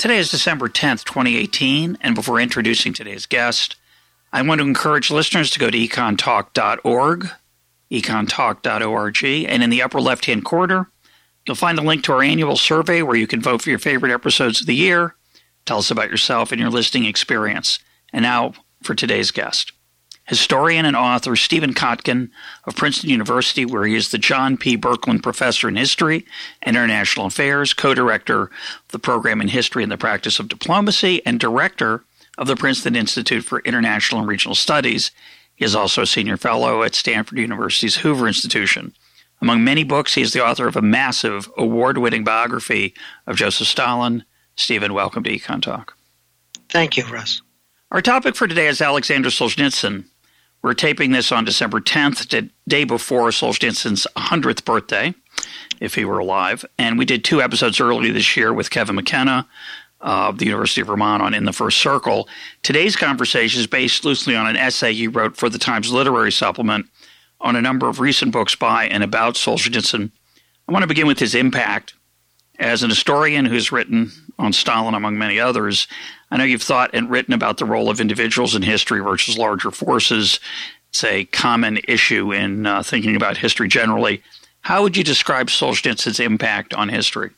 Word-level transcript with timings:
Today 0.00 0.16
is 0.16 0.30
December 0.30 0.70
10th, 0.70 1.04
2018, 1.04 1.98
and 2.00 2.14
before 2.14 2.40
introducing 2.40 2.94
today's 2.94 3.26
guest, 3.26 3.76
I 4.32 4.40
want 4.40 4.62
to 4.62 4.66
encourage 4.66 5.10
listeners 5.10 5.50
to 5.50 5.58
go 5.58 5.68
to 5.68 5.76
econtalk.org, 5.76 7.28
econtalk.org, 7.90 9.24
and 9.24 9.62
in 9.62 9.68
the 9.68 9.82
upper 9.82 10.00
left 10.00 10.24
hand 10.24 10.46
corner, 10.46 10.90
you'll 11.46 11.54
find 11.54 11.78
a 11.78 11.82
link 11.82 12.02
to 12.04 12.12
our 12.14 12.22
annual 12.22 12.56
survey 12.56 13.02
where 13.02 13.14
you 13.14 13.26
can 13.26 13.42
vote 13.42 13.60
for 13.60 13.68
your 13.68 13.78
favorite 13.78 14.10
episodes 14.10 14.62
of 14.62 14.66
the 14.66 14.74
year. 14.74 15.16
Tell 15.66 15.76
us 15.76 15.90
about 15.90 16.08
yourself 16.08 16.50
and 16.50 16.58
your 16.58 16.70
listening 16.70 17.04
experience. 17.04 17.78
And 18.10 18.22
now 18.22 18.54
for 18.82 18.94
today's 18.94 19.30
guest 19.30 19.70
historian 20.30 20.86
and 20.86 20.94
author 20.94 21.34
Stephen 21.34 21.74
Kotkin 21.74 22.30
of 22.64 22.76
Princeton 22.76 23.10
University, 23.10 23.66
where 23.66 23.84
he 23.84 23.96
is 23.96 24.10
the 24.12 24.16
John 24.16 24.56
P. 24.56 24.78
Birkeland 24.78 25.24
Professor 25.24 25.68
in 25.68 25.74
History 25.74 26.24
and 26.62 26.76
International 26.76 27.26
Affairs, 27.26 27.74
co 27.74 27.94
director 27.94 28.42
of 28.44 28.88
the 28.90 29.00
program 29.00 29.40
in 29.40 29.48
History 29.48 29.82
and 29.82 29.90
the 29.90 29.98
Practice 29.98 30.38
of 30.38 30.48
Diplomacy, 30.48 31.20
and 31.26 31.40
director 31.40 32.04
of 32.38 32.46
the 32.46 32.54
Princeton 32.54 32.94
Institute 32.94 33.44
for 33.44 33.58
International 33.60 34.20
and 34.20 34.28
Regional 34.28 34.54
Studies. 34.54 35.10
He 35.56 35.64
is 35.64 35.74
also 35.74 36.02
a 36.02 36.06
senior 36.06 36.36
fellow 36.36 36.84
at 36.84 36.94
Stanford 36.94 37.38
University's 37.38 37.96
Hoover 37.96 38.28
Institution. 38.28 38.94
Among 39.42 39.64
many 39.64 39.82
books, 39.82 40.14
he 40.14 40.22
is 40.22 40.32
the 40.32 40.46
author 40.46 40.68
of 40.68 40.76
a 40.76 40.82
massive 40.82 41.50
award 41.58 41.98
winning 41.98 42.22
biography 42.22 42.94
of 43.26 43.36
Joseph 43.36 43.66
Stalin. 43.66 44.24
Stephen, 44.54 44.94
welcome 44.94 45.24
to 45.24 45.30
Econ 45.30 45.60
Talk. 45.60 45.96
Thank 46.68 46.96
you, 46.96 47.04
Russ. 47.06 47.42
Our 47.90 48.00
topic 48.00 48.36
for 48.36 48.46
today 48.46 48.68
is 48.68 48.80
Alexander 48.80 49.30
Solzhenitsyn, 49.30 50.04
we're 50.62 50.74
taping 50.74 51.12
this 51.12 51.32
on 51.32 51.44
December 51.44 51.80
10th, 51.80 52.28
the 52.28 52.50
day 52.68 52.84
before 52.84 53.28
Solzhenitsyn's 53.28 54.06
100th 54.16 54.64
birthday, 54.64 55.14
if 55.80 55.94
he 55.94 56.04
were 56.04 56.18
alive. 56.18 56.64
And 56.78 56.98
we 56.98 57.04
did 57.04 57.24
two 57.24 57.40
episodes 57.40 57.80
earlier 57.80 58.12
this 58.12 58.36
year 58.36 58.52
with 58.52 58.70
Kevin 58.70 58.96
McKenna 58.96 59.48
uh, 60.02 60.28
of 60.28 60.38
the 60.38 60.46
University 60.46 60.82
of 60.82 60.88
Vermont 60.88 61.22
on 61.22 61.34
In 61.34 61.44
the 61.44 61.52
First 61.52 61.78
Circle. 61.78 62.28
Today's 62.62 62.96
conversation 62.96 63.60
is 63.60 63.66
based 63.66 64.04
loosely 64.04 64.36
on 64.36 64.46
an 64.46 64.56
essay 64.56 64.92
he 64.92 65.08
wrote 65.08 65.36
for 65.36 65.48
the 65.48 65.58
Times 65.58 65.92
Literary 65.92 66.32
Supplement 66.32 66.86
on 67.40 67.56
a 67.56 67.62
number 67.62 67.88
of 67.88 68.00
recent 68.00 68.32
books 68.32 68.54
by 68.54 68.86
and 68.86 69.02
about 69.02 69.34
Solzhenitsyn. 69.34 70.10
I 70.68 70.72
want 70.72 70.82
to 70.82 70.88
begin 70.88 71.06
with 71.06 71.18
his 71.18 71.34
impact. 71.34 71.94
As 72.58 72.82
an 72.82 72.90
historian 72.90 73.46
who's 73.46 73.72
written 73.72 74.12
on 74.38 74.52
Stalin, 74.52 74.94
among 74.94 75.16
many 75.16 75.40
others, 75.40 75.88
I 76.30 76.36
know 76.36 76.44
you've 76.44 76.62
thought 76.62 76.90
and 76.94 77.10
written 77.10 77.34
about 77.34 77.58
the 77.58 77.64
role 77.64 77.90
of 77.90 78.00
individuals 78.00 78.54
in 78.54 78.62
history 78.62 79.00
versus 79.00 79.36
larger 79.36 79.70
forces. 79.70 80.38
It's 80.90 81.04
a 81.04 81.24
common 81.24 81.80
issue 81.88 82.32
in 82.32 82.66
uh, 82.66 82.82
thinking 82.82 83.16
about 83.16 83.36
history 83.36 83.68
generally. 83.68 84.22
How 84.60 84.82
would 84.82 84.96
you 84.96 85.04
describe 85.04 85.48
Solzhenitsyn's 85.48 86.20
impact 86.20 86.74
on 86.74 86.88
history? 86.88 87.30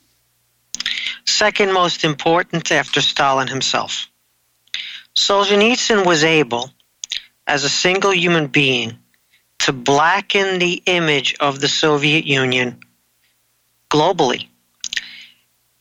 Second 1.25 1.73
most 1.73 2.05
important 2.05 2.73
after 2.73 3.01
Stalin 3.01 3.49
himself. 3.49 4.09
Solzhenitsyn 5.17 6.07
was 6.07 6.25
able, 6.25 6.71
as 7.47 7.65
a 7.65 7.69
single 7.69 8.13
human 8.13 8.47
being, 8.47 8.99
to 9.61 9.73
blacken 9.73 10.59
the 10.59 10.83
image 10.87 11.37
of 11.39 11.61
the 11.61 11.69
Soviet 11.69 12.25
Union 12.25 12.81
globally. 13.91 14.49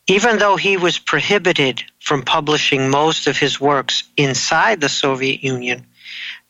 Even 0.08 0.38
though 0.38 0.58
he 0.58 0.78
was 0.78 1.00
prohibited 1.00 1.84
from 2.02 2.24
publishing 2.24 2.90
most 2.90 3.28
of 3.28 3.38
his 3.38 3.62
works 3.62 4.04
inside 4.18 4.82
the 4.82 4.90
Soviet 4.90 5.44
Union, 5.44 5.86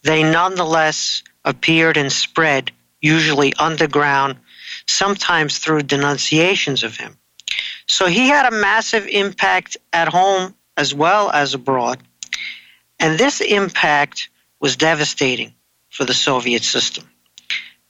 they 0.01 0.23
nonetheless 0.23 1.23
appeared 1.43 1.97
and 1.97 2.11
spread, 2.11 2.71
usually 3.01 3.53
underground, 3.55 4.37
sometimes 4.87 5.59
through 5.59 5.83
denunciations 5.83 6.83
of 6.83 6.95
him. 6.95 7.17
So 7.85 8.05
he 8.05 8.29
had 8.29 8.51
a 8.51 8.55
massive 8.55 9.05
impact 9.07 9.75
at 9.91 10.07
home 10.07 10.55
as 10.77 10.93
well 10.93 11.29
as 11.29 11.53
abroad. 11.53 11.99
And 12.97 13.19
this 13.19 13.41
impact 13.41 14.29
was 14.61 14.77
devastating 14.77 15.53
for 15.89 16.05
the 16.05 16.13
Soviet 16.13 16.63
system. 16.63 17.09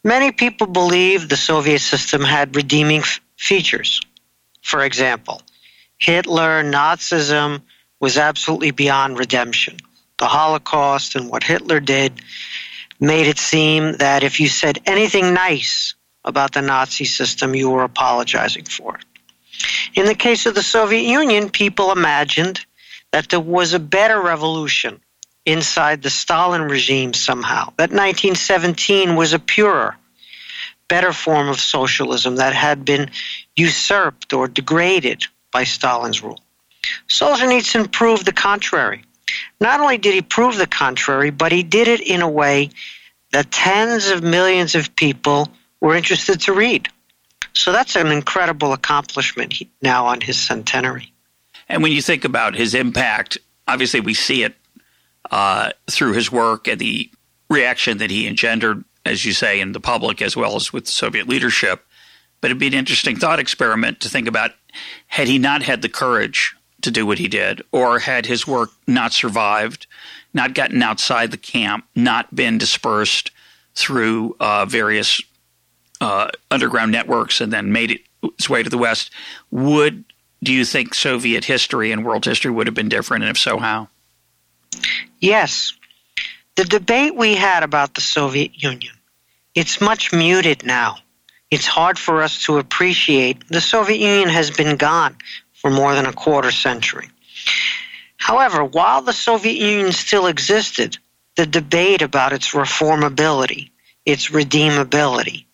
Many 0.03 0.31
people 0.31 0.66
believe 0.66 1.29
the 1.29 1.38
Soviet 1.38 1.79
system 1.79 2.23
had 2.23 2.55
redeeming 2.55 3.01
f- 3.01 3.21
features. 3.38 4.01
For 4.63 4.83
example, 4.83 5.44
Hitler, 6.01 6.63
Nazism 6.63 7.62
was 8.00 8.17
absolutely 8.17 8.72
beyond 8.72 9.19
redemption. 9.19 9.78
The 10.17 10.25
Holocaust 10.25 11.16
and 11.16 11.29
what 11.29 11.44
Hitler 11.44 11.79
did 11.79 12.19
made 13.00 13.28
it 13.28 13.38
seem 13.38 13.94
that 13.94 14.23
if 14.23 14.39
you 14.39 14.47
said 14.47 14.79
anything 14.88 15.35
nice 15.35 15.94
about 16.25 16.53
the 16.53 16.63
Nazi 16.63 17.06
system, 17.06 17.53
you 17.53 17.69
were 17.69 17.84
apologizing 17.84 18.66
for 18.66 18.97
it. 18.97 19.06
In 19.94 20.06
the 20.07 20.16
case 20.16 20.47
of 20.47 20.56
the 20.56 20.63
Soviet 20.63 21.03
Union, 21.03 21.51
people 21.51 21.91
imagined 21.91 22.66
that 23.12 23.29
there 23.29 23.39
was 23.39 23.73
a 23.73 23.79
better 23.79 24.19
revolution 24.19 25.00
inside 25.45 26.01
the 26.01 26.09
Stalin 26.09 26.63
regime 26.63 27.13
somehow, 27.13 27.66
that 27.78 27.91
1917 27.91 29.16
was 29.16 29.33
a 29.33 29.39
purer, 29.39 29.95
better 30.88 31.13
form 31.13 31.47
of 31.47 31.59
socialism 31.59 32.38
that 32.38 32.53
had 32.53 32.85
been 32.85 33.12
usurped 33.56 34.33
or 34.33 34.47
degraded 34.47 35.28
by 35.51 35.63
Stalin's 35.63 36.23
rule. 36.23 36.39
Solzhenitsyn 37.07 37.91
proved 37.91 38.25
the 38.25 38.31
contrary. 38.31 39.03
Not 39.59 39.79
only 39.79 39.97
did 39.97 40.13
he 40.13 40.22
prove 40.22 40.57
the 40.57 40.67
contrary, 40.67 41.29
but 41.29 41.51
he 41.51 41.63
did 41.63 41.88
it 41.88 42.01
in 42.01 42.22
a 42.22 42.29
way 42.29 42.69
that 43.31 43.51
tens 43.51 44.09
of 44.09 44.23
millions 44.23 44.75
of 44.75 44.95
people 44.95 45.50
were 45.79 45.95
interested 45.95 46.41
to 46.41 46.53
read. 46.53 46.89
So 47.53 47.72
that's 47.72 47.95
an 47.95 48.07
incredible 48.07 48.73
accomplishment 48.73 49.62
now 49.81 50.07
on 50.07 50.22
his 50.22 50.39
centenary. 50.39 51.13
And 51.68 51.83
when 51.83 51.91
you 51.91 52.01
think 52.01 52.25
about 52.25 52.56
his 52.56 52.73
impact, 52.73 53.38
obviously 53.68 54.00
we 54.00 54.13
see 54.13 54.44
it 54.44 54.56
uh, 55.29 55.72
through 55.89 56.13
his 56.13 56.31
work 56.31 56.68
and 56.68 56.79
the 56.79 57.09
reaction 57.50 57.97
that 58.00 58.09
he 58.09 58.28
engendered, 58.28 58.83
as 59.06 59.25
you 59.25 59.33
say, 59.33 59.59
in 59.59 59.72
the 59.72 59.79
public 59.79 60.22
as 60.22 60.35
well 60.35 60.56
as 60.56 60.73
with 60.73 60.85
the 60.85 60.91
Soviet 60.91 61.28
leadership. 61.28 61.85
But 62.41 62.50
it'd 62.50 62.59
be 62.59 62.68
an 62.68 62.74
interesting 62.74 63.16
thought 63.16 63.40
experiment 63.40 64.02
to 64.02 64.09
think 64.09 64.28
about 64.28 64.52
had 65.07 65.28
he 65.28 65.38
not 65.38 65.63
had 65.63 65.81
the 65.81 65.90
courage 65.90 66.56
to 66.81 66.91
do 66.91 67.06
what 67.06 67.19
he 67.19 67.28
did, 67.28 67.62
or 67.72 68.00
had 68.00 68.25
his 68.25 68.47
work 68.47 68.72
not 68.88 69.13
survived, 69.13 69.85
not 70.34 70.56
gotten 70.56 70.81
outside 70.81 71.30
the 71.30 71.38
camp, 71.38 71.85
not 71.96 72.34
been 72.35 72.57
dispersed 72.57 73.31
through 73.75 74.35
uh, 74.40 74.66
various 74.66 75.22
uh, 76.01 76.30
underground 76.50 76.91
networks 76.91 77.40
and 77.41 77.53
then 77.53 77.72
made 77.72 77.91
it 77.91 78.01
its 78.24 78.50
way 78.50 78.63
to 78.63 78.69
the 78.69 78.78
West, 78.78 79.12
would 79.51 80.03
do 80.44 80.51
you 80.51 80.66
think 80.66 80.96
Soviet 80.96 81.46
history 81.46 81.91
and 81.91 82.03
world 82.03 82.25
history 82.25 82.51
would 82.51 82.68
have 82.68 82.74
been 82.74 82.90
different, 82.90 83.24
and 83.24 83.31
if 83.31 83.38
so, 83.38 83.57
how? 83.57 83.88
Yes. 85.19 85.74
The 86.56 86.66
debate 86.66 87.16
we 87.16 87.35
had 87.35 87.63
about 87.63 87.94
the 87.94 88.01
Soviet 88.01 88.62
Union, 88.62 88.94
it's 89.53 89.80
much 89.80 90.12
muted 90.12 90.66
now 90.66 90.97
it's 91.51 91.67
hard 91.67 92.00
for 92.00 92.23
us 92.23 92.45
to 92.45 92.57
appreciate 92.57 93.47
the 93.50 93.62
Soviet 93.62 94.00
Union 94.00 94.29
has 94.29 94.50
been 94.50 94.77
gone 94.77 95.18
for 95.53 95.69
more 95.69 95.94
than 95.94 96.06
a 96.06 96.13
quarter 96.13 96.50
century. 96.50 97.09
However, 98.15 98.63
while 98.63 99.01
the 99.01 99.13
Soviet 99.13 99.57
Union 99.57 99.92
still 99.92 100.27
existed, 100.27 100.98
the 101.36 101.45
debate 101.45 102.01
about 102.01 102.33
its 102.33 102.51
reformability, 102.51 103.71
its 104.06 104.30
redeemability, 104.30 105.45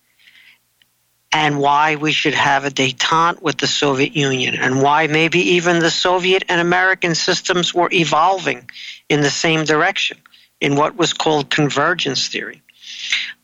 and 1.32 1.58
why 1.58 1.96
we 1.96 2.12
should 2.12 2.34
have 2.34 2.64
a 2.64 2.70
detente 2.70 3.42
with 3.42 3.58
the 3.58 3.66
Soviet 3.66 4.14
Union, 4.16 4.54
and 4.54 4.80
why 4.80 5.08
maybe 5.08 5.40
even 5.56 5.78
the 5.80 5.90
Soviet 5.90 6.44
and 6.48 6.60
American 6.60 7.14
systems 7.14 7.74
were 7.74 7.90
evolving 7.92 8.70
in 9.08 9.20
the 9.20 9.30
same 9.30 9.64
direction 9.64 10.18
in 10.60 10.76
what 10.76 10.96
was 10.96 11.12
called 11.12 11.50
convergence 11.50 12.28
theory. 12.28 12.62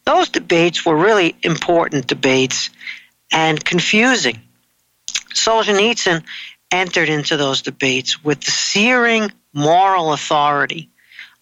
Those 0.04 0.28
debates 0.28 0.84
were 0.84 0.96
really 0.96 1.34
important 1.42 2.06
debates 2.06 2.70
and 3.32 3.62
confusing. 3.62 4.40
Solzhenitsyn 5.34 6.22
entered 6.70 7.08
into 7.08 7.36
those 7.36 7.62
debates 7.62 8.22
with 8.22 8.40
the 8.40 8.50
searing 8.50 9.32
moral 9.52 10.12
authority 10.12 10.90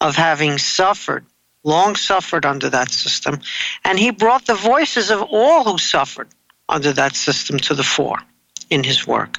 of 0.01 0.17
having 0.17 0.59
suffered, 0.59 1.25
long 1.65 1.97
suffered 1.97 2.45
under 2.45 2.71
that 2.71 2.91
system, 2.91 3.41
and 3.85 3.99
he 3.99 4.11
brought 4.11 4.47
the 4.47 4.55
voices 4.55 5.11
of 5.11 5.23
all 5.23 5.65
who 5.65 5.79
suffered 5.79 6.29
under 6.69 6.93
that 6.93 7.15
system 7.17 7.59
to 7.59 7.75
the 7.75 7.83
fore 7.83 8.19
in 8.71 8.85
his 8.85 9.07
work. 9.07 9.39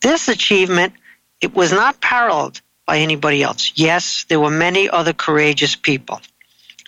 This 0.00 0.28
achievement 0.28 0.94
it 1.40 1.54
was 1.54 1.72
not 1.72 2.00
paralleled 2.00 2.60
by 2.86 2.98
anybody 2.98 3.42
else. 3.42 3.72
Yes, 3.76 4.24
there 4.28 4.40
were 4.40 4.50
many 4.50 4.88
other 4.88 5.12
courageous 5.12 5.76
people. 5.76 6.20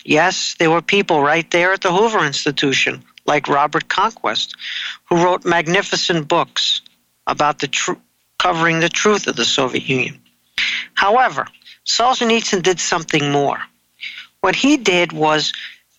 Yes, 0.05 0.55
there 0.59 0.71
were 0.71 0.83
people 0.83 1.23
right 1.23 1.49
there 1.51 1.73
at 1.73 1.83
the 1.83 1.93
Hoover 1.93 2.25
Institution, 2.25 3.05
like 3.27 3.49
Robert 3.49 3.89
Conquest, 3.89 4.57
who 5.09 5.23
wrote 5.23 5.45
magnificent 5.45 6.29
books 6.29 6.81
about 7.27 7.59
the 7.59 7.69
tr- 7.69 7.93
covering 8.39 8.81
the 8.81 8.89
truth 8.89 9.27
of 9.27 9.37
the 9.37 9.45
Soviet 9.45 9.89
Union. 9.89 10.21
However, 10.95 11.47
Solzhenitsyn 11.87 12.63
did 12.63 12.81
something 12.81 13.31
more. 13.31 13.61
What 14.41 14.57
he 14.57 14.77
did 14.77 15.13
was 15.13 15.53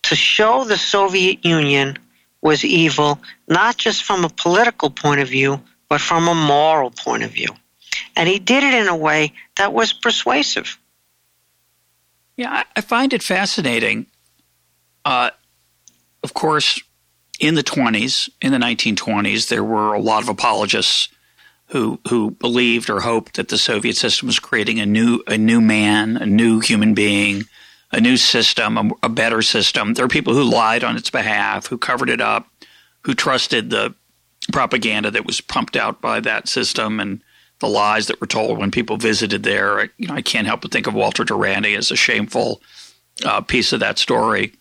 to 0.04 0.16
show 0.16 0.64
the 0.64 0.78
Soviet 0.78 1.46
Union 1.46 1.98
was 2.42 2.66
evil, 2.66 3.20
not 3.48 3.78
just 3.78 4.04
from 4.04 4.26
a 4.26 4.30
political 4.30 4.90
point 4.90 5.22
of 5.22 5.30
view, 5.30 5.62
but 5.90 6.02
from 6.02 6.28
a 6.28 6.34
moral 6.34 6.90
point 6.90 7.24
of 7.24 7.32
view. 7.32 7.50
And 8.16 8.28
he 8.28 8.40
did 8.40 8.64
it 8.64 8.74
in 8.74 8.88
a 8.88 8.96
way 8.96 9.34
that 9.58 9.74
was 9.74 9.94
persuasive. 9.94 10.80
Yeah, 12.38 12.64
I 12.76 12.82
find 12.82 13.14
it 13.14 13.24
fascinating. 13.24 14.08
Uh, 15.06 15.32
of 16.24 16.34
course, 16.34 16.82
in 17.40 17.56
the 17.56 17.64
20s, 17.64 18.30
in 18.42 18.52
the 18.52 18.58
1920s, 18.58 19.50
there 19.50 19.64
were 19.64 19.94
a 19.94 20.00
lot 20.00 20.24
of 20.24 20.30
apologists 20.30 21.10
who 21.68 22.00
who 22.10 22.32
believed 22.32 22.90
or 22.90 23.00
hoped 23.00 23.36
that 23.36 23.48
the 23.48 23.58
Soviet 23.58 23.96
system 23.96 24.28
was 24.28 24.40
creating 24.40 24.80
a 24.80 24.86
new 24.86 25.24
a 25.28 25.38
new 25.38 25.62
man, 25.62 26.18
a 26.18 26.26
new 26.26 26.60
human 26.60 26.94
being, 26.94 27.44
a 27.92 28.02
new 28.02 28.18
system, 28.18 28.78
a, 28.78 28.90
a 29.04 29.10
better 29.10 29.42
system. 29.42 29.94
There 29.94 30.06
are 30.06 30.10
people 30.10 30.34
who 30.34 30.44
lied 30.44 30.84
on 30.84 30.98
its 30.98 31.10
behalf, 31.10 31.68
who 31.68 31.78
covered 31.78 32.10
it 32.10 32.22
up, 32.22 32.48
who 33.04 33.14
trusted 33.14 33.70
the 33.70 33.96
propaganda 34.52 35.12
that 35.12 35.26
was 35.26 35.40
pumped 35.40 35.76
out 35.78 36.02
by 36.02 36.20
that 36.20 36.48
system 36.48 37.00
and 37.00 37.22
the 37.62 37.70
lies 37.70 38.08
that 38.08 38.20
were 38.20 38.28
told 38.28 38.58
when 38.58 38.72
people 38.72 38.98
visited 38.98 39.44
there. 39.44 39.80
I, 39.80 39.90
you 39.98 40.08
know, 40.08 40.16
I 40.16 40.22
can't 40.22 40.48
help 40.48 40.62
but 40.62 40.72
think 40.72 40.88
of 40.88 40.94
Walter 40.96 41.24
Duranty 41.24 41.76
as 41.76 41.92
a 41.92 41.96
shameful 41.96 42.62
uh, 43.24 43.42
piece 43.42 43.72
of 43.72 43.80
that 43.80 44.00
story. 44.00 44.54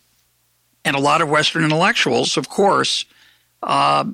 And 0.85 0.95
a 0.95 1.01
lot 1.01 1.23
of 1.23 1.29
Western 1.29 1.65
intellectuals, 1.65 2.37
of 2.37 2.49
course, 2.49 3.07
uh, 3.63 4.05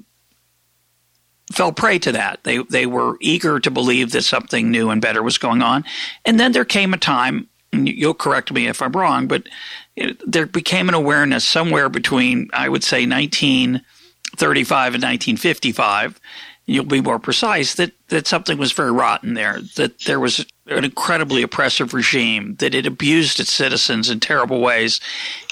fell 1.53 1.73
prey 1.73 1.99
to 1.99 2.13
that. 2.13 2.45
They 2.45 2.59
they 2.59 2.87
were 2.87 3.17
eager 3.21 3.61
to 3.61 3.71
believe 3.71 4.13
that 4.13 4.23
something 4.23 4.71
new 4.71 4.91
and 4.91 5.03
better 5.03 5.23
was 5.23 5.39
going 5.39 5.63
on. 5.63 5.85
And 6.25 6.39
then 6.41 6.53
there 6.53 6.65
came 6.65 6.95
a 6.95 6.99
time, 6.99 7.49
you'll 7.73 8.15
correct 8.15 8.53
me 8.53 8.69
if 8.69 8.81
I'm 8.83 8.93
wrong, 8.93 9.27
but 9.27 9.49
it, 9.97 10.21
there 10.31 10.47
became 10.47 10.89
an 10.89 10.95
awareness 10.95 11.45
somewhere 11.45 11.89
between 11.89 12.49
I 12.53 12.69
would 12.69 12.85
say 12.85 13.07
1935 13.07 14.95
and 14.95 15.03
1955 15.03 16.21
you'll 16.67 16.85
be 16.85 17.01
more 17.01 17.19
precise, 17.19 17.75
that, 17.77 17.93
that 18.09 18.27
something 18.27 18.59
was 18.59 18.73
very 18.73 18.91
rotten 18.91 19.35
there, 19.35 19.61
that 19.77 20.01
there 20.01 20.19
was 20.19 20.45
an 20.67 20.85
incredibly 20.85 21.43
oppressive 21.43 21.95
regime, 21.95 22.57
that 22.57 22.75
it 22.75 22.87
abused 22.87 23.39
its 23.39 23.53
citizens 23.53 24.11
in 24.11 24.19
terrible 24.19 24.61
ways. 24.61 25.01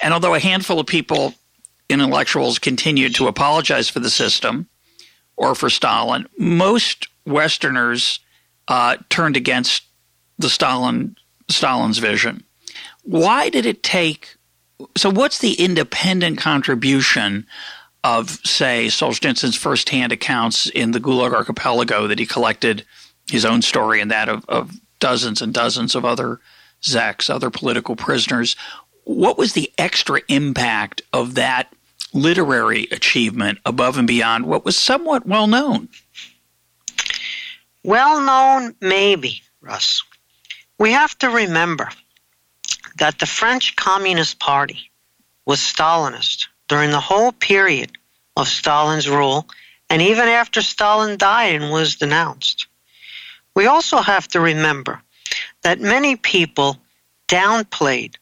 And 0.02 0.12
although 0.12 0.34
a 0.34 0.40
handful 0.40 0.80
of 0.80 0.86
people, 0.86 1.34
intellectuals, 1.88 2.58
continued 2.58 3.14
to 3.14 3.28
apologize 3.28 3.88
for 3.88 4.00
the 4.00 4.10
system 4.10 4.68
or 5.36 5.54
for 5.54 5.70
Stalin, 5.70 6.26
most 6.36 7.08
Westerners 7.24 8.18
uh, 8.68 8.96
turned 9.08 9.36
against 9.36 9.84
the 10.38 10.50
Stalin 10.50 11.16
Stalin's 11.48 11.98
vision. 11.98 12.42
Why 13.02 13.50
did 13.50 13.66
it 13.66 13.82
take? 13.82 14.34
So, 14.96 15.10
what's 15.10 15.38
the 15.38 15.52
independent 15.54 16.38
contribution 16.38 17.46
of, 18.04 18.28
say, 18.44 18.86
Solzhenitsyn's 18.86 19.56
firsthand 19.56 20.12
accounts 20.12 20.66
in 20.66 20.90
the 20.90 21.00
Gulag 21.00 21.32
Archipelago 21.32 22.06
that 22.06 22.18
he 22.18 22.26
collected 22.26 22.84
his 23.30 23.46
own 23.46 23.62
story 23.62 24.00
and 24.00 24.10
that 24.10 24.28
of, 24.28 24.44
of 24.46 24.78
dozens 25.00 25.40
and 25.40 25.54
dozens 25.54 25.94
of 25.94 26.04
other 26.04 26.38
Zeks, 26.82 27.30
other 27.30 27.48
political 27.48 27.96
prisoners. 27.96 28.56
What 29.04 29.38
was 29.38 29.54
the 29.54 29.72
extra 29.78 30.20
impact 30.28 31.00
of 31.14 31.34
that 31.36 31.72
literary 32.12 32.88
achievement 32.92 33.58
above 33.64 33.96
and 33.96 34.06
beyond 34.06 34.44
what 34.44 34.66
was 34.66 34.76
somewhat 34.76 35.26
well 35.26 35.46
known? 35.46 35.88
Well 37.82 38.20
known, 38.20 38.74
maybe, 38.82 39.42
Russ. 39.62 40.02
We 40.78 40.92
have 40.92 41.16
to 41.18 41.30
remember 41.30 41.88
that 42.98 43.18
the 43.18 43.26
French 43.26 43.76
Communist 43.76 44.38
Party 44.38 44.90
was 45.46 45.60
Stalinist 45.60 46.48
during 46.68 46.90
the 46.90 47.00
whole 47.00 47.32
period 47.32 47.92
of 48.36 48.48
Stalin's 48.48 49.08
rule 49.08 49.46
and 49.90 50.00
even 50.02 50.28
after 50.28 50.62
Stalin 50.62 51.18
died 51.18 51.54
and 51.54 51.70
was 51.70 51.96
denounced. 51.96 52.66
We 53.54 53.66
also 53.66 53.98
have 53.98 54.26
to 54.28 54.40
remember 54.40 55.02
that 55.62 55.80
many 55.80 56.16
people 56.16 56.78
downplayed 57.28 58.16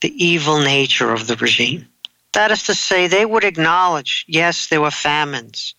the 0.00 0.24
evil 0.24 0.60
nature 0.60 1.12
of 1.12 1.26
the 1.26 1.36
regime. 1.36 1.86
That 2.32 2.50
is 2.50 2.64
to 2.64 2.74
say, 2.74 3.06
they 3.06 3.26
would 3.26 3.44
acknowledge, 3.44 4.24
yes, 4.28 4.68
there 4.68 4.80
were 4.80 4.90
famines. 4.90 5.74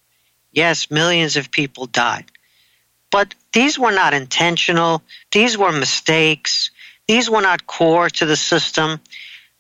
Yes, 0.52 0.92
millions 0.92 1.38
of 1.38 1.50
people 1.50 1.86
died. 1.88 2.26
But 3.10 3.34
these 3.54 3.80
were 3.80 3.92
not 3.92 4.14
intentional. 4.14 5.02
These 5.32 5.58
were 5.58 5.72
mistakes. 5.72 6.72
These 7.08 7.30
were 7.30 7.42
not 7.42 7.68
core 7.68 8.10
to 8.10 8.26
the 8.26 8.36
system. 8.36 9.00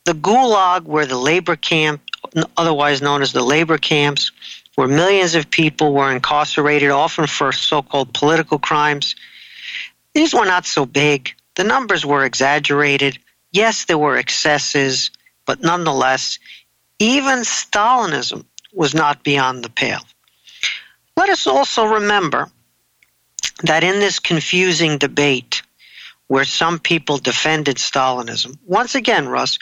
The 0.05 0.13
Gulag 0.13 0.85
were 0.85 1.05
the 1.05 1.17
labor 1.17 1.55
camp, 1.55 2.01
otherwise 2.57 3.01
known 3.01 3.21
as 3.21 3.33
the 3.33 3.43
labor 3.43 3.77
camps, 3.77 4.31
where 4.75 4.87
millions 4.87 5.35
of 5.35 5.51
people 5.51 5.93
were 5.93 6.11
incarcerated, 6.11 6.89
often 6.89 7.27
for 7.27 7.51
so 7.51 7.81
called 7.81 8.13
political 8.13 8.57
crimes. 8.57 9.15
These 10.13 10.33
were 10.33 10.45
not 10.45 10.65
so 10.65 10.85
big. 10.85 11.35
The 11.55 11.63
numbers 11.63 12.05
were 12.05 12.25
exaggerated. 12.25 13.19
Yes, 13.51 13.85
there 13.85 13.97
were 13.97 14.17
excesses, 14.17 15.11
but 15.45 15.61
nonetheless, 15.61 16.39
even 16.99 17.39
Stalinism 17.39 18.45
was 18.73 18.95
not 18.95 19.23
beyond 19.23 19.63
the 19.63 19.69
pale. 19.69 20.01
Let 21.15 21.29
us 21.29 21.45
also 21.45 21.85
remember 21.85 22.49
that 23.63 23.83
in 23.83 23.99
this 23.99 24.19
confusing 24.19 24.97
debate, 24.97 25.61
where 26.27 26.45
some 26.45 26.79
people 26.79 27.17
defended 27.17 27.75
Stalinism, 27.75 28.57
once 28.65 28.95
again, 28.95 29.27
Russ, 29.27 29.59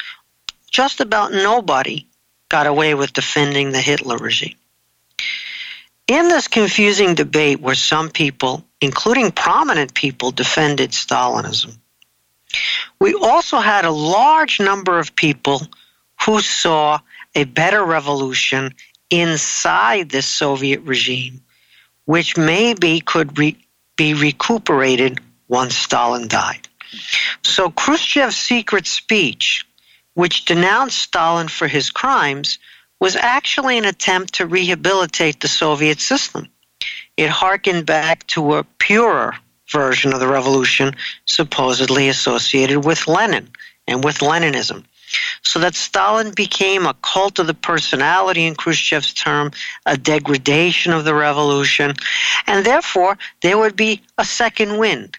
just 0.69 1.01
about 1.01 1.31
nobody 1.31 2.07
got 2.50 2.68
away 2.68 2.94
with 2.94 3.13
defending 3.13 3.71
the 3.71 3.81
Hitler 3.81 4.18
regime. 4.18 4.56
In 6.07 6.27
this 6.27 6.48
confusing 6.48 7.13
debate 7.13 7.62
where 7.62 7.75
some 7.75 8.10
people, 8.10 8.66
including 8.81 9.31
prominent 9.31 9.94
people, 9.94 10.31
defended 10.31 10.92
Stalinism, 10.92 11.78
we 12.99 13.14
also 13.14 13.59
had 13.59 13.85
a 13.85 13.92
large 13.92 14.59
number 14.59 14.97
of 14.97 15.16
people 15.16 15.61
who 16.26 16.42
saw 16.42 16.99
a 17.35 17.44
better 17.44 17.83
revolution 17.83 18.73
inside 19.09 20.09
the 20.09 20.23
Soviet 20.23 20.81
regime, 20.81 21.42
which 22.06 22.38
maybe 22.38 23.02
could 23.02 23.38
re- 23.38 23.57
be 23.95 24.16
recuperated 24.16 25.19
once 25.47 25.76
Stalin 25.76 26.28
died. 26.28 26.68
So 27.44 27.69
Khrushchev's 27.69 28.35
secret 28.35 28.88
speech 28.88 29.66
which 30.13 30.45
denounced 30.45 30.97
Stalin 30.97 31.47
for 31.47 31.68
his 31.68 31.92
crimes, 31.92 32.59
was 32.99 33.16
actually 33.16 33.78
an 33.78 33.85
attempt 33.85 34.35
to 34.35 34.45
rehabilitate 34.45 35.39
the 35.39 35.47
Soviet 35.47 36.01
system. 36.01 36.49
It 37.16 37.30
harkened 37.30 37.85
back 37.85 38.28
to 38.28 38.56
a 38.56 38.63
purer 38.63 39.35
version 39.69 40.13
of 40.13 40.19
the 40.19 40.28
revolution 40.28 40.95
supposedly 41.25 42.09
associated 42.09 42.83
with 42.83 43.07
Lenin 43.07 43.49
and 43.87 44.04
with 44.04 44.19
Leninism. 44.19 44.83
So 45.42 45.59
that 45.59 45.75
Stalin 45.75 46.31
became 46.31 46.85
a 46.85 46.94
cult 46.94 47.39
of 47.39 47.47
the 47.47 47.54
personality 47.54 48.45
in 48.45 48.56
Khrushchev's 48.56 49.13
term, 49.13 49.51
a 49.85 49.97
degradation 49.97 50.94
of 50.94 51.04
the 51.04 51.16
revolution, 51.16 51.95
and 52.45 52.66
therefore 52.66 53.18
there 53.42 53.57
would 53.57 53.75
be 53.75 54.01
a 54.18 54.25
second 54.25 54.78
wind 54.78 55.18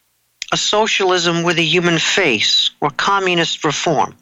a 0.52 0.56
socialism 0.56 1.42
with 1.44 1.58
a 1.58 1.62
human 1.62 1.98
face 1.98 2.70
or 2.80 2.90
communist 2.90 3.64
reform. 3.64 4.16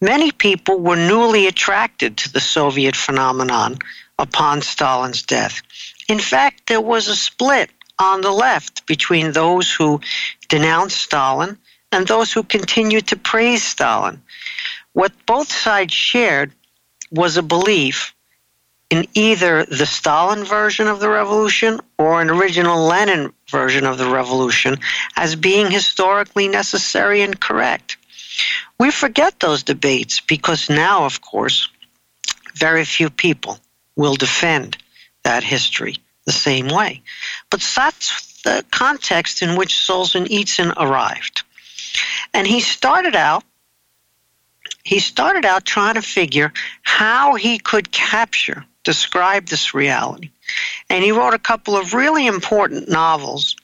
Many 0.00 0.30
people 0.30 0.78
were 0.78 0.96
newly 0.96 1.48
attracted 1.48 2.16
to 2.18 2.32
the 2.32 2.40
Soviet 2.40 2.94
phenomenon 2.94 3.78
upon 4.18 4.62
Stalin's 4.62 5.22
death. 5.22 5.62
In 6.08 6.20
fact, 6.20 6.66
there 6.68 6.80
was 6.80 7.08
a 7.08 7.16
split 7.16 7.70
on 7.98 8.20
the 8.20 8.30
left 8.30 8.86
between 8.86 9.32
those 9.32 9.72
who 9.72 10.00
denounced 10.48 10.98
Stalin 10.98 11.58
and 11.90 12.06
those 12.06 12.32
who 12.32 12.42
continued 12.44 13.08
to 13.08 13.16
praise 13.16 13.64
Stalin. 13.64 14.22
What 14.92 15.12
both 15.26 15.50
sides 15.50 15.94
shared 15.94 16.52
was 17.10 17.36
a 17.36 17.42
belief 17.42 18.14
in 18.90 19.06
either 19.14 19.64
the 19.64 19.86
Stalin 19.86 20.44
version 20.44 20.86
of 20.86 21.00
the 21.00 21.08
revolution 21.08 21.80
or 21.98 22.22
an 22.22 22.30
original 22.30 22.86
Lenin 22.86 23.32
version 23.50 23.84
of 23.84 23.98
the 23.98 24.08
revolution 24.08 24.78
as 25.16 25.34
being 25.34 25.70
historically 25.70 26.48
necessary 26.48 27.20
and 27.22 27.38
correct. 27.38 27.96
We 28.78 28.90
forget 28.90 29.40
those 29.40 29.62
debates 29.62 30.20
because 30.20 30.70
now, 30.70 31.04
of 31.04 31.20
course, 31.20 31.68
very 32.54 32.84
few 32.84 33.10
people 33.10 33.58
will 33.96 34.14
defend 34.14 34.76
that 35.24 35.42
history 35.42 35.96
the 36.26 36.32
same 36.32 36.68
way. 36.68 37.02
But 37.50 37.60
that's 37.74 38.42
the 38.42 38.64
context 38.70 39.42
in 39.42 39.56
which 39.56 39.74
Solzhenitsyn 39.74 40.74
arrived. 40.76 41.42
And 42.32 42.46
he 42.46 42.60
started 42.60 43.16
out 43.16 43.44
he 44.88 45.00
started 45.00 45.44
out 45.44 45.66
trying 45.66 45.96
to 45.96 46.02
figure 46.02 46.50
how 46.82 47.34
he 47.34 47.58
could 47.58 47.92
capture, 47.92 48.64
describe 48.84 49.46
this 49.46 49.74
reality. 49.74 50.30
And 50.88 51.04
he 51.04 51.12
wrote 51.12 51.34
a 51.34 51.38
couple 51.38 51.76
of 51.76 51.92
really 51.92 52.26
important 52.26 52.88
novels 52.88 53.54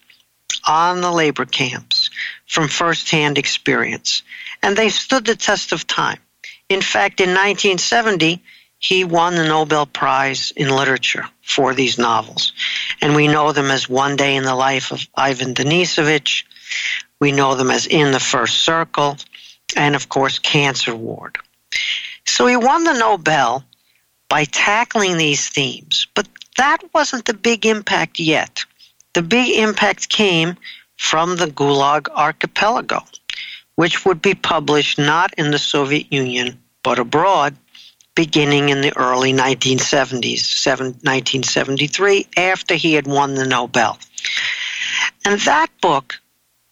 on 0.69 1.01
the 1.01 1.11
labor 1.11 1.47
camps 1.47 2.11
from 2.47 2.69
firsthand 2.69 3.39
experience. 3.39 4.23
And 4.65 4.79
they 4.79 4.89
stood 4.89 5.27
the 5.27 5.37
test 5.37 5.73
of 5.73 5.87
time. 5.87 6.19
In 6.71 6.81
fact, 6.81 7.21
in 7.21 7.29
1970, 7.29 8.43
he 8.79 9.05
won 9.05 9.35
the 9.35 9.45
Nobel 9.45 9.85
Prize 9.85 10.53
in 10.57 10.71
Literature 10.71 11.27
for 11.43 11.75
these 11.75 11.99
novels. 11.99 12.55
And 13.03 13.15
we 13.15 13.29
know 13.29 13.53
them 13.53 13.71
as 13.71 13.91
One 13.91 14.17
Day 14.17 14.37
in 14.37 14.45
the 14.45 14.55
Life 14.55 14.91
of 14.91 15.07
Ivan 15.15 15.53
Denisovich. 15.55 16.45
We 17.21 17.31
know 17.31 17.55
them 17.57 17.71
as 17.71 17.87
In 17.87 18.11
the 18.11 18.19
First 18.19 18.63
Circle 18.63 19.19
and 19.77 19.95
of 19.95 20.09
course 20.09 20.39
cancer 20.39 20.95
ward. 20.95 21.37
So 22.27 22.47
he 22.47 22.57
won 22.57 22.85
the 22.85 22.95
Nobel 22.95 23.65
by 24.31 24.45
tackling 24.45 25.19
these 25.19 25.47
themes, 25.47 26.07
but 26.15 26.27
that 26.57 26.79
wasn't 26.95 27.27
the 27.27 27.35
big 27.35 27.67
impact 27.67 28.19
yet. 28.19 28.65
The 29.13 29.23
big 29.23 29.59
impact 29.59 30.09
came 30.09 30.57
from 30.97 31.37
the 31.37 31.49
Gulag 31.49 32.09
Archipelago, 32.09 33.05
which 33.77 34.05
would 34.05 34.23
be 34.23 34.35
published 34.35 34.99
not 34.99 35.35
in 35.35 35.51
the 35.51 35.59
Soviet 35.59 36.13
Union 36.13 36.61
but 36.83 36.99
abroad 36.99 37.57
beginning 38.15 38.69
in 38.69 38.81
the 38.81 38.97
early 38.97 39.33
1970s, 39.33 40.67
1973, 40.67 42.29
after 42.37 42.75
he 42.75 42.95
had 42.95 43.07
won 43.07 43.35
the 43.35 43.47
Nobel. 43.47 43.99
And 45.25 45.41
that 45.41 45.69
book 45.81 46.21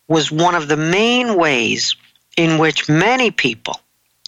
was 0.06 0.30
one 0.30 0.54
of 0.54 0.68
the 0.68 0.76
main 0.76 1.36
ways 1.36 1.96
in 2.36 2.58
which 2.58 2.88
many 2.88 3.30
people, 3.30 3.80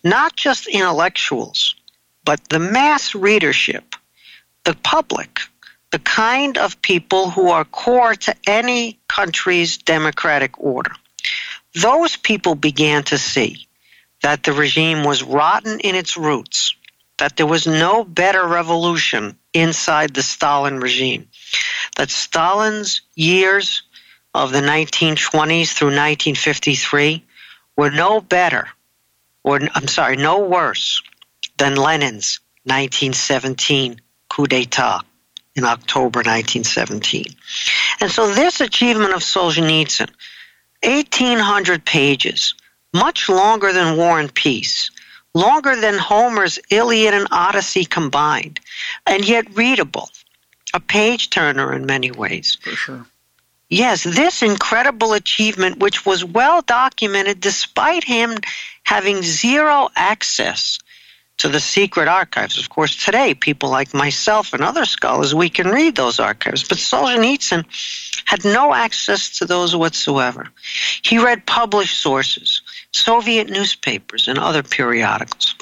not 0.02 0.34
just 0.34 0.66
intellectuals, 0.66 1.76
but 2.24 2.40
the 2.48 2.58
mass 2.58 3.14
readership, 3.14 3.94
the 4.64 4.74
public, 4.82 5.40
the 5.92 5.98
kind 6.00 6.58
of 6.58 6.80
people 6.82 7.30
who 7.30 7.50
are 7.50 7.64
core 7.64 8.14
to 8.14 8.34
any 8.46 8.98
country's 9.08 9.76
democratic 9.76 10.58
order, 10.58 10.92
those 11.74 12.16
people 12.16 12.54
began 12.54 13.02
to 13.04 13.18
see 13.18 13.66
that 14.22 14.42
the 14.42 14.52
regime 14.52 15.04
was 15.04 15.22
rotten 15.22 15.80
in 15.80 15.94
its 15.94 16.16
roots, 16.16 16.74
that 17.18 17.36
there 17.36 17.46
was 17.46 17.66
no 17.66 18.04
better 18.04 18.46
revolution 18.46 19.36
inside 19.52 20.14
the 20.14 20.22
Stalin 20.22 20.80
regime, 20.80 21.28
that 21.96 22.10
Stalin's 22.10 23.02
years 23.14 23.82
of 24.34 24.50
the 24.50 24.60
1920s 24.60 25.72
through 25.72 25.88
1953 25.88 27.24
were 27.76 27.90
no 27.90 28.20
better, 28.20 28.68
or 29.42 29.60
I'm 29.74 29.88
sorry, 29.88 30.16
no 30.16 30.40
worse 30.40 31.02
than 31.56 31.76
Lenin's 31.76 32.40
1917 32.64 34.00
coup 34.28 34.46
d'etat 34.46 35.02
in 35.54 35.64
October 35.64 36.20
1917. 36.20 37.26
And 38.00 38.10
so 38.10 38.32
this 38.32 38.60
achievement 38.60 39.12
of 39.12 39.20
Solzhenitsyn, 39.20 40.10
1800 40.84 41.84
pages, 41.84 42.54
much 42.92 43.28
longer 43.28 43.72
than 43.72 43.96
War 43.96 44.20
and 44.20 44.32
Peace, 44.32 44.90
longer 45.34 45.76
than 45.76 45.98
Homer's 45.98 46.58
Iliad 46.70 47.14
and 47.14 47.28
Odyssey 47.30 47.84
combined, 47.84 48.60
and 49.06 49.26
yet 49.26 49.56
readable, 49.56 50.10
a 50.72 50.80
page 50.80 51.30
turner 51.30 51.72
in 51.72 51.86
many 51.86 52.10
ways. 52.10 52.58
For 52.62 52.70
sure. 52.70 53.06
Yes, 53.68 54.04
this 54.04 54.42
incredible 54.42 55.14
achievement, 55.14 55.78
which 55.78 56.06
was 56.06 56.24
well 56.24 56.62
documented 56.62 57.40
despite 57.40 58.04
him 58.04 58.36
having 58.84 59.22
zero 59.22 59.88
access 59.96 60.78
to 61.38 61.48
the 61.48 61.60
secret 61.60 62.08
archives. 62.08 62.58
Of 62.58 62.68
course, 62.68 63.04
today, 63.04 63.34
people 63.34 63.68
like 63.70 63.92
myself 63.92 64.52
and 64.52 64.62
other 64.62 64.84
scholars, 64.84 65.34
we 65.34 65.50
can 65.50 65.68
read 65.68 65.96
those 65.96 66.20
archives, 66.20 66.66
but 66.66 66.78
Solzhenitsyn 66.78 67.64
had 68.24 68.44
no 68.44 68.72
access 68.72 69.38
to 69.38 69.44
those 69.44 69.74
whatsoever. 69.74 70.48
He 71.02 71.18
read 71.18 71.46
published 71.46 72.00
sources, 72.00 72.62
Soviet 72.92 73.50
newspapers, 73.50 74.28
and 74.28 74.38
other 74.38 74.62
periodicals. 74.62 75.54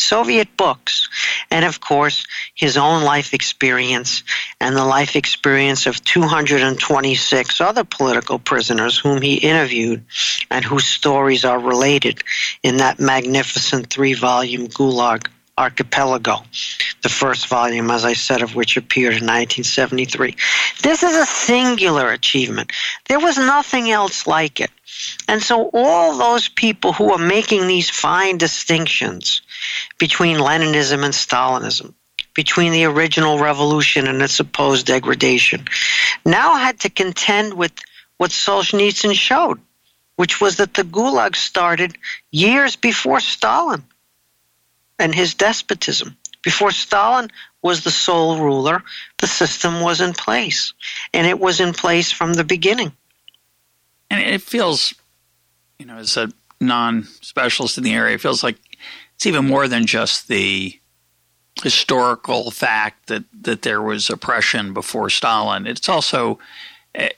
Soviet 0.00 0.56
books, 0.56 1.08
and 1.50 1.64
of 1.64 1.80
course, 1.80 2.26
his 2.54 2.76
own 2.76 3.02
life 3.02 3.34
experience 3.34 4.22
and 4.60 4.76
the 4.76 4.84
life 4.84 5.16
experience 5.16 5.86
of 5.86 6.02
226 6.04 7.60
other 7.60 7.84
political 7.84 8.38
prisoners 8.38 8.98
whom 8.98 9.20
he 9.22 9.36
interviewed 9.36 10.04
and 10.50 10.64
whose 10.64 10.86
stories 10.86 11.44
are 11.44 11.58
related 11.58 12.22
in 12.62 12.78
that 12.78 12.98
magnificent 12.98 13.88
three 13.88 14.14
volume 14.14 14.68
Gulag 14.68 15.28
Archipelago, 15.56 16.42
the 17.02 17.08
first 17.08 17.46
volume, 17.46 17.90
as 17.90 18.04
I 18.04 18.14
said, 18.14 18.42
of 18.42 18.56
which 18.56 18.76
appeared 18.76 19.12
in 19.12 19.26
1973. 19.26 20.34
This 20.82 21.04
is 21.04 21.16
a 21.16 21.26
singular 21.26 22.10
achievement. 22.10 22.72
There 23.06 23.20
was 23.20 23.38
nothing 23.38 23.88
else 23.88 24.26
like 24.26 24.60
it. 24.60 24.70
And 25.28 25.40
so 25.40 25.70
all 25.72 26.18
those 26.18 26.48
people 26.48 26.92
who 26.92 27.12
are 27.12 27.18
making 27.18 27.66
these 27.68 27.88
fine 27.88 28.36
distinctions 28.36 29.42
between 29.98 30.38
Leninism 30.38 31.04
and 31.04 31.14
Stalinism, 31.14 31.94
between 32.34 32.72
the 32.72 32.86
original 32.86 33.38
revolution 33.38 34.08
and 34.08 34.20
its 34.22 34.34
supposed 34.34 34.86
degradation, 34.86 35.66
now 36.24 36.56
had 36.56 36.80
to 36.80 36.90
contend 36.90 37.54
with 37.54 37.72
what 38.16 38.32
Solzhenitsyn 38.32 39.14
showed, 39.14 39.60
which 40.16 40.40
was 40.40 40.56
that 40.56 40.74
the 40.74 40.82
Gulag 40.82 41.36
started 41.36 41.96
years 42.32 42.74
before 42.74 43.20
Stalin 43.20 43.84
and 44.98 45.14
his 45.14 45.34
despotism. 45.34 46.16
Before 46.42 46.70
Stalin 46.70 47.30
was 47.62 47.84
the 47.84 47.90
sole 47.90 48.38
ruler, 48.38 48.82
the 49.18 49.26
system 49.26 49.80
was 49.80 50.00
in 50.00 50.12
place, 50.12 50.74
and 51.12 51.26
it 51.26 51.40
was 51.40 51.60
in 51.60 51.72
place 51.72 52.12
from 52.12 52.34
the 52.34 52.44
beginning. 52.44 52.92
And 54.10 54.20
it 54.20 54.42
feels, 54.42 54.94
you 55.78 55.86
know, 55.86 55.96
as 55.96 56.16
a 56.16 56.30
non 56.60 57.04
specialist 57.04 57.78
in 57.78 57.84
the 57.84 57.94
area, 57.94 58.16
it 58.16 58.20
feels 58.20 58.42
like 58.42 58.58
it's 59.14 59.26
even 59.26 59.46
more 59.46 59.68
than 59.68 59.86
just 59.86 60.28
the 60.28 60.78
historical 61.62 62.50
fact 62.50 63.06
that, 63.06 63.24
that 63.40 63.62
there 63.62 63.80
was 63.80 64.10
oppression 64.10 64.74
before 64.74 65.08
Stalin. 65.08 65.66
It's 65.66 65.88
also 65.88 66.38
eh, 66.94 67.10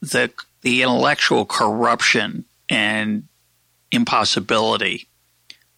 the 0.00 0.30
the 0.60 0.82
intellectual 0.82 1.44
corruption 1.44 2.44
and 2.68 3.28
impossibility 3.92 5.06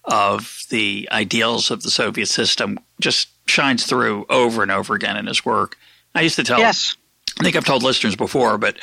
of 0.06 0.64
the 0.70 1.08
ideals 1.10 1.70
of 1.70 1.82
the 1.82 1.90
Soviet 1.90 2.26
system 2.26 2.78
just 3.00 3.28
shines 3.48 3.84
through 3.84 4.26
over 4.28 4.62
and 4.62 4.70
over 4.70 4.94
again 4.94 5.16
in 5.16 5.26
his 5.26 5.44
work. 5.44 5.76
I 6.14 6.22
used 6.22 6.36
to 6.36 6.44
tell, 6.44 6.58
yes. 6.58 6.96
I 7.38 7.42
think 7.42 7.56
I've 7.56 7.64
told 7.64 7.82
listeners 7.82 8.16
before, 8.16 8.56
but 8.56 8.76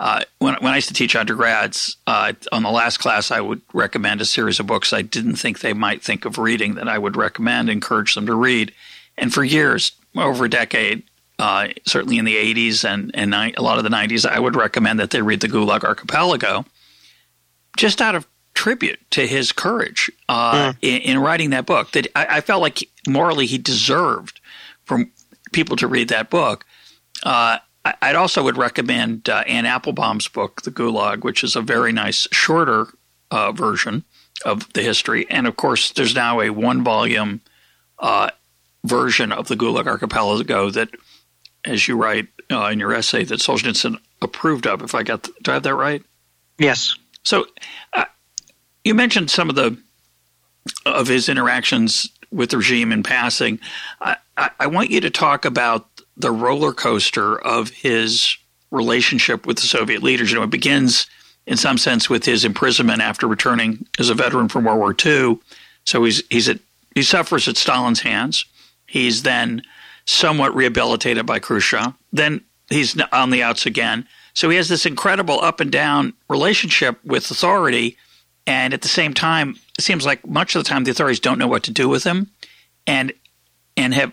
uh, 0.00 0.22
when, 0.38 0.54
when 0.60 0.72
I 0.72 0.76
used 0.76 0.88
to 0.88 0.94
teach 0.94 1.16
undergrads, 1.16 1.96
uh, 2.06 2.32
on 2.52 2.62
the 2.62 2.70
last 2.70 2.98
class, 2.98 3.30
I 3.30 3.40
would 3.40 3.60
recommend 3.74 4.20
a 4.20 4.24
series 4.24 4.60
of 4.60 4.66
books 4.66 4.92
I 4.92 5.02
didn't 5.02 5.36
think 5.36 5.60
they 5.60 5.72
might 5.72 6.02
think 6.02 6.24
of 6.24 6.38
reading 6.38 6.76
that 6.76 6.88
I 6.88 6.98
would 6.98 7.16
recommend, 7.16 7.68
encourage 7.68 8.14
them 8.14 8.26
to 8.26 8.34
read. 8.34 8.72
And 9.18 9.34
for 9.34 9.42
years, 9.44 9.92
over 10.16 10.44
a 10.44 10.50
decade, 10.50 11.02
uh, 11.38 11.68
certainly 11.84 12.18
in 12.18 12.24
the 12.24 12.36
80s 12.36 12.84
and, 12.84 13.10
and 13.14 13.30
ni- 13.30 13.54
a 13.54 13.62
lot 13.62 13.78
of 13.78 13.84
the 13.84 13.90
90s, 13.90 14.28
I 14.28 14.38
would 14.38 14.56
recommend 14.56 15.00
that 15.00 15.10
they 15.10 15.20
read 15.20 15.40
the 15.40 15.48
Gulag 15.48 15.84
Archipelago 15.84 16.64
just 17.76 18.00
out 18.00 18.14
of 18.14 18.26
tribute 18.58 18.98
to 19.12 19.24
his 19.24 19.52
courage 19.52 20.10
uh, 20.28 20.72
mm. 20.72 20.76
in, 20.82 21.00
in, 21.02 21.18
writing 21.18 21.50
that 21.50 21.64
book. 21.64 21.92
That 21.92 22.08
I, 22.16 22.38
I, 22.38 22.40
felt 22.40 22.60
like 22.60 22.88
morally 23.06 23.46
he 23.46 23.56
deserved 23.56 24.40
for 24.84 25.04
people 25.52 25.76
to 25.76 25.86
read 25.86 26.08
that 26.08 26.28
book. 26.28 26.66
Uh, 27.22 27.58
I, 27.84 27.94
would 28.02 28.16
also 28.16 28.42
would 28.42 28.56
recommend 28.56 29.28
uh, 29.28 29.44
Anne 29.46 29.64
Applebaum's 29.64 30.26
book, 30.26 30.62
The 30.62 30.72
Gulag, 30.72 31.22
which 31.22 31.44
is 31.44 31.54
a 31.54 31.62
very 31.62 31.92
nice, 31.92 32.26
shorter 32.32 32.88
uh, 33.30 33.52
version 33.52 34.02
of 34.44 34.72
the 34.72 34.82
history. 34.82 35.24
And 35.30 35.46
of 35.46 35.54
course, 35.54 35.92
there's 35.92 36.16
now 36.16 36.40
a 36.40 36.50
one 36.50 36.82
volume 36.82 37.40
uh, 38.00 38.30
version 38.84 39.30
of 39.30 39.46
the 39.46 39.54
Gulag 39.54 39.86
Archipelago 39.86 40.70
that, 40.70 40.90
as 41.64 41.86
you 41.86 41.96
write 41.96 42.26
uh, 42.50 42.70
in 42.72 42.80
your 42.80 42.92
essay, 42.92 43.22
that 43.22 43.38
Solzhenitsyn 43.38 43.98
approved 44.20 44.66
of. 44.66 44.82
If 44.82 44.96
I 44.96 45.04
got, 45.04 45.22
the, 45.22 45.32
do 45.44 45.52
I 45.52 45.54
have 45.54 45.62
that 45.62 45.76
right? 45.76 46.02
Yes. 46.58 46.96
So 47.22 47.46
uh, 47.92 48.06
you 48.84 48.94
mentioned 48.94 49.30
some 49.30 49.48
of 49.48 49.56
the 49.56 49.76
of 50.84 51.08
his 51.08 51.28
interactions 51.28 52.08
with 52.30 52.50
the 52.50 52.58
regime 52.58 52.92
in 52.92 53.02
passing. 53.02 53.58
I, 54.00 54.16
I, 54.36 54.50
I 54.60 54.66
want 54.66 54.90
you 54.90 55.00
to 55.00 55.10
talk 55.10 55.44
about 55.44 55.88
the 56.16 56.30
roller 56.30 56.72
coaster 56.72 57.38
of 57.38 57.70
his 57.70 58.36
relationship 58.70 59.46
with 59.46 59.56
the 59.58 59.66
Soviet 59.66 60.02
leaders. 60.02 60.30
You 60.30 60.36
know, 60.36 60.44
it 60.44 60.50
begins 60.50 61.06
in 61.46 61.56
some 61.56 61.78
sense 61.78 62.10
with 62.10 62.24
his 62.24 62.44
imprisonment 62.44 63.00
after 63.00 63.26
returning 63.26 63.86
as 63.98 64.10
a 64.10 64.14
veteran 64.14 64.48
from 64.48 64.64
World 64.64 64.78
War 64.78 64.94
II. 65.04 65.38
So 65.84 66.04
he's 66.04 66.22
he's 66.28 66.48
at 66.48 66.60
he 66.94 67.02
suffers 67.02 67.48
at 67.48 67.56
Stalin's 67.56 68.00
hands. 68.00 68.44
He's 68.86 69.22
then 69.22 69.62
somewhat 70.04 70.54
rehabilitated 70.54 71.26
by 71.26 71.38
Khrushchev. 71.38 71.94
Then 72.12 72.42
he's 72.68 73.00
on 73.12 73.30
the 73.30 73.42
outs 73.42 73.66
again. 73.66 74.06
So 74.34 74.50
he 74.50 74.56
has 74.56 74.68
this 74.68 74.86
incredible 74.86 75.40
up 75.40 75.60
and 75.60 75.70
down 75.70 76.14
relationship 76.28 77.02
with 77.04 77.30
authority. 77.30 77.96
And 78.48 78.72
at 78.72 78.80
the 78.80 78.88
same 78.88 79.12
time, 79.12 79.56
it 79.78 79.84
seems 79.84 80.06
like 80.06 80.26
much 80.26 80.56
of 80.56 80.64
the 80.64 80.68
time 80.68 80.84
the 80.84 80.90
authorities 80.90 81.20
don't 81.20 81.38
know 81.38 81.46
what 81.46 81.64
to 81.64 81.70
do 81.70 81.86
with 81.86 82.02
him 82.02 82.30
and 82.86 83.12
and 83.76 83.92
have 83.92 84.12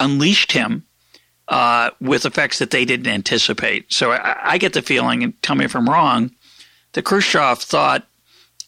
unleashed 0.00 0.50
him 0.50 0.84
uh, 1.46 1.90
with 2.00 2.26
effects 2.26 2.58
that 2.58 2.72
they 2.72 2.84
didn't 2.84 3.06
anticipate. 3.06 3.92
So 3.92 4.10
I, 4.10 4.54
I, 4.54 4.58
get 4.58 4.72
the 4.72 4.82
feeling, 4.82 5.22
and 5.22 5.40
tell 5.42 5.56
me 5.56 5.64
if 5.64 5.74
I'm 5.74 5.88
wrong, 5.88 6.32
that 6.92 7.04
Khrushchev 7.04 7.60
thought 7.60 8.06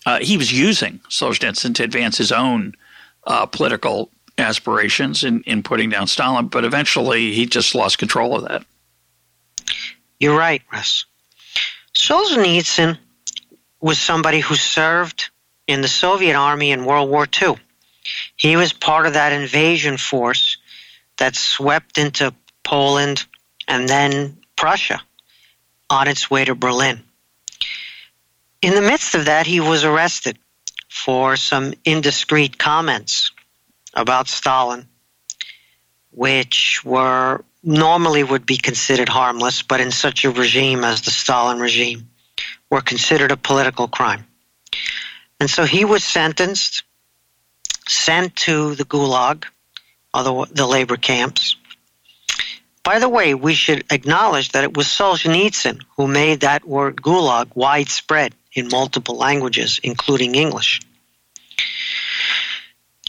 uh, 0.06 0.20
he 0.20 0.36
was 0.36 0.52
using 0.52 1.00
Solzhenitsyn 1.08 1.74
to 1.74 1.84
advance 1.84 2.16
his 2.16 2.32
own 2.32 2.74
uh, 3.26 3.46
political 3.46 4.10
aspirations 4.38 5.22
in, 5.22 5.42
in 5.42 5.62
putting 5.62 5.90
down 5.90 6.06
Stalin, 6.06 6.46
but 6.46 6.64
eventually 6.64 7.32
he 7.34 7.44
just 7.44 7.74
lost 7.74 7.98
control 7.98 8.36
of 8.36 8.48
that. 8.48 8.64
You're 10.18 10.36
right, 10.36 10.62
Russ. 10.72 11.04
Solzhenitsyn 11.94 12.98
was 13.82 13.98
somebody 13.98 14.40
who 14.40 14.54
served 14.54 15.30
in 15.66 15.82
the 15.82 15.88
Soviet 15.88 16.36
army 16.36 16.70
in 16.70 16.84
World 16.84 17.10
War 17.10 17.26
II. 17.42 17.56
He 18.36 18.56
was 18.56 18.72
part 18.72 19.06
of 19.06 19.14
that 19.14 19.32
invasion 19.32 19.98
force 19.98 20.56
that 21.18 21.34
swept 21.34 21.98
into 21.98 22.32
Poland 22.62 23.26
and 23.66 23.88
then 23.88 24.38
Prussia 24.56 25.02
on 25.90 26.08
its 26.08 26.30
way 26.30 26.44
to 26.44 26.54
Berlin. 26.54 27.02
In 28.62 28.74
the 28.74 28.80
midst 28.80 29.16
of 29.16 29.24
that, 29.24 29.46
he 29.46 29.58
was 29.58 29.84
arrested 29.84 30.38
for 30.88 31.36
some 31.36 31.74
indiscreet 31.84 32.58
comments 32.58 33.32
about 33.94 34.28
Stalin, 34.28 34.86
which 36.12 36.84
were 36.84 37.44
normally 37.64 38.22
would 38.22 38.46
be 38.46 38.56
considered 38.56 39.08
harmless, 39.08 39.62
but 39.62 39.80
in 39.80 39.90
such 39.90 40.24
a 40.24 40.30
regime 40.30 40.84
as 40.84 41.00
the 41.02 41.10
Stalin 41.10 41.58
regime, 41.58 42.08
were 42.72 42.80
considered 42.80 43.30
a 43.30 43.36
political 43.36 43.86
crime. 43.86 44.26
And 45.38 45.48
so 45.50 45.64
he 45.64 45.84
was 45.84 46.02
sentenced, 46.02 46.82
sent 47.86 48.34
to 48.48 48.74
the 48.74 48.84
Gulag, 48.84 49.44
or 50.14 50.22
the, 50.22 50.54
the 50.54 50.66
labor 50.66 50.96
camps. 50.96 51.56
By 52.82 52.98
the 52.98 53.08
way, 53.08 53.34
we 53.34 53.54
should 53.54 53.84
acknowledge 53.90 54.52
that 54.52 54.64
it 54.64 54.76
was 54.76 54.86
Solzhenitsyn 54.86 55.82
who 55.96 56.08
made 56.08 56.40
that 56.40 56.64
word 56.64 56.96
Gulag 56.96 57.54
widespread 57.54 58.34
in 58.54 58.68
multiple 58.68 59.16
languages, 59.16 59.78
including 59.82 60.34
English. 60.34 60.80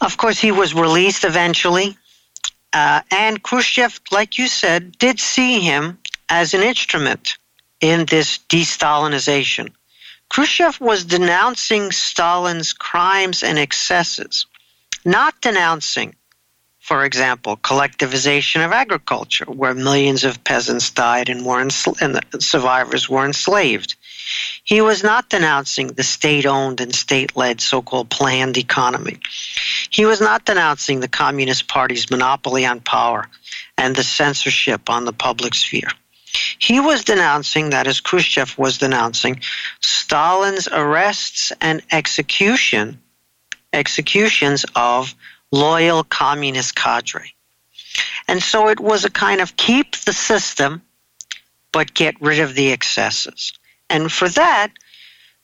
Of 0.01 0.17
course, 0.17 0.39
he 0.39 0.51
was 0.51 0.75
released 0.75 1.23
eventually 1.23 1.97
uh, 2.73 3.01
and 3.11 3.41
Khrushchev, 3.41 4.01
like 4.11 4.39
you 4.39 4.47
said, 4.47 4.97
did 4.97 5.19
see 5.19 5.59
him 5.59 5.99
as 6.27 6.55
an 6.55 6.63
instrument 6.63 7.37
in 7.83 8.05
this 8.05 8.37
de-Stalinization. 8.47 9.69
Khrushchev 10.29 10.79
was 10.79 11.03
denouncing 11.03 11.91
Stalin's 11.91 12.71
crimes 12.71 13.43
and 13.43 13.59
excesses, 13.59 14.45
not 15.03 15.41
denouncing, 15.41 16.15
for 16.79 17.03
example, 17.03 17.57
collectivization 17.57 18.65
of 18.65 18.71
agriculture, 18.71 19.43
where 19.45 19.73
millions 19.73 20.23
of 20.23 20.45
peasants 20.45 20.91
died 20.91 21.27
and, 21.27 21.45
were 21.45 21.61
ensl- 21.61 21.99
and 22.01 22.15
the 22.15 22.41
survivors 22.41 23.09
were 23.09 23.25
enslaved. 23.25 23.95
He 24.63 24.79
was 24.79 25.03
not 25.03 25.29
denouncing 25.29 25.87
the 25.87 26.03
state 26.03 26.45
owned 26.45 26.79
and 26.79 26.95
state 26.95 27.35
led 27.35 27.59
so 27.59 27.81
called 27.81 28.09
planned 28.09 28.57
economy. 28.57 29.19
He 29.89 30.05
was 30.05 30.21
not 30.21 30.45
denouncing 30.45 31.01
the 31.01 31.09
Communist 31.09 31.67
Party's 31.67 32.09
monopoly 32.09 32.65
on 32.65 32.79
power 32.79 33.27
and 33.77 33.93
the 33.93 34.05
censorship 34.05 34.89
on 34.89 35.03
the 35.03 35.11
public 35.11 35.53
sphere. 35.53 35.89
He 36.63 36.79
was 36.79 37.03
denouncing, 37.03 37.71
that 37.71 37.87
is, 37.87 37.99
Khrushchev 37.99 38.57
was 38.57 38.77
denouncing, 38.77 39.41
Stalin's 39.81 40.69
arrests 40.71 41.51
and 41.59 41.81
execution, 41.91 43.01
executions 43.73 44.65
of 44.73 45.13
loyal 45.51 46.05
communist 46.05 46.73
cadre. 46.73 47.33
And 48.29 48.41
so 48.41 48.69
it 48.69 48.79
was 48.79 49.03
a 49.03 49.09
kind 49.09 49.41
of 49.41 49.57
keep 49.57 49.97
the 49.97 50.13
system, 50.13 50.81
but 51.73 51.93
get 51.93 52.21
rid 52.21 52.39
of 52.39 52.55
the 52.55 52.71
excesses. 52.71 53.51
And 53.89 54.09
for 54.09 54.29
that, 54.29 54.69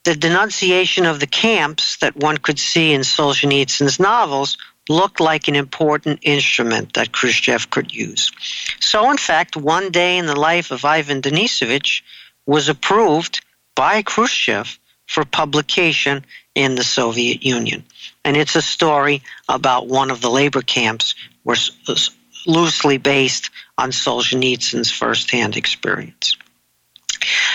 the 0.06 0.16
denunciation 0.16 1.06
of 1.06 1.20
the 1.20 1.28
camps 1.28 1.98
that 1.98 2.16
one 2.16 2.38
could 2.38 2.60
see 2.60 2.94
in 2.94 3.02
Solzhenitsyn's 3.02 4.00
novels 4.00 4.58
looked 4.90 5.20
like 5.20 5.48
an 5.48 5.56
important 5.56 6.20
instrument 6.24 6.94
that 6.94 7.12
Khrushchev 7.12 7.70
could 7.70 7.94
use. 7.94 8.32
So, 8.80 9.10
in 9.12 9.18
fact, 9.18 9.56
one 9.56 9.92
day 9.92 10.18
in 10.18 10.26
the 10.26 10.40
life 10.40 10.72
of 10.72 10.84
Ivan 10.84 11.22
Denisovich 11.22 12.02
was 12.46 12.68
approved 12.68 13.42
by 13.76 14.02
Khrushchev 14.02 14.80
for 15.08 15.24
publication 15.24 16.26
in 16.56 16.76
the 16.76 16.84
Soviet 16.84 17.44
Union. 17.44 17.86
And 18.26 18.36
it's 18.36 18.56
a 18.56 18.62
story 18.62 19.22
about 19.48 19.88
one 19.88 20.12
of 20.12 20.22
the 20.22 20.30
labor 20.30 20.62
camps, 20.62 21.16
was 21.44 21.72
loosely 22.46 22.98
based 22.98 23.50
on 23.78 23.92
Solzhenitsyn's 23.92 24.92
firsthand 24.92 25.56
experience. 25.56 26.38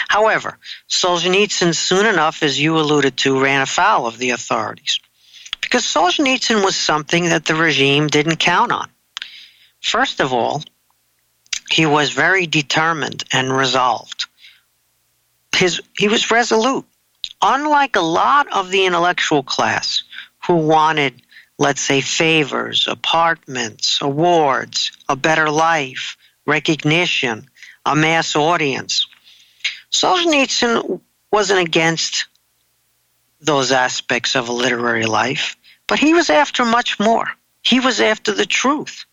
However, 0.09 0.59
Solzhenitsyn 0.89 1.75
soon 1.75 2.07
enough, 2.07 2.43
as 2.43 2.61
you 2.61 2.79
alluded 2.79 3.17
to, 3.19 3.43
ran 3.43 3.63
afoul 3.63 4.07
of 4.07 4.19
the 4.19 4.31
authorities. 4.31 5.01
Because 5.65 5.85
Solzhenitsyn 5.85 6.63
was 6.63 6.77
something 6.77 7.31
that 7.31 7.47
the 7.47 7.55
regime 7.55 8.07
didn't 8.09 8.37
count 8.37 8.71
on. 8.71 8.89
First 9.81 10.21
of 10.21 10.33
all, 10.33 10.63
he 11.71 11.87
was 11.87 12.11
very 12.11 12.47
determined 12.47 13.25
and 13.33 13.51
resolved. 13.51 14.27
His, 15.57 15.81
he 15.97 16.09
was 16.09 16.31
resolute. 16.31 16.85
Unlike 17.41 17.97
a 17.97 18.03
lot 18.03 18.53
of 18.53 18.71
the 18.71 18.85
intellectual 18.85 19.43
class 19.43 20.03
who 20.47 20.57
wanted, 20.57 21.23
let's 21.59 21.81
say, 21.81 22.03
favors, 22.03 22.87
apartments, 22.87 24.01
awards, 24.03 24.93
a 25.09 25.17
better 25.17 25.49
life, 25.49 26.19
recognition, 26.47 27.49
a 27.87 27.97
mass 27.97 28.37
audience, 28.37 29.07
Solzhenitsyn 29.91 31.01
wasn't 31.33 31.67
against 31.67 32.27
those 33.45 33.73
aspects 33.73 34.37
of 34.37 34.49
a 34.49 34.53
literary 34.53 35.07
life, 35.07 35.57
but 35.87 35.99
he 35.99 36.15
was 36.15 36.31
after 36.31 36.65
much 36.65 36.99
more. 36.99 37.29
He 37.63 37.81
was 37.81 38.01
after 38.01 38.33
the 38.33 38.47
truth. 38.47 39.05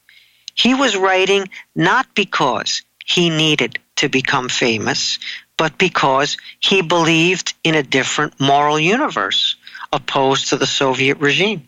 He 0.55 0.73
was 0.73 0.97
writing 0.97 1.49
not 1.75 2.13
because 2.15 2.81
he 3.05 3.29
needed 3.29 3.79
to 3.97 4.09
become 4.09 4.49
famous, 4.49 5.19
but 5.57 5.77
because 5.77 6.37
he 6.59 6.81
believed 6.81 7.53
in 7.63 7.75
a 7.75 7.83
different 7.83 8.39
moral 8.39 8.79
universe 8.79 9.55
opposed 9.93 10.49
to 10.49 10.57
the 10.57 10.67
Soviet 10.67 11.19
regime. 11.19 11.67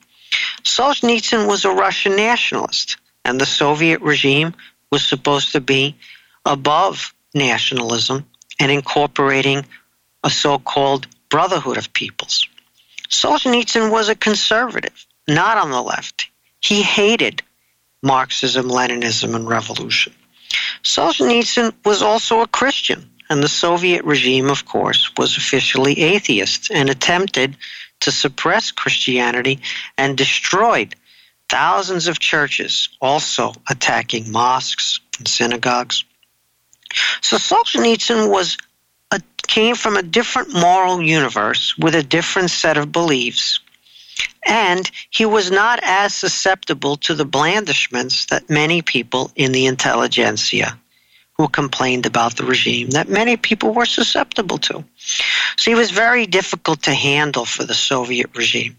Solzhenitsyn 0.63 1.47
was 1.47 1.65
a 1.65 1.71
Russian 1.71 2.15
nationalist, 2.15 2.97
and 3.23 3.39
the 3.39 3.45
Soviet 3.45 4.01
regime 4.01 4.53
was 4.91 5.05
supposed 5.05 5.51
to 5.51 5.61
be 5.61 5.95
above 6.45 7.13
nationalism 7.33 8.25
and 8.59 8.71
incorporating 8.71 9.65
a 10.23 10.29
so-called 10.29 11.07
brotherhood 11.29 11.77
of 11.77 11.93
peoples. 11.93 12.47
Solzhenitsyn 13.13 13.91
was 13.91 14.09
a 14.09 14.15
conservative, 14.15 15.05
not 15.27 15.57
on 15.57 15.71
the 15.71 15.81
left. 15.81 16.29
He 16.59 16.81
hated 16.81 17.41
Marxism, 18.01 18.67
Leninism, 18.67 19.35
and 19.35 19.47
revolution. 19.47 20.13
Solzhenitsyn 20.83 21.73
was 21.85 22.01
also 22.01 22.41
a 22.41 22.47
Christian, 22.47 23.09
and 23.29 23.41
the 23.41 23.47
Soviet 23.47 24.03
regime, 24.03 24.49
of 24.49 24.65
course, 24.65 25.11
was 25.17 25.37
officially 25.37 25.99
atheist 25.99 26.71
and 26.71 26.89
attempted 26.89 27.55
to 28.01 28.11
suppress 28.11 28.71
Christianity 28.71 29.59
and 29.97 30.17
destroyed 30.17 30.95
thousands 31.49 32.07
of 32.07 32.19
churches, 32.19 32.89
also 32.99 33.53
attacking 33.69 34.31
mosques 34.31 34.99
and 35.17 35.27
synagogues. 35.27 36.03
So 37.21 37.37
Solzhenitsyn 37.37 38.29
was 38.29 38.57
came 39.47 39.75
from 39.75 39.97
a 39.97 40.03
different 40.03 40.53
moral 40.53 41.01
universe 41.01 41.77
with 41.77 41.95
a 41.95 42.03
different 42.03 42.49
set 42.49 42.77
of 42.77 42.91
beliefs. 42.91 43.59
And 44.45 44.89
he 45.09 45.25
was 45.25 45.51
not 45.51 45.79
as 45.81 46.13
susceptible 46.13 46.97
to 46.97 47.15
the 47.15 47.25
blandishments 47.25 48.27
that 48.27 48.49
many 48.49 48.81
people 48.81 49.31
in 49.35 49.51
the 49.51 49.65
intelligentsia 49.65 50.77
who 51.37 51.47
complained 51.47 52.05
about 52.05 52.35
the 52.35 52.45
regime 52.45 52.91
that 52.91 53.09
many 53.09 53.37
people 53.37 53.73
were 53.73 53.85
susceptible 53.85 54.59
to. 54.59 54.83
So 55.57 55.71
he 55.71 55.75
was 55.75 55.89
very 55.89 56.27
difficult 56.27 56.83
to 56.83 56.93
handle 56.93 57.45
for 57.45 57.63
the 57.63 57.73
Soviet 57.73 58.35
regime. 58.35 58.77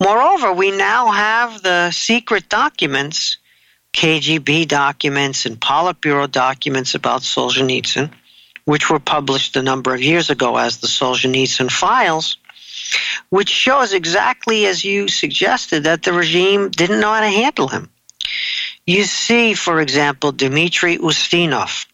Moreover, 0.00 0.52
we 0.52 0.70
now 0.70 1.10
have 1.10 1.62
the 1.62 1.90
secret 1.90 2.48
documents 2.48 3.36
KGB 3.94 4.66
documents 4.66 5.46
and 5.46 5.58
Politburo 5.58 6.30
documents 6.30 6.94
about 6.96 7.22
Solzhenitsyn, 7.22 8.10
which 8.64 8.90
were 8.90 8.98
published 8.98 9.56
a 9.56 9.62
number 9.62 9.94
of 9.94 10.02
years 10.02 10.30
ago 10.30 10.56
as 10.56 10.78
the 10.78 10.86
Solzhenitsyn 10.86 11.70
Files, 11.70 12.38
which 13.28 13.48
shows 13.48 13.92
exactly 13.92 14.66
as 14.66 14.84
you 14.84 15.08
suggested 15.08 15.84
that 15.84 16.02
the 16.02 16.12
regime 16.12 16.70
didn't 16.70 17.00
know 17.00 17.12
how 17.12 17.20
to 17.20 17.28
handle 17.28 17.68
him. 17.68 17.90
You 18.86 19.04
see, 19.04 19.54
for 19.54 19.80
example, 19.80 20.32
Dmitry 20.32 20.98
Ustinov, 20.98 21.86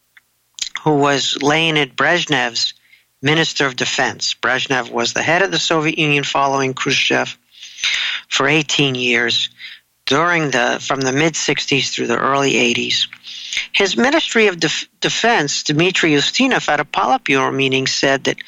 who 0.83 0.97
was 0.97 1.43
Leonid 1.43 1.97
Brezhnev's 1.97 2.75
Minister 3.23 3.67
of 3.67 3.77
Defense. 3.77 4.35
Brezhnev 4.35 4.91
was 4.91 5.13
the 5.13 5.23
head 5.23 5.43
of 5.43 5.51
the 5.51 5.59
Soviet 5.59 5.99
Union 5.99 6.25
following 6.25 6.75
Khrushchev 6.75 7.37
for 8.29 8.49
18 8.49 8.95
years 8.95 9.51
during 10.07 10.51
the 10.51 10.79
from 10.81 11.01
the 11.01 11.13
mid 11.13 11.35
60s 11.35 11.93
through 11.93 12.07
the 12.07 12.19
early 12.19 12.55
80s. 12.55 13.07
His 13.73 13.97
Ministry 13.97 14.49
of 14.49 14.61
Def- 14.61 14.89
Defense, 15.01 15.63
Dmitry 15.65 16.13
Ustinov, 16.13 16.69
at 16.69 16.81
a 16.81 16.85
Politburo 16.85 17.55
meeting 17.55 17.87
said 17.87 18.25
that 18.25 18.39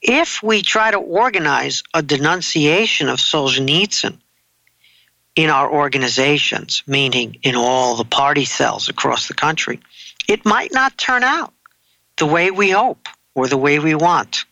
if 0.00 0.42
we 0.42 0.62
try 0.62 0.90
to 0.90 0.98
organize 0.98 1.82
a 1.94 2.02
denunciation 2.02 3.08
of 3.08 3.18
Solzhenitsyn 3.18 4.18
in 5.34 5.50
our 5.50 5.70
organizations, 5.70 6.82
meaning 6.86 7.38
in 7.42 7.56
all 7.56 7.96
the 7.96 8.04
party 8.04 8.44
cells 8.44 8.88
across 8.88 9.28
the 9.28 9.34
country, 9.34 9.80
it 10.28 10.44
might 10.44 10.72
not 10.72 10.98
turn 10.98 11.22
out 11.22 11.52
the 12.16 12.26
way 12.26 12.50
we 12.50 12.70
hope 12.70 13.08
or 13.34 13.48
the 13.48 13.56
way 13.56 13.78
we 13.78 13.94
want. 13.94 14.44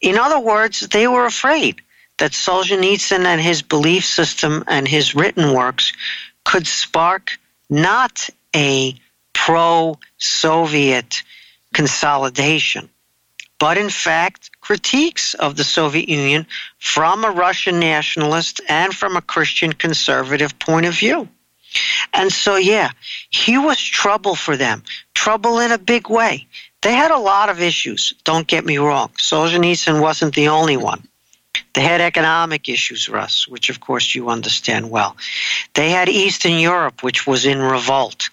In 0.00 0.18
other 0.18 0.40
words, 0.40 0.80
they 0.80 1.06
were 1.06 1.26
afraid 1.26 1.80
that 2.18 2.32
Solzhenitsyn 2.32 3.24
and 3.24 3.40
his 3.40 3.62
belief 3.62 4.04
system 4.04 4.64
and 4.66 4.86
his 4.86 5.14
written 5.14 5.52
works 5.52 5.92
could 6.44 6.66
spark 6.66 7.38
not 7.68 8.28
a 8.54 8.94
pro 9.32 9.98
Soviet 10.18 11.22
consolidation, 11.72 12.88
but 13.58 13.78
in 13.78 13.90
fact 13.90 14.50
critiques 14.60 15.34
of 15.34 15.56
the 15.56 15.64
Soviet 15.64 16.08
Union 16.08 16.46
from 16.78 17.24
a 17.24 17.30
Russian 17.30 17.80
nationalist 17.80 18.60
and 18.68 18.94
from 18.94 19.16
a 19.16 19.22
Christian 19.22 19.72
conservative 19.72 20.58
point 20.58 20.86
of 20.86 20.94
view. 20.94 21.28
And 22.12 22.32
so, 22.32 22.56
yeah, 22.56 22.90
he 23.30 23.58
was 23.58 23.78
trouble 23.80 24.34
for 24.34 24.56
them, 24.56 24.82
trouble 25.14 25.58
in 25.60 25.72
a 25.72 25.78
big 25.78 26.10
way. 26.10 26.46
They 26.82 26.92
had 26.92 27.10
a 27.10 27.18
lot 27.18 27.48
of 27.48 27.60
issues, 27.60 28.12
don't 28.24 28.46
get 28.46 28.64
me 28.64 28.78
wrong. 28.78 29.08
Solzhenitsyn 29.18 30.00
wasn't 30.00 30.34
the 30.34 30.48
only 30.48 30.76
one. 30.76 31.06
They 31.74 31.82
had 31.82 32.00
economic 32.00 32.68
issues, 32.68 33.08
Russ, 33.08 33.48
which 33.48 33.70
of 33.70 33.80
course 33.80 34.14
you 34.14 34.28
understand 34.28 34.90
well. 34.90 35.16
They 35.74 35.90
had 35.90 36.08
Eastern 36.08 36.58
Europe, 36.58 37.02
which 37.02 37.26
was 37.26 37.46
in 37.46 37.58
revolt. 37.58 38.28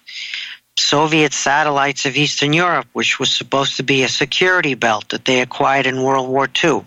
Soviet 0.80 1.32
satellites 1.32 2.06
of 2.06 2.16
Eastern 2.16 2.52
Europe, 2.52 2.88
which 2.92 3.20
was 3.20 3.30
supposed 3.30 3.76
to 3.76 3.82
be 3.82 4.02
a 4.02 4.08
security 4.08 4.74
belt 4.74 5.10
that 5.10 5.24
they 5.24 5.40
acquired 5.40 5.86
in 5.86 6.02
World 6.02 6.28
War 6.28 6.48
II, 6.64 6.84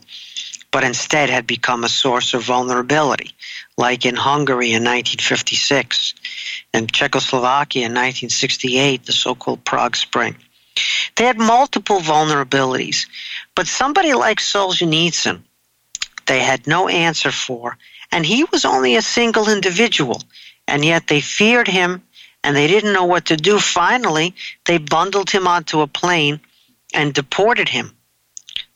but 0.72 0.84
instead 0.84 1.30
had 1.30 1.46
become 1.46 1.84
a 1.84 1.90
source 1.90 2.34
of 2.34 2.44
vulnerability, 2.44 3.32
like 3.78 4.06
in 4.06 4.16
Hungary 4.16 4.72
in 4.72 4.84
1956 4.84 6.16
and 6.74 6.92
Czechoslovakia 6.92 7.86
in 7.86 7.92
1968, 7.92 9.06
the 9.06 9.12
so 9.12 9.36
called 9.36 9.64
Prague 9.64 9.96
Spring. 9.96 10.36
They 11.16 11.26
had 11.26 11.38
multiple 11.38 12.00
vulnerabilities, 12.00 13.06
but 13.54 13.68
somebody 13.68 14.14
like 14.14 14.40
Solzhenitsyn, 14.40 15.44
they 16.26 16.40
had 16.40 16.66
no 16.66 16.88
answer 16.88 17.32
for, 17.32 17.78
and 18.12 18.26
he 18.26 18.44
was 18.46 18.66
only 18.66 18.96
a 18.96 19.04
single 19.04 19.50
individual, 19.50 20.22
and 20.68 20.84
yet 20.84 21.08
they 21.08 21.22
feared 21.22 21.68
him 21.68 22.02
and 22.44 22.56
they 22.56 22.68
didn't 22.68 22.94
know 22.94 23.06
what 23.06 23.28
to 23.28 23.38
do. 23.38 23.60
Finally, 23.60 24.36
they 24.66 24.78
bundled 24.78 25.30
him 25.30 25.48
onto 25.48 25.82
a 25.82 25.88
plane 25.88 26.42
and 26.94 27.14
deported 27.14 27.70
him 27.70 27.96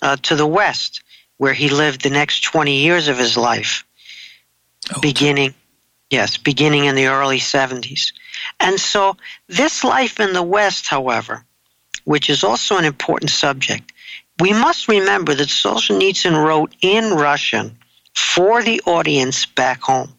uh, 0.01 0.15
to 0.17 0.35
the 0.35 0.47
West, 0.47 1.03
where 1.37 1.53
he 1.53 1.69
lived 1.69 2.01
the 2.01 2.09
next 2.09 2.41
20 2.41 2.75
years 2.77 3.07
of 3.07 3.17
his 3.17 3.37
life, 3.37 3.85
oh. 4.95 5.01
beginning, 5.01 5.53
yes, 6.09 6.37
beginning 6.37 6.85
in 6.85 6.95
the 6.95 7.07
early 7.07 7.39
70s. 7.39 8.13
And 8.59 8.79
so, 8.79 9.17
this 9.47 9.83
life 9.83 10.19
in 10.19 10.33
the 10.33 10.43
West, 10.43 10.87
however, 10.87 11.43
which 12.05 12.29
is 12.29 12.43
also 12.43 12.77
an 12.77 12.85
important 12.85 13.31
subject, 13.31 13.91
we 14.39 14.53
must 14.53 14.87
remember 14.87 15.33
that 15.33 15.47
Solzhenitsyn 15.47 16.33
wrote 16.33 16.73
in 16.81 17.11
Russian 17.11 17.77
for 18.15 18.63
the 18.63 18.81
audience 18.85 19.45
back 19.45 19.81
home. 19.81 20.16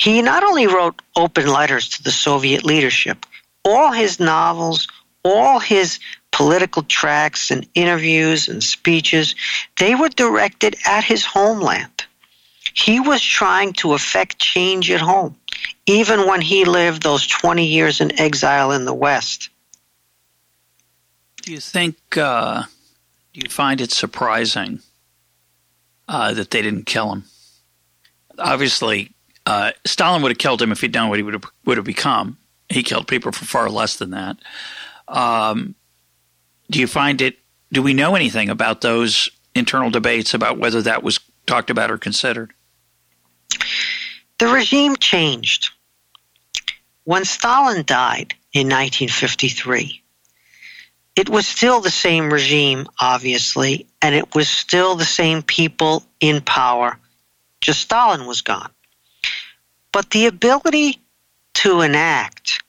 He 0.00 0.22
not 0.22 0.42
only 0.42 0.66
wrote 0.66 1.02
open 1.14 1.46
letters 1.46 1.90
to 1.90 2.02
the 2.02 2.10
Soviet 2.10 2.64
leadership, 2.64 3.26
all 3.66 3.92
his 3.92 4.18
novels, 4.18 4.88
all 5.22 5.58
his 5.58 5.98
political 6.32 6.82
tracts 6.82 7.50
and 7.50 7.68
interviews 7.74 8.48
and 8.48 8.64
speeches, 8.64 9.34
they 9.76 9.94
were 9.94 10.08
directed 10.08 10.74
at 10.86 11.04
his 11.04 11.26
homeland. 11.26 12.06
He 12.72 12.98
was 12.98 13.20
trying 13.20 13.74
to 13.74 13.92
effect 13.92 14.38
change 14.38 14.90
at 14.90 15.02
home, 15.02 15.36
even 15.84 16.26
when 16.26 16.40
he 16.40 16.64
lived 16.64 17.02
those 17.02 17.26
20 17.26 17.66
years 17.66 18.00
in 18.00 18.18
exile 18.18 18.72
in 18.72 18.86
the 18.86 18.94
West. 18.94 19.50
Do 21.42 21.52
you 21.52 21.60
think, 21.60 21.98
uh, 22.16 22.62
do 23.34 23.40
you 23.44 23.50
find 23.50 23.82
it 23.82 23.90
surprising 23.90 24.80
uh, 26.08 26.32
that 26.32 26.50
they 26.50 26.62
didn't 26.62 26.86
kill 26.86 27.12
him? 27.12 27.24
Obviously, 28.38 29.12
uh, 29.46 29.72
Stalin 29.86 30.22
would 30.22 30.30
have 30.30 30.38
killed 30.38 30.60
him 30.60 30.72
if 30.72 30.80
he'd 30.80 30.92
done 30.92 31.08
what 31.08 31.18
he 31.18 31.22
would 31.22 31.34
have, 31.34 31.44
would 31.64 31.76
have 31.76 31.86
become. 31.86 32.36
He 32.68 32.82
killed 32.82 33.08
people 33.08 33.32
for 33.32 33.44
far 33.44 33.68
less 33.68 33.96
than 33.96 34.10
that. 34.10 34.36
Um, 35.08 35.74
do 36.70 36.78
you 36.78 36.86
find 36.86 37.20
it? 37.20 37.38
Do 37.72 37.82
we 37.82 37.94
know 37.94 38.14
anything 38.14 38.48
about 38.48 38.80
those 38.80 39.28
internal 39.54 39.90
debates 39.90 40.34
about 40.34 40.58
whether 40.58 40.82
that 40.82 41.02
was 41.02 41.18
talked 41.46 41.70
about 41.70 41.90
or 41.90 41.98
considered? 41.98 42.52
The 44.38 44.48
regime 44.48 44.96
changed. 44.96 45.70
When 47.04 47.24
Stalin 47.24 47.84
died 47.84 48.34
in 48.52 48.68
1953, 48.68 50.02
it 51.16 51.28
was 51.28 51.46
still 51.46 51.80
the 51.80 51.90
same 51.90 52.32
regime, 52.32 52.86
obviously, 53.00 53.86
and 54.00 54.14
it 54.14 54.34
was 54.34 54.48
still 54.48 54.94
the 54.94 55.04
same 55.04 55.42
people 55.42 56.04
in 56.20 56.40
power. 56.40 56.98
Just 57.60 57.80
Stalin 57.80 58.26
was 58.26 58.42
gone. 58.42 58.70
But 59.92 60.10
the 60.10 60.26
ability 60.26 60.98
to 61.54 61.80
enact 61.80 62.62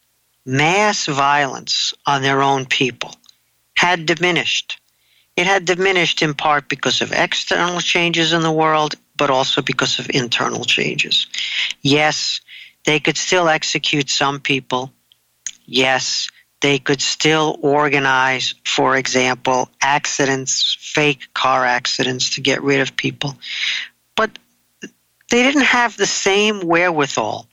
mass 0.45 1.05
violence 1.05 1.93
on 2.05 2.21
their 2.21 2.41
own 2.41 2.65
people 2.65 3.15
had 3.75 4.05
diminished. 4.05 4.79
It 5.35 5.47
had 5.47 5.65
diminished 5.65 6.21
in 6.21 6.33
part 6.33 6.67
because 6.67 7.01
of 7.01 7.11
external 7.11 7.79
changes 7.79 8.33
in 8.33 8.41
the 8.41 8.51
world, 8.51 8.95
but 9.15 9.29
also 9.29 9.61
because 9.61 9.99
of 9.99 10.09
internal 10.09 10.65
changes. 10.65 11.27
Yes, 11.81 12.41
they 12.85 12.99
could 12.99 13.17
still 13.17 13.47
execute 13.47 14.09
some 14.09 14.39
people. 14.39 14.91
Yes, 15.65 16.29
they 16.61 16.79
could 16.79 17.01
still 17.01 17.57
organize, 17.61 18.53
for 18.65 18.95
example, 18.97 19.69
accidents, 19.81 20.77
fake 20.79 21.33
car 21.33 21.65
accidents 21.65 22.31
to 22.31 22.41
get 22.41 22.61
rid 22.63 22.81
of 22.81 22.95
people. 22.95 23.37
But 24.15 24.37
they 25.31 25.43
didn't 25.43 25.63
have 25.63 25.97
the 25.97 26.05
same 26.05 26.59
wherewithal, 26.59 27.47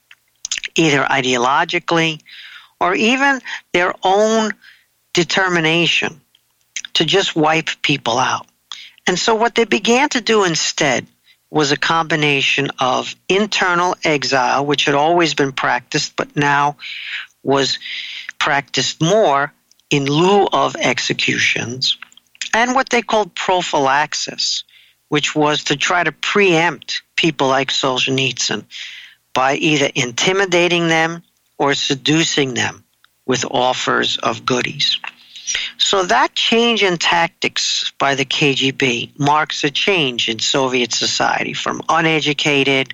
either 0.75 1.03
ideologically 1.03 2.21
or 2.81 2.95
even 2.95 3.41
their 3.73 3.95
own 4.03 4.53
determination 5.14 6.21
to 6.95 7.05
just 7.05 7.35
wipe 7.35 7.71
people 7.83 8.19
out. 8.19 8.47
And 9.07 9.19
so 9.19 9.35
what 9.35 9.55
they 9.55 9.64
began 9.64 10.09
to 10.11 10.21
do 10.21 10.45
instead 10.45 11.07
was 11.51 11.73
a 11.73 11.77
combination 11.77 12.71
of 12.79 13.14
internal 13.29 13.97
exile, 14.05 14.67
which 14.67 14.85
had 14.85 14.95
always 14.95 15.35
been 15.35 15.53
practiced, 15.53 16.14
but 16.17 16.37
now 16.37 16.77
was 17.43 17.79
practiced 18.38 19.01
more 19.01 19.53
in 19.91 20.05
lieu 20.05 20.47
of 20.53 20.77
executions, 20.77 21.97
and 22.53 22.75
what 22.75 22.91
they 22.91 23.01
called 23.01 23.35
prophylaxis, 23.35 24.64
which 25.09 25.35
was 25.35 25.64
to 25.64 25.77
try 25.77 26.05
to 26.05 26.12
preempt 26.12 27.03
people 27.16 27.49
like 27.49 27.71
Solzhenitsyn 27.71 28.64
by 29.33 29.55
either 29.55 29.90
intimidating 29.94 30.88
them 30.88 31.23
or 31.57 31.75
seducing 31.75 32.55
them 32.55 32.85
with 33.27 33.44
offers 33.51 34.16
of 34.16 34.44
goodies. 34.44 34.99
So 35.79 36.05
that 36.05 36.35
change 36.35 36.83
in 36.83 36.99
tactics 36.99 37.92
by 37.99 38.14
the 38.14 38.25
KGB 38.25 39.18
marks 39.18 39.64
a 39.64 39.71
change 39.71 40.29
in 40.29 40.38
Soviet 40.38 40.92
society 40.92 41.55
from 41.55 41.83
uneducated, 41.88 42.92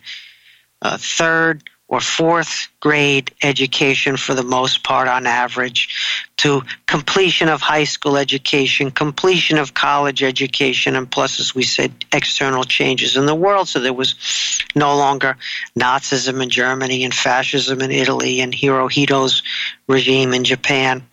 uh, 0.80 0.96
third 0.98 1.64
or 1.86 2.00
fourth 2.00 2.68
grade 2.80 3.30
education 3.42 4.16
for 4.16 4.34
the 4.34 4.42
most 4.42 4.82
part 4.82 5.06
on 5.06 5.26
average 5.26 6.30
to 6.38 6.62
completion 6.86 7.48
of 7.48 7.60
high 7.60 7.84
school 7.84 8.16
education, 8.16 8.90
completion 8.90 9.58
of 9.58 9.74
college 9.74 10.22
education, 10.22 10.96
and 10.96 11.10
plus, 11.10 11.40
as 11.40 11.54
we 11.54 11.62
said, 11.62 11.92
external 12.10 12.64
changes 12.64 13.16
in 13.16 13.26
the 13.26 13.34
world. 13.34 13.68
So 13.68 13.80
there 13.80 13.92
was 13.92 14.14
no 14.74 14.96
longer 14.96 15.36
Nazism 15.78 16.42
in 16.42 16.50
Germany 16.50 17.04
and 17.04 17.14
fascism 17.14 17.80
in 17.82 17.90
Italy 17.90 18.40
and 18.40 18.52
Hirohito's 18.52 19.42
regime 19.86 20.32
in 20.32 20.44
Japan. 20.44 21.06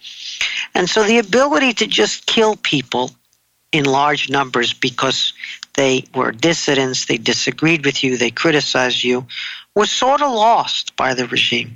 And 0.74 0.90
so 0.90 1.04
the 1.04 1.20
ability 1.20 1.74
to 1.74 1.88
just 1.88 2.26
kill 2.26 2.56
people 2.56 3.12
in 3.72 3.86
large 3.86 4.30
numbers 4.30 4.74
because 4.74 5.34
they 5.74 6.04
were 6.14 6.32
dissidents, 6.32 7.06
they 7.06 7.18
disagreed 7.18 7.86
with 7.86 8.04
you, 8.04 8.18
they 8.18 8.32
criticized 8.32 9.04
you, 9.04 9.26
was 9.76 9.90
sort 9.90 10.22
of 10.22 10.32
lost 10.32 10.96
by 10.96 11.14
the 11.14 11.28
regime. 11.28 11.76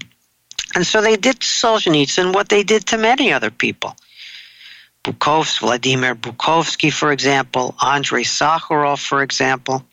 And 0.74 0.86
so 0.86 1.02
they 1.02 1.16
did 1.16 1.40
to 1.40 1.48
Solzhenitsyn 1.48 2.34
what 2.34 2.50
they 2.50 2.64
did 2.64 2.88
to 2.88 2.98
many 2.98 3.32
other 3.32 3.52
people. 3.52 3.96
Bukovsky, 5.04 5.60
Vladimir 5.60 6.16
Bukovsky, 6.16 6.92
for 6.92 7.12
example, 7.12 7.76
Andrei 7.82 8.24
Sakharov, 8.24 9.00
for 9.00 9.22
example. 9.22 9.86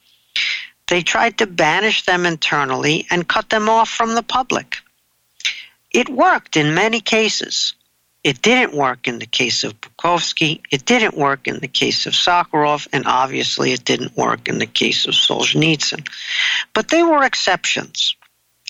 They 0.89 1.03
tried 1.03 1.39
to 1.39 1.47
banish 1.47 2.05
them 2.05 2.27
internally 2.27 3.07
and 3.11 3.29
cut 3.29 3.51
them 3.51 3.69
off 3.69 3.89
from 3.89 4.15
the 4.15 4.23
public. 4.23 4.79
It 5.91 6.09
worked 6.09 6.57
in 6.57 6.75
many 6.75 7.01
cases. 7.01 7.75
It 8.25 8.41
didn't 8.41 8.73
work 8.73 9.09
in 9.09 9.19
the 9.19 9.27
case 9.27 9.65
of 9.65 9.81
Bukovsky. 9.81 10.61
It 10.71 10.85
didn't 10.85 11.17
work 11.17 11.49
in 11.49 11.59
the 11.59 11.69
case 11.69 12.07
of 12.07 12.13
Sakharov, 12.13 12.87
and 12.93 13.07
obviously 13.07 13.73
it 13.73 13.85
didn't 13.85 14.17
work 14.17 14.49
in 14.49 14.59
the 14.59 14.67
case 14.67 15.07
of 15.07 15.15
Solzhenitsyn. 15.15 16.07
But 16.73 16.89
they 16.89 17.03
were 17.03 17.25
exceptions. 17.25 18.15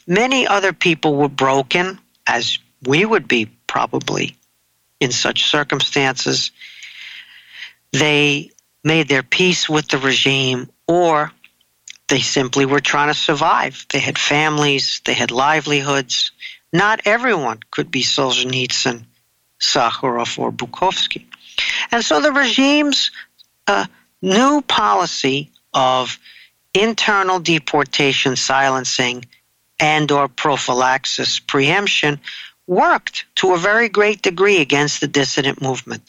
Many 0.07 0.47
other 0.47 0.73
people 0.73 1.17
were 1.17 1.29
broken, 1.29 1.99
as 2.27 2.59
we 2.83 3.05
would 3.05 3.29
be 3.29 3.47
probably 3.67 4.37
in 5.01 5.13
such 5.13 5.45
circumstances. 5.45 6.51
They 7.93 8.53
made 8.83 9.09
their 9.09 9.23
peace 9.23 9.69
with 9.69 9.87
the 9.87 9.99
regime, 9.99 10.71
or 10.89 11.31
they 12.09 12.21
simply 12.21 12.65
were 12.65 12.81
trying 12.81 13.09
to 13.09 13.15
survive. 13.15 13.85
They 13.91 13.99
had 13.99 14.17
families, 14.17 15.03
they 15.05 15.15
had 15.15 15.31
livelihoods. 15.31 16.33
Not 16.73 17.03
everyone 17.05 17.61
could 17.71 17.91
be 17.91 18.03
Solzhenitsyn 18.03 19.05
Sakharov 19.63 20.39
or 20.39 20.53
Bukovsky. 20.53 21.25
And 21.91 22.05
so 22.05 22.21
the 22.21 22.33
regime's 22.33 23.11
uh, 23.67 23.87
new 24.21 24.61
policy 24.63 25.51
of 25.73 26.19
internal 26.75 27.39
deportation, 27.39 28.37
silencing, 28.37 29.25
and 29.79 30.11
or 30.11 30.29
prophylaxis 30.29 31.39
preemption 31.39 32.21
worked 32.67 33.25
to 33.37 33.55
a 33.55 33.59
very 33.59 33.89
great 33.89 34.23
degree 34.23 34.61
against 34.61 35.01
the 35.01 35.09
dissident 35.09 35.61
movement. 35.61 36.03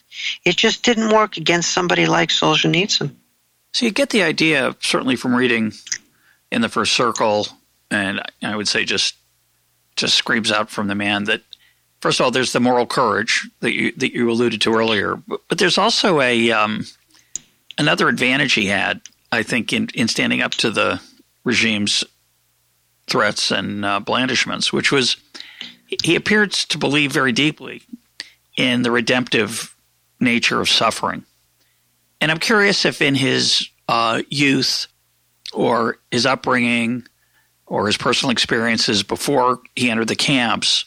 It 0.46 0.56
just 0.56 0.84
didn't 0.84 1.10
work 1.10 1.38
against 1.38 1.72
somebody 1.72 2.06
like 2.06 2.30
Solzhenitsyn. 2.30 3.14
So 3.74 3.86
you 3.86 3.92
get 3.92 4.12
the 4.12 4.24
idea, 4.24 4.76
certainly 4.80 5.16
from 5.16 5.36
reading 5.36 5.74
in 6.52 6.62
the 6.62 6.70
first 6.70 6.94
circle, 6.94 7.48
and 7.90 8.22
I 8.42 8.56
would 8.56 8.68
say 8.68 8.86
just 8.86 9.16
just 9.96 10.16
screams 10.16 10.52
out 10.52 10.72
from 10.72 10.88
the 10.88 10.96
man 10.96 11.26
that 11.26 11.42
first 12.04 12.20
of 12.20 12.26
all, 12.26 12.32
there's 12.32 12.52
the 12.52 12.60
moral 12.60 12.86
courage 12.86 13.50
that 13.62 13.74
you 13.74 13.94
that 13.94 14.14
you 14.14 14.30
alluded 14.30 14.60
to 14.62 14.76
earlier, 14.76 15.16
but, 15.16 15.40
but 15.48 15.58
there's 15.58 15.78
also 15.78 16.20
a 16.20 16.52
um, 16.52 16.86
another 17.78 18.10
advantage 18.10 18.54
he 18.54 18.66
had, 18.66 19.00
I 19.32 19.42
think, 19.42 19.72
in 19.72 19.88
in 19.96 20.10
standing 20.10 20.42
up 20.42 20.52
to 20.56 20.70
the 20.70 21.02
regime's 21.46 22.04
threats 23.08 23.52
and 23.52 23.86
uh, 23.86 24.02
blandishments, 24.02 24.74
which 24.74 24.92
was 24.92 25.16
he 26.04 26.16
appeared 26.18 26.52
to 26.52 26.78
believe 26.78 27.14
very 27.14 27.32
deeply 27.32 27.82
in 28.58 28.82
the 28.82 28.92
redemptive 28.92 29.74
nature 30.20 30.60
of 30.60 30.68
suffering. 30.68 31.24
And 32.20 32.32
I'm 32.32 32.40
curious 32.40 32.84
if 32.84 33.02
in 33.02 33.16
his 33.16 33.70
uh, 33.88 34.24
youth 34.30 34.88
or 35.54 36.00
his 36.12 36.26
upbringing 36.26 37.08
or 37.66 37.88
his 37.88 37.96
personal 37.96 38.32
experiences 38.32 39.04
before 39.04 39.60
he 39.76 39.90
entered 39.90 40.10
the 40.10 40.16
camps, 40.16 40.86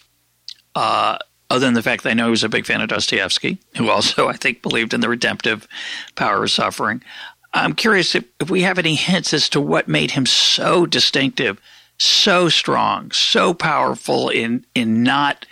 uh, 0.76 1.16
other 1.48 1.64
than 1.64 1.74
the 1.74 1.82
fact 1.82 2.02
that 2.02 2.10
I 2.10 2.14
know 2.14 2.26
he 2.26 2.30
was 2.30 2.44
a 2.44 2.48
big 2.48 2.66
fan 2.66 2.82
of 2.82 2.88
Dostoevsky, 2.88 3.58
who 3.76 3.88
also, 3.90 4.28
I 4.28 4.34
think, 4.34 4.62
believed 4.62 4.94
in 4.94 5.00
the 5.00 5.08
redemptive 5.08 5.66
power 6.14 6.44
of 6.44 6.50
suffering. 6.50 7.02
I'm 7.54 7.72
curious 7.72 8.14
if, 8.14 8.24
if 8.38 8.50
we 8.50 8.62
have 8.62 8.78
any 8.78 8.94
hints 8.94 9.32
as 9.32 9.48
to 9.50 9.60
what 9.60 9.88
made 9.88 10.10
him 10.10 10.26
so 10.26 10.84
distinctive, 10.84 11.58
so 11.98 12.50
strong, 12.50 13.10
so 13.10 13.54
powerful 13.54 14.28
in, 14.28 14.66
in 14.74 15.02
not 15.02 15.46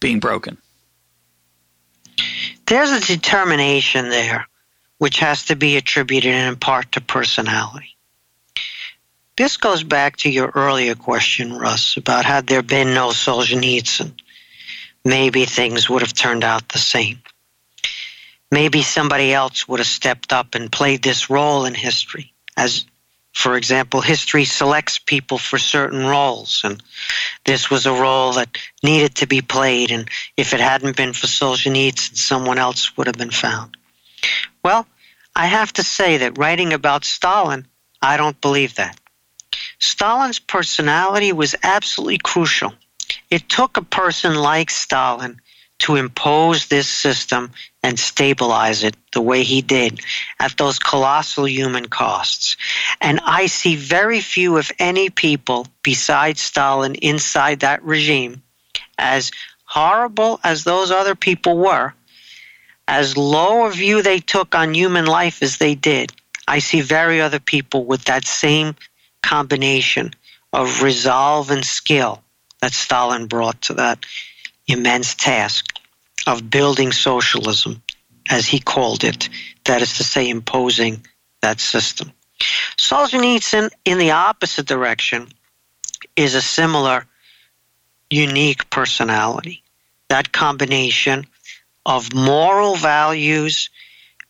being 0.00 0.18
broken. 0.18 0.58
There's 2.66 2.90
a 2.90 3.00
determination 3.00 4.08
there 4.08 4.48
which 4.98 5.20
has 5.20 5.44
to 5.44 5.54
be 5.54 5.76
attributed 5.76 6.34
in 6.34 6.56
part 6.56 6.92
to 6.92 7.00
personality. 7.00 7.96
This 9.36 9.58
goes 9.58 9.84
back 9.84 10.16
to 10.18 10.30
your 10.30 10.50
earlier 10.54 10.94
question, 10.94 11.52
Russ, 11.52 11.96
about 11.98 12.24
had 12.24 12.46
there 12.46 12.62
been 12.62 12.94
no 12.94 13.10
Solzhenitsyn 13.10 14.12
maybe 15.06 15.44
things 15.44 15.88
would 15.88 16.02
have 16.02 16.12
turned 16.12 16.42
out 16.42 16.68
the 16.68 16.78
same. 16.78 17.22
Maybe 18.50 18.82
somebody 18.82 19.32
else 19.32 19.66
would 19.68 19.78
have 19.78 19.86
stepped 19.86 20.32
up 20.32 20.56
and 20.56 20.70
played 20.70 21.02
this 21.02 21.30
role 21.30 21.64
in 21.64 21.74
history. 21.74 22.32
As, 22.56 22.84
for 23.32 23.56
example, 23.56 24.00
history 24.00 24.44
selects 24.44 24.98
people 24.98 25.38
for 25.38 25.58
certain 25.58 26.04
roles, 26.04 26.62
and 26.64 26.82
this 27.44 27.70
was 27.70 27.86
a 27.86 27.92
role 27.92 28.32
that 28.32 28.58
needed 28.82 29.14
to 29.16 29.26
be 29.26 29.42
played, 29.42 29.92
and 29.92 30.08
if 30.36 30.52
it 30.52 30.60
hadn't 30.60 30.96
been 30.96 31.12
for 31.12 31.28
Solzhenitsyn, 31.28 32.16
someone 32.16 32.58
else 32.58 32.96
would 32.96 33.06
have 33.06 33.16
been 33.16 33.30
found. 33.30 33.76
Well, 34.64 34.86
I 35.36 35.46
have 35.46 35.72
to 35.74 35.84
say 35.84 36.18
that 36.18 36.38
writing 36.38 36.72
about 36.72 37.04
Stalin, 37.04 37.66
I 38.02 38.16
don't 38.16 38.40
believe 38.40 38.74
that. 38.76 38.98
Stalin's 39.78 40.40
personality 40.40 41.32
was 41.32 41.54
absolutely 41.62 42.18
crucial 42.18 42.72
it 43.30 43.48
took 43.48 43.76
a 43.76 43.82
person 43.82 44.34
like 44.34 44.70
Stalin 44.70 45.40
to 45.78 45.96
impose 45.96 46.66
this 46.66 46.88
system 46.88 47.50
and 47.82 47.98
stabilize 47.98 48.82
it 48.82 48.96
the 49.12 49.20
way 49.20 49.42
he 49.42 49.60
did 49.60 50.00
at 50.40 50.56
those 50.56 50.78
colossal 50.78 51.46
human 51.46 51.86
costs. 51.86 52.56
And 53.00 53.20
I 53.24 53.46
see 53.46 53.76
very 53.76 54.20
few, 54.20 54.56
if 54.56 54.72
any, 54.78 55.10
people 55.10 55.66
besides 55.82 56.40
Stalin 56.40 56.94
inside 56.94 57.60
that 57.60 57.82
regime, 57.82 58.42
as 58.98 59.30
horrible 59.64 60.40
as 60.42 60.64
those 60.64 60.90
other 60.90 61.14
people 61.14 61.58
were, 61.58 61.92
as 62.88 63.16
low 63.16 63.66
a 63.66 63.70
view 63.70 64.00
they 64.00 64.20
took 64.20 64.54
on 64.54 64.74
human 64.74 65.04
life 65.04 65.42
as 65.42 65.58
they 65.58 65.74
did. 65.74 66.12
I 66.48 66.60
see 66.60 66.80
very 66.80 67.20
other 67.20 67.40
people 67.40 67.84
with 67.84 68.04
that 68.04 68.24
same 68.24 68.76
combination 69.22 70.14
of 70.52 70.82
resolve 70.82 71.50
and 71.50 71.64
skill 71.64 72.22
that 72.66 72.74
Stalin 72.74 73.26
brought 73.26 73.62
to 73.62 73.74
that 73.74 74.04
immense 74.66 75.14
task 75.14 75.66
of 76.26 76.50
building 76.50 76.90
socialism, 76.90 77.80
as 78.28 78.44
he 78.44 78.58
called 78.58 79.04
it, 79.04 79.28
that 79.66 79.82
is 79.82 79.98
to 79.98 80.02
say, 80.02 80.28
imposing 80.28 81.06
that 81.42 81.60
system. 81.60 82.10
Solzhenitsyn, 82.76 83.70
in 83.84 83.98
the 83.98 84.10
opposite 84.10 84.66
direction, 84.66 85.28
is 86.16 86.34
a 86.34 86.42
similar, 86.42 87.06
unique 88.10 88.68
personality. 88.68 89.62
That 90.08 90.32
combination 90.32 91.28
of 91.84 92.12
moral 92.12 92.74
values 92.74 93.70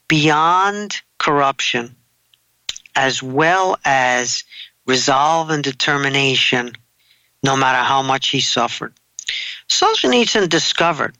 beyond 0.08 1.00
corruption, 1.16 1.96
as 2.94 3.22
well 3.22 3.78
as 3.82 4.44
resolve 4.84 5.48
and 5.48 5.64
determination 5.64 6.72
no 7.42 7.56
matter 7.56 7.82
how 7.82 8.02
much 8.02 8.28
he 8.28 8.40
suffered. 8.40 8.92
Solzhenitsyn 9.68 10.48
discovered 10.48 11.16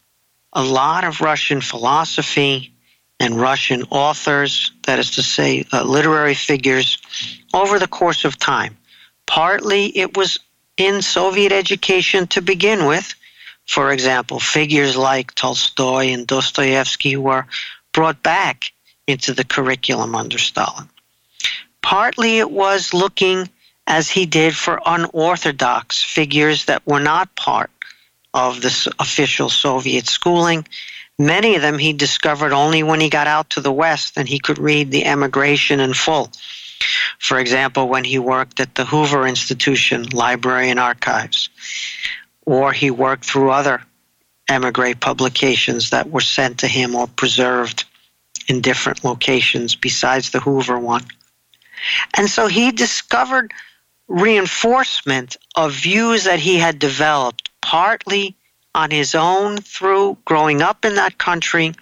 a 0.52 0.62
lot 0.62 1.04
of 1.04 1.20
Russian 1.20 1.60
philosophy 1.60 2.72
and 3.18 3.40
Russian 3.40 3.84
authors, 3.90 4.72
that 4.84 4.98
is 4.98 5.12
to 5.12 5.22
say, 5.22 5.64
uh, 5.72 5.82
literary 5.82 6.34
figures, 6.34 6.98
over 7.54 7.78
the 7.78 7.88
course 7.88 8.24
of 8.24 8.38
time. 8.38 8.76
Partly 9.26 9.96
it 9.96 10.16
was 10.16 10.38
in 10.76 11.02
Soviet 11.02 11.52
education 11.52 12.26
to 12.28 12.42
begin 12.42 12.86
with. 12.86 13.14
For 13.66 13.90
example, 13.90 14.38
figures 14.38 14.96
like 14.96 15.34
Tolstoy 15.34 16.12
and 16.12 16.26
Dostoevsky 16.26 17.16
were 17.16 17.46
brought 17.92 18.22
back 18.22 18.72
into 19.06 19.32
the 19.32 19.44
curriculum 19.44 20.14
under 20.14 20.38
Stalin. 20.38 20.88
Partly 21.82 22.38
it 22.38 22.50
was 22.50 22.92
looking 22.92 23.48
as 23.86 24.10
he 24.10 24.26
did 24.26 24.56
for 24.56 24.80
unorthodox 24.84 26.02
figures 26.02 26.64
that 26.64 26.86
were 26.86 27.00
not 27.00 27.34
part 27.36 27.70
of 28.34 28.60
the 28.60 28.92
official 28.98 29.48
Soviet 29.48 30.06
schooling. 30.06 30.66
Many 31.18 31.54
of 31.54 31.62
them 31.62 31.78
he 31.78 31.92
discovered 31.92 32.52
only 32.52 32.82
when 32.82 33.00
he 33.00 33.08
got 33.08 33.26
out 33.26 33.50
to 33.50 33.60
the 33.60 33.72
West 33.72 34.18
and 34.18 34.28
he 34.28 34.38
could 34.38 34.58
read 34.58 34.90
the 34.90 35.04
emigration 35.04 35.80
in 35.80 35.94
full. 35.94 36.30
For 37.18 37.38
example, 37.38 37.88
when 37.88 38.04
he 38.04 38.18
worked 38.18 38.60
at 38.60 38.74
the 38.74 38.84
Hoover 38.84 39.26
Institution 39.26 40.04
Library 40.10 40.68
and 40.68 40.78
Archives, 40.78 41.48
or 42.44 42.72
he 42.72 42.90
worked 42.90 43.24
through 43.24 43.50
other 43.50 43.82
emigre 44.48 44.94
publications 44.94 45.90
that 45.90 46.10
were 46.10 46.20
sent 46.20 46.58
to 46.58 46.68
him 46.68 46.94
or 46.94 47.06
preserved 47.06 47.84
in 48.48 48.60
different 48.60 49.04
locations 49.04 49.74
besides 49.74 50.30
the 50.30 50.40
Hoover 50.40 50.78
one. 50.78 51.04
And 52.16 52.28
so 52.28 52.46
he 52.46 52.72
discovered 52.72 53.52
reinforcement 54.08 55.36
of 55.54 55.72
views 55.72 56.24
that 56.24 56.38
he 56.38 56.58
had 56.58 56.78
developed 56.78 57.50
partly 57.60 58.36
on 58.74 58.90
his 58.90 59.14
own 59.14 59.56
through 59.58 60.18
growing 60.24 60.62
up 60.62 60.84
in 60.84 60.96
that 60.96 61.18
country 61.18 61.74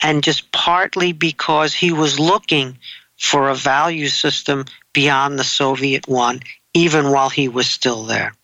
and 0.00 0.22
just 0.22 0.50
partly 0.50 1.12
because 1.12 1.74
he 1.74 1.92
was 1.92 2.18
looking 2.18 2.78
for 3.18 3.48
a 3.48 3.54
value 3.54 4.08
system 4.08 4.64
beyond 4.92 5.38
the 5.38 5.44
Soviet 5.44 6.08
one, 6.08 6.40
even 6.72 7.10
while 7.10 7.28
he 7.28 7.48
was 7.48 7.68
still 7.68 8.04
there. 8.04 8.34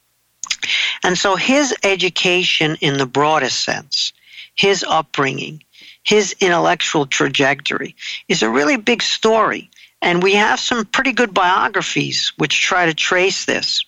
And 1.03 1.17
so 1.17 1.37
his 1.37 1.75
education 1.83 2.77
in 2.81 2.99
the 2.99 3.07
broadest 3.07 3.65
sense, 3.65 4.13
his 4.55 4.85
upbringing, 4.87 5.63
his 6.03 6.37
intellectual 6.41 7.07
trajectory 7.07 7.97
is 8.29 8.43
a 8.43 8.51
really 8.51 8.77
big 8.77 9.03
story. 9.03 9.71
And 10.03 10.23
we 10.23 10.35
have 10.35 10.61
some 10.61 10.85
pretty 10.85 11.13
good 11.13 11.35
biographies 11.35 12.33
which 12.37 12.61
try 12.61 12.87
to 12.87 12.95
trace 12.95 13.45
this. 13.45 13.85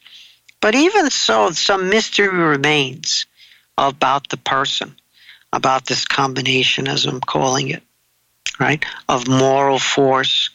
But 0.60 0.74
even 0.74 1.10
so, 1.10 1.50
some 1.50 1.88
mystery 1.88 2.28
remains 2.28 3.26
about 3.76 4.28
the 4.28 4.36
person, 4.36 4.96
about 5.52 5.86
this 5.86 6.04
combination, 6.04 6.88
as 6.88 7.06
I'm 7.06 7.20
calling 7.20 7.68
it, 7.68 7.82
right, 8.58 8.84
of 9.08 9.28
moral 9.28 9.78
force 9.78 10.50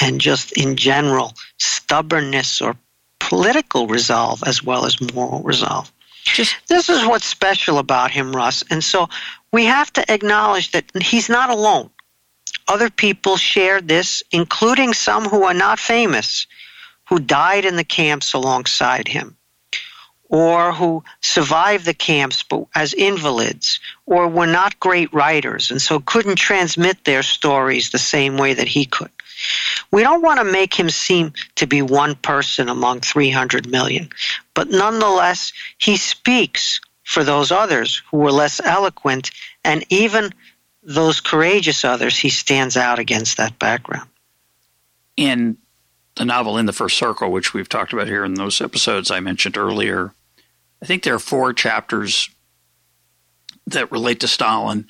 and 0.00 0.20
just 0.20 0.56
in 0.56 0.76
general 0.76 1.34
stubbornness 1.58 2.60
or 2.60 2.76
political 3.18 3.86
resolve 3.86 4.42
as 4.46 4.62
well 4.62 4.86
as 4.86 5.00
moral 5.00 5.42
resolve. 5.42 5.90
Just, 6.24 6.54
this 6.68 6.88
is 6.88 7.04
what's 7.06 7.26
special 7.26 7.78
about 7.78 8.10
him, 8.10 8.32
Russ. 8.32 8.62
And 8.70 8.84
so 8.84 9.08
we 9.52 9.64
have 9.64 9.92
to 9.94 10.12
acknowledge 10.12 10.70
that 10.72 10.84
he's 11.02 11.28
not 11.28 11.50
alone. 11.50 11.90
Other 12.68 12.90
people 12.90 13.36
shared 13.36 13.88
this, 13.88 14.22
including 14.30 14.94
some 14.94 15.24
who 15.24 15.44
are 15.44 15.54
not 15.54 15.78
famous, 15.78 16.46
who 17.08 17.18
died 17.18 17.64
in 17.64 17.76
the 17.76 17.84
camps 17.84 18.34
alongside 18.34 19.08
him, 19.08 19.36
or 20.28 20.72
who 20.72 21.02
survived 21.20 21.84
the 21.84 21.94
camps 21.94 22.44
but 22.44 22.66
as 22.74 22.94
invalids, 22.94 23.80
or 24.06 24.28
were 24.28 24.46
not 24.46 24.78
great 24.78 25.12
writers 25.12 25.70
and 25.70 25.82
so 25.82 25.98
couldn't 25.98 26.36
transmit 26.36 27.04
their 27.04 27.22
stories 27.22 27.90
the 27.90 27.98
same 27.98 28.36
way 28.36 28.54
that 28.54 28.68
he 28.68 28.84
could. 28.84 29.10
We 29.90 30.02
don't 30.02 30.22
want 30.22 30.38
to 30.38 30.44
make 30.44 30.74
him 30.74 30.90
seem 30.90 31.32
to 31.56 31.66
be 31.66 31.82
one 31.82 32.14
person 32.14 32.68
among 32.68 33.00
300 33.00 33.68
million, 33.68 34.10
but 34.54 34.70
nonetheless, 34.70 35.52
he 35.78 35.96
speaks 35.96 36.80
for 37.02 37.24
those 37.24 37.50
others 37.50 38.02
who 38.10 38.18
were 38.18 38.30
less 38.30 38.60
eloquent, 38.60 39.32
and 39.64 39.84
even 39.88 40.32
those 40.82 41.20
courageous 41.20 41.84
others, 41.84 42.18
he 42.18 42.30
stands 42.30 42.76
out 42.76 42.98
against 42.98 43.36
that 43.36 43.58
background. 43.58 44.08
In 45.16 45.58
the 46.16 46.24
novel 46.24 46.58
In 46.58 46.66
the 46.66 46.72
First 46.72 46.96
Circle, 46.96 47.30
which 47.30 47.54
we've 47.54 47.68
talked 47.68 47.92
about 47.92 48.06
here 48.06 48.24
in 48.24 48.34
those 48.34 48.60
episodes 48.60 49.10
I 49.10 49.20
mentioned 49.20 49.56
earlier, 49.56 50.14
I 50.82 50.86
think 50.86 51.02
there 51.02 51.14
are 51.14 51.20
four 51.20 51.52
chapters 51.52 52.30
that 53.66 53.92
relate 53.92 54.20
to 54.20 54.28
Stalin, 54.28 54.86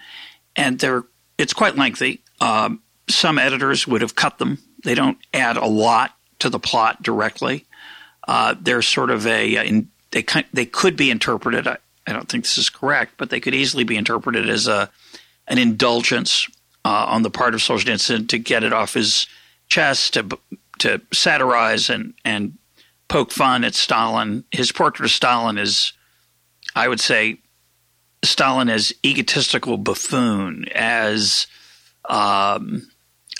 and 0.56 0.78
they're 0.78 1.04
it's 1.38 1.52
quite 1.52 1.76
lengthy. 1.76 2.22
Um, 2.40 2.82
some 3.08 3.38
editors 3.38 3.86
would 3.86 4.02
have 4.02 4.14
cut 4.14 4.38
them. 4.38 4.58
They 4.84 4.94
don't 4.94 5.18
add 5.34 5.56
a 5.56 5.66
lot 5.66 6.14
to 6.40 6.50
the 6.50 6.58
plot 6.58 7.02
directly. 7.02 7.66
Uh, 8.26 8.54
they're 8.60 8.82
sort 8.82 9.10
of 9.10 9.26
a 9.26 9.56
uh, 9.56 9.64
in, 9.64 9.88
they 10.10 10.24
they 10.52 10.66
could 10.66 10.96
be 10.96 11.10
interpreted. 11.10 11.66
I, 11.66 11.78
I, 12.06 12.12
don't 12.12 12.28
think 12.28 12.44
this 12.44 12.58
is 12.58 12.70
correct, 12.70 13.14
but 13.16 13.30
they 13.30 13.40
could 13.40 13.54
easily 13.54 13.84
be 13.84 13.96
interpreted 13.96 14.48
as 14.48 14.68
a 14.68 14.90
an 15.50 15.58
indulgence 15.58 16.48
uh, 16.84 17.04
on 17.08 17.22
the 17.22 17.30
part 17.30 17.54
of 17.54 17.60
Solzhenitsyn 17.60 18.28
to 18.28 18.38
get 18.38 18.64
it 18.64 18.72
off 18.72 18.94
his 18.94 19.26
chest 19.68 20.14
to 20.14 20.38
to 20.78 21.02
satirize 21.12 21.90
and 21.90 22.14
and 22.24 22.56
poke 23.08 23.32
fun 23.32 23.64
at 23.64 23.74
Stalin. 23.74 24.44
His 24.50 24.72
portrait 24.72 25.04
of 25.04 25.10
Stalin 25.10 25.58
is, 25.58 25.92
I 26.74 26.88
would 26.88 27.00
say, 27.00 27.40
Stalin 28.22 28.70
as 28.70 28.92
egotistical 29.04 29.76
buffoon, 29.76 30.66
as 30.74 31.46
um, 32.08 32.88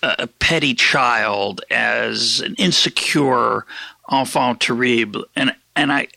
a 0.03 0.27
petty 0.27 0.75
child, 0.75 1.63
as 1.71 2.41
an 2.41 2.55
insecure 2.57 3.65
enfant 4.11 4.61
terrible, 4.61 5.25
and 5.37 5.55
and 5.77 5.93
I 5.93 6.09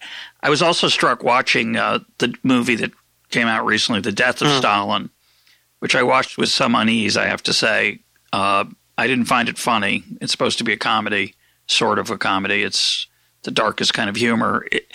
I 0.41 0.49
was 0.49 0.61
also 0.61 0.87
struck 0.87 1.23
watching 1.23 1.77
uh, 1.77 1.99
the 2.17 2.33
movie 2.43 2.75
that 2.75 2.91
came 3.29 3.47
out 3.47 3.65
recently, 3.65 4.01
The 4.01 4.11
Death 4.11 4.41
of 4.41 4.47
mm. 4.47 4.57
Stalin, 4.57 5.09
which 5.83 5.97
I 5.97 6.03
watched 6.03 6.37
with 6.37 6.47
some 6.47 6.75
unease. 6.75 7.17
I 7.17 7.25
have 7.25 7.43
to 7.43 7.51
say, 7.51 7.99
uh, 8.31 8.63
I 8.97 9.05
didn't 9.05 9.25
find 9.25 9.49
it 9.49 9.57
funny. 9.57 10.05
It's 10.21 10.31
supposed 10.31 10.59
to 10.59 10.63
be 10.63 10.71
a 10.71 10.77
comedy, 10.77 11.35
sort 11.67 11.99
of 11.99 12.09
a 12.09 12.17
comedy. 12.17 12.63
It's 12.63 13.05
the 13.41 13.51
darkest 13.51 13.93
kind 13.93 14.09
of 14.09 14.15
humor 14.15 14.65
it, 14.71 14.87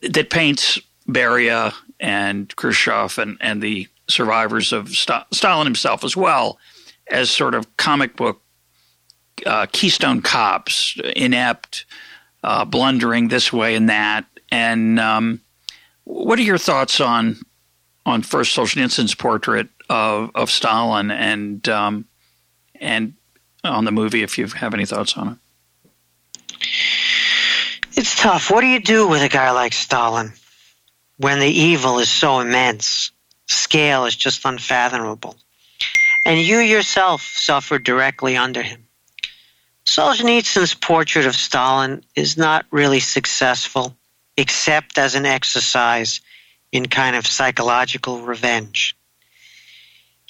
that 0.00 0.30
paints 0.30 0.80
Beria 1.06 1.74
and 2.00 2.56
Khrushchev 2.56 3.18
and 3.18 3.36
and 3.42 3.62
the 3.62 3.86
survivors 4.08 4.72
of 4.72 4.88
St- 4.88 5.26
Stalin 5.30 5.66
himself 5.66 6.04
as 6.04 6.16
well 6.16 6.58
as 7.10 7.30
sort 7.30 7.54
of 7.54 7.76
comic 7.76 8.16
book 8.16 8.40
uh, 9.44 9.66
Keystone 9.70 10.22
cops, 10.22 10.98
inept, 11.16 11.84
uh, 12.42 12.64
blundering 12.64 13.28
this 13.28 13.52
way 13.52 13.74
and 13.74 13.90
that. 13.90 14.24
And 14.50 14.98
um, 14.98 15.42
what 16.04 16.38
are 16.38 16.42
your 16.42 16.56
thoughts 16.56 16.98
on 16.98 17.36
on 18.06 18.22
first 18.22 18.56
Solzhenitsyn's 18.56 19.14
portrait 19.14 19.68
of 19.90 20.30
of 20.34 20.50
Stalin 20.50 21.10
and 21.10 21.68
um, 21.68 22.06
and 22.80 23.14
on 23.62 23.84
the 23.84 23.92
movie? 23.92 24.22
If 24.22 24.38
you 24.38 24.46
have 24.46 24.72
any 24.72 24.86
thoughts 24.86 25.18
on 25.18 25.38
it, 26.52 26.58
it's 27.92 28.18
tough. 28.18 28.50
What 28.50 28.62
do 28.62 28.68
you 28.68 28.80
do 28.80 29.06
with 29.08 29.22
a 29.22 29.28
guy 29.28 29.50
like 29.50 29.74
Stalin 29.74 30.32
when 31.18 31.40
the 31.40 31.46
evil 31.46 31.98
is 31.98 32.08
so 32.08 32.40
immense? 32.40 33.10
Scale 33.46 34.06
is 34.06 34.14
just 34.14 34.44
unfathomable 34.44 35.36
and 36.24 36.40
you 36.40 36.58
yourself 36.58 37.22
suffered 37.22 37.84
directly 37.84 38.36
under 38.36 38.62
him. 38.62 38.86
Solzhenitsyn's 39.86 40.74
portrait 40.74 41.26
of 41.26 41.34
Stalin 41.34 42.04
is 42.14 42.36
not 42.36 42.66
really 42.70 43.00
successful, 43.00 43.96
except 44.36 44.98
as 44.98 45.14
an 45.14 45.26
exercise 45.26 46.20
in 46.70 46.86
kind 46.86 47.16
of 47.16 47.26
psychological 47.26 48.20
revenge. 48.20 48.96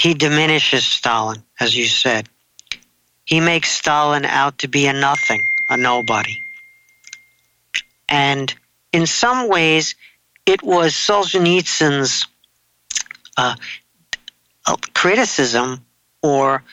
He 0.01 0.15
diminishes 0.15 0.87
Stalin, 0.87 1.43
as 1.61 1.77
you 1.77 1.85
said. 1.85 2.27
He 3.27 3.39
makes 3.39 3.71
Stalin 3.71 4.25
out 4.25 4.61
to 4.61 4.69
be 4.69 4.87
a 4.87 4.95
nothing, 4.95 5.43
a 5.69 5.77
nobody. 5.77 6.39
And 8.09 8.53
in 8.93 9.07
some 9.07 9.47
ways, 9.49 9.97
it 10.47 10.63
was 10.63 10.95
Solzhenitsyn's 10.95 12.27
uh, 13.37 13.57
criticism 14.95 15.85
or 16.23 16.65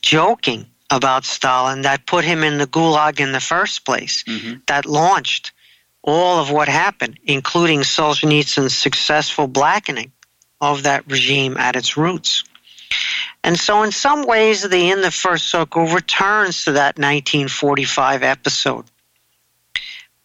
joking 0.00 0.64
about 0.90 1.26
Stalin 1.26 1.82
that 1.82 2.06
put 2.06 2.24
him 2.24 2.42
in 2.42 2.56
the 2.56 2.66
gulag 2.66 3.20
in 3.20 3.32
the 3.32 3.40
first 3.40 3.84
place, 3.84 4.24
mm-hmm. 4.24 4.60
that 4.68 4.86
launched 4.86 5.52
all 6.02 6.38
of 6.38 6.50
what 6.50 6.68
happened, 6.68 7.20
including 7.26 7.80
Solzhenitsyn's 7.80 8.74
successful 8.74 9.46
blackening 9.46 10.12
of 10.62 10.84
that 10.84 11.06
regime 11.06 11.58
at 11.58 11.76
its 11.76 11.98
roots. 11.98 12.42
And 13.42 13.58
so, 13.58 13.82
in 13.82 13.92
some 13.92 14.24
ways, 14.24 14.62
the 14.62 14.90
In 14.90 15.00
the 15.00 15.10
First 15.10 15.46
Circle 15.48 15.86
returns 15.86 16.64
to 16.64 16.72
that 16.72 16.98
1945 16.98 18.22
episode. 18.22 18.84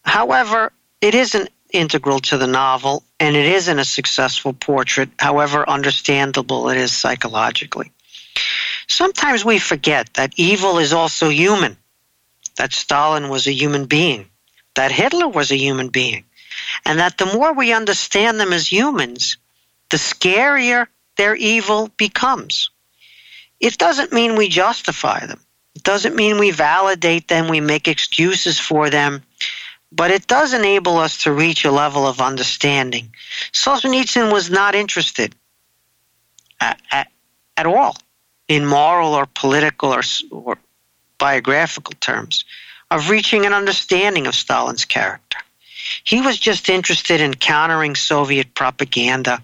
However, 0.04 0.72
it 1.00 1.14
isn't 1.14 1.50
integral 1.72 2.20
to 2.20 2.38
the 2.38 2.46
novel, 2.46 3.02
and 3.18 3.34
it 3.34 3.46
isn't 3.46 3.78
a 3.78 3.84
successful 3.84 4.52
portrait, 4.52 5.10
however 5.18 5.68
understandable 5.68 6.68
it 6.68 6.76
is 6.76 6.92
psychologically. 6.92 7.92
Sometimes 8.86 9.44
we 9.44 9.58
forget 9.58 10.12
that 10.14 10.34
evil 10.36 10.78
is 10.78 10.92
also 10.92 11.28
human, 11.28 11.76
that 12.56 12.72
Stalin 12.72 13.28
was 13.28 13.46
a 13.46 13.52
human 13.52 13.86
being, 13.86 14.26
that 14.74 14.92
Hitler 14.92 15.28
was 15.28 15.50
a 15.50 15.56
human 15.56 15.88
being, 15.88 16.24
and 16.84 17.00
that 17.00 17.18
the 17.18 17.26
more 17.26 17.52
we 17.52 17.72
understand 17.72 18.38
them 18.38 18.52
as 18.52 18.70
humans, 18.70 19.38
the 19.90 19.96
scarier 19.96 20.86
their 21.16 21.34
evil 21.34 21.90
becomes. 21.96 22.70
It 23.60 23.78
doesn't 23.78 24.12
mean 24.12 24.36
we 24.36 24.48
justify 24.48 25.26
them. 25.26 25.40
It 25.74 25.82
doesn't 25.82 26.16
mean 26.16 26.38
we 26.38 26.50
validate 26.50 27.28
them, 27.28 27.48
we 27.48 27.60
make 27.60 27.88
excuses 27.88 28.58
for 28.58 28.88
them, 28.88 29.22
but 29.92 30.10
it 30.10 30.26
does 30.26 30.54
enable 30.54 30.96
us 30.98 31.24
to 31.24 31.32
reach 31.32 31.64
a 31.64 31.70
level 31.70 32.06
of 32.06 32.20
understanding. 32.20 33.12
Solzhenitsyn 33.52 34.32
was 34.32 34.50
not 34.50 34.74
interested 34.74 35.34
at, 36.60 36.80
at, 36.90 37.08
at 37.56 37.66
all 37.66 37.96
in 38.48 38.64
moral 38.64 39.14
or 39.14 39.26
political 39.26 39.92
or, 39.92 40.02
or 40.30 40.58
biographical 41.18 41.94
terms 42.00 42.44
of 42.90 43.10
reaching 43.10 43.46
an 43.46 43.52
understanding 43.52 44.26
of 44.26 44.34
Stalin's 44.34 44.84
character. 44.84 45.38
He 46.04 46.20
was 46.20 46.38
just 46.38 46.68
interested 46.68 47.20
in 47.20 47.34
countering 47.34 47.94
Soviet 47.94 48.54
propaganda 48.54 49.42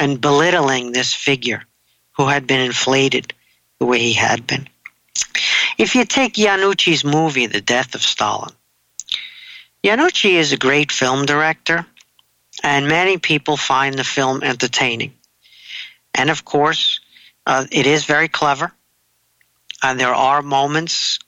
and 0.00 0.18
belittling 0.18 0.92
this 0.92 1.12
figure 1.12 1.62
who 2.12 2.26
had 2.26 2.46
been 2.46 2.60
inflated 2.60 3.34
the 3.78 3.84
way 3.84 3.98
he 3.98 4.14
had 4.14 4.46
been. 4.46 4.66
If 5.76 5.94
you 5.94 6.06
take 6.06 6.34
Iannucci's 6.34 7.04
movie, 7.04 7.46
The 7.46 7.60
Death 7.60 7.94
of 7.94 8.00
Stalin, 8.00 8.54
Iannucci 9.84 10.32
is 10.32 10.52
a 10.52 10.56
great 10.56 10.90
film 10.90 11.26
director, 11.26 11.86
and 12.62 12.88
many 12.88 13.18
people 13.18 13.58
find 13.58 13.94
the 13.94 14.04
film 14.04 14.42
entertaining. 14.42 15.12
And 16.14 16.30
of 16.30 16.46
course, 16.46 17.00
uh, 17.46 17.66
it 17.70 17.86
is 17.86 18.06
very 18.06 18.28
clever, 18.28 18.72
and 19.82 20.00
there 20.00 20.14
are 20.14 20.40
moments 20.40 21.18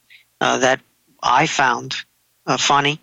uh, 0.41 0.59
that 0.59 0.81
I 1.23 1.47
found 1.47 1.95
uh, 2.47 2.57
funny. 2.57 3.01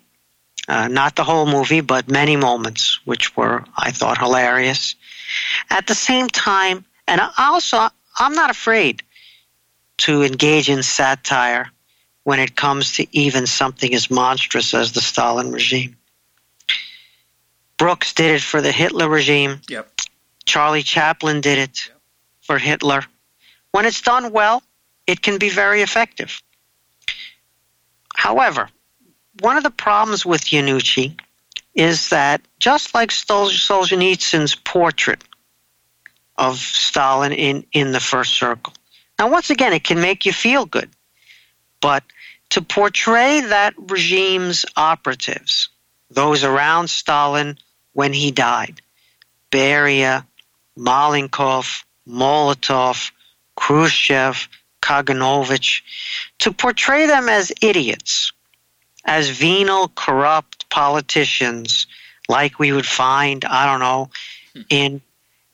Uh, 0.68 0.88
not 0.88 1.14
the 1.14 1.24
whole 1.24 1.46
movie, 1.46 1.80
but 1.80 2.10
many 2.10 2.36
moments 2.36 3.00
which 3.04 3.36
were, 3.36 3.64
I 3.76 3.92
thought, 3.92 4.18
hilarious. 4.18 4.96
At 5.68 5.86
the 5.86 5.94
same 5.94 6.28
time, 6.28 6.84
and 7.06 7.20
also 7.38 7.88
I'm 8.18 8.34
not 8.34 8.50
afraid 8.50 9.02
to 9.98 10.22
engage 10.22 10.68
in 10.68 10.82
satire 10.82 11.70
when 12.24 12.40
it 12.40 12.56
comes 12.56 12.92
to 12.96 13.06
even 13.16 13.46
something 13.46 13.94
as 13.94 14.10
monstrous 14.10 14.74
as 14.74 14.92
the 14.92 15.00
Stalin 15.00 15.52
regime. 15.52 15.96
Brooks 17.76 18.12
did 18.12 18.36
it 18.36 18.42
for 18.42 18.60
the 18.60 18.72
Hitler 18.72 19.08
regime. 19.08 19.60
Yep. 19.68 19.90
Charlie 20.44 20.82
Chaplin 20.82 21.40
did 21.40 21.58
it 21.58 21.86
yep. 21.86 22.00
for 22.42 22.58
Hitler. 22.58 23.04
When 23.72 23.86
it's 23.86 24.02
done 24.02 24.32
well, 24.32 24.62
it 25.06 25.22
can 25.22 25.38
be 25.38 25.48
very 25.48 25.80
effective. 25.82 26.42
However, 28.14 28.68
one 29.40 29.56
of 29.56 29.62
the 29.62 29.70
problems 29.70 30.26
with 30.26 30.42
Iannucci 30.42 31.18
is 31.80 32.10
that 32.10 32.42
just 32.58 32.92
like 32.92 33.08
Solzhenitsyn's 33.08 34.54
portrait 34.54 35.24
of 36.36 36.58
Stalin 36.58 37.32
in, 37.32 37.64
in 37.72 37.92
the 37.92 38.00
first 38.00 38.34
circle. 38.34 38.74
Now, 39.18 39.30
once 39.30 39.48
again, 39.48 39.72
it 39.72 39.82
can 39.82 39.98
make 39.98 40.26
you 40.26 40.32
feel 40.34 40.66
good, 40.66 40.90
but 41.80 42.04
to 42.50 42.60
portray 42.60 43.40
that 43.40 43.72
regime's 43.78 44.66
operatives, 44.76 45.70
those 46.10 46.44
around 46.44 46.90
Stalin 46.90 47.56
when 47.94 48.12
he 48.12 48.30
died, 48.30 48.82
Beria, 49.50 50.26
Malenkov, 50.76 51.84
Molotov, 52.06 53.10
Khrushchev, 53.56 54.50
Kaganovich, 54.82 55.80
to 56.40 56.52
portray 56.52 57.06
them 57.06 57.30
as 57.30 57.54
idiots, 57.62 58.32
as 59.04 59.28
venal, 59.28 59.88
corrupt 59.88 60.68
politicians 60.68 61.86
like 62.28 62.58
we 62.58 62.72
would 62.72 62.86
find, 62.86 63.44
I 63.44 63.66
don't 63.66 63.80
know, 63.80 64.10
hmm. 64.54 64.62
in 64.70 65.00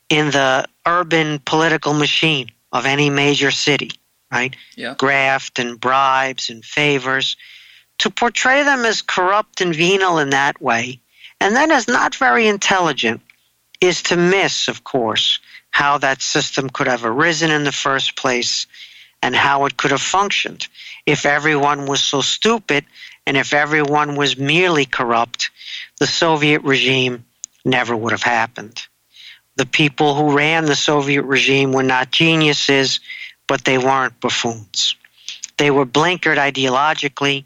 in 0.08 0.30
the 0.30 0.66
urban 0.86 1.40
political 1.40 1.92
machine 1.92 2.48
of 2.72 2.86
any 2.86 3.10
major 3.10 3.50
city, 3.50 3.90
right? 4.30 4.54
Yeah. 4.76 4.94
Graft 4.96 5.58
and 5.58 5.80
bribes 5.80 6.48
and 6.48 6.64
favors. 6.64 7.36
To 8.00 8.10
portray 8.10 8.62
them 8.62 8.84
as 8.84 9.02
corrupt 9.02 9.60
and 9.60 9.74
venal 9.74 10.18
in 10.18 10.30
that 10.30 10.60
way, 10.60 11.00
and 11.40 11.56
then 11.56 11.72
as 11.72 11.88
not 11.88 12.14
very 12.14 12.46
intelligent, 12.46 13.20
is 13.80 14.02
to 14.02 14.16
miss, 14.16 14.68
of 14.68 14.84
course, 14.84 15.40
how 15.70 15.98
that 15.98 16.22
system 16.22 16.70
could 16.70 16.86
have 16.86 17.04
arisen 17.04 17.50
in 17.50 17.64
the 17.64 17.72
first 17.72 18.16
place 18.16 18.66
and 19.22 19.34
how 19.34 19.64
it 19.64 19.76
could 19.76 19.90
have 19.90 20.00
functioned 20.00 20.68
if 21.04 21.26
everyone 21.26 21.86
was 21.86 22.02
so 22.02 22.20
stupid 22.20 22.84
and 23.26 23.36
if 23.36 23.52
everyone 23.52 24.14
was 24.14 24.38
merely 24.38 24.86
corrupt, 24.86 25.50
the 25.98 26.06
Soviet 26.06 26.62
regime 26.62 27.24
never 27.64 27.96
would 27.96 28.12
have 28.12 28.22
happened. 28.22 28.86
The 29.56 29.66
people 29.66 30.14
who 30.14 30.36
ran 30.36 30.66
the 30.66 30.76
Soviet 30.76 31.22
regime 31.22 31.72
were 31.72 31.82
not 31.82 32.12
geniuses, 32.12 33.00
but 33.46 33.64
they 33.64 33.78
weren't 33.78 34.20
buffoons. 34.20 34.96
They 35.56 35.70
were 35.70 35.86
blinkered 35.86 36.36
ideologically, 36.36 37.44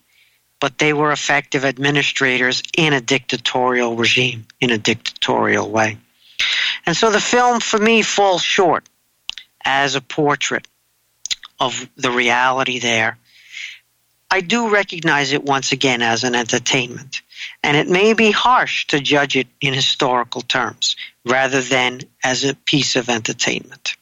but 0.60 0.76
they 0.76 0.92
were 0.92 1.12
effective 1.12 1.64
administrators 1.64 2.62
in 2.76 2.92
a 2.92 3.00
dictatorial 3.00 3.96
regime, 3.96 4.46
in 4.60 4.70
a 4.70 4.78
dictatorial 4.78 5.70
way. 5.70 5.96
And 6.84 6.96
so 6.96 7.10
the 7.10 7.20
film, 7.20 7.60
for 7.60 7.78
me, 7.78 8.02
falls 8.02 8.42
short 8.42 8.86
as 9.64 9.94
a 9.94 10.00
portrait 10.00 10.66
of 11.58 11.88
the 11.96 12.10
reality 12.10 12.78
there 12.78 13.18
I 14.30 14.40
do 14.40 14.68
recognize 14.68 15.32
it 15.32 15.42
once 15.42 15.72
again 15.72 16.02
as 16.02 16.22
an 16.22 16.34
entertainment, 16.34 17.22
and 17.62 17.76
it 17.76 17.88
may 17.88 18.12
be 18.14 18.30
harsh 18.30 18.86
to 18.88 19.00
judge 19.00 19.36
it 19.36 19.48
in 19.60 19.74
historical 19.74 20.42
terms 20.42 20.94
rather 21.24 21.60
than 21.60 22.02
as 22.22 22.44
a 22.44 22.54
piece 22.54 22.94
of 22.94 23.08
entertainment. 23.08 23.96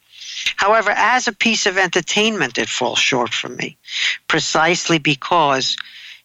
However, 0.56 0.90
as 0.90 1.28
a 1.28 1.32
piece 1.32 1.66
of 1.66 1.78
entertainment, 1.78 2.58
it 2.58 2.68
falls 2.68 2.98
short 2.98 3.32
for 3.32 3.48
me, 3.48 3.76
precisely 4.28 4.98
because 4.98 5.76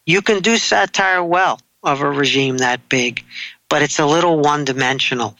you 0.06 0.22
can 0.22 0.42
do 0.42 0.58
satire 0.58 1.24
well 1.24 1.60
of 1.82 2.02
a 2.02 2.10
regime 2.10 2.58
that 2.58 2.90
big, 2.90 3.24
but 3.70 3.82
it's 3.82 4.00
a 4.00 4.06
little 4.06 4.40
one 4.40 4.66
dimensional 4.66 5.38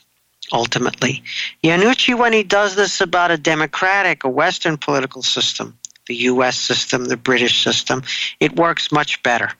ultimately. 0.52 1.22
Iannucci, 1.62 2.18
when 2.18 2.32
he 2.32 2.42
does 2.42 2.74
this 2.74 3.00
about 3.00 3.30
a 3.30 3.36
democratic, 3.36 4.24
a 4.24 4.28
Western 4.28 4.76
political 4.76 5.22
system, 5.22 5.78
the 6.06 6.14
US 6.32 6.58
system, 6.58 7.04
the 7.04 7.16
British 7.16 7.62
system, 7.62 8.02
it 8.40 8.56
works 8.56 8.92
much 8.92 9.22
better. 9.22 9.50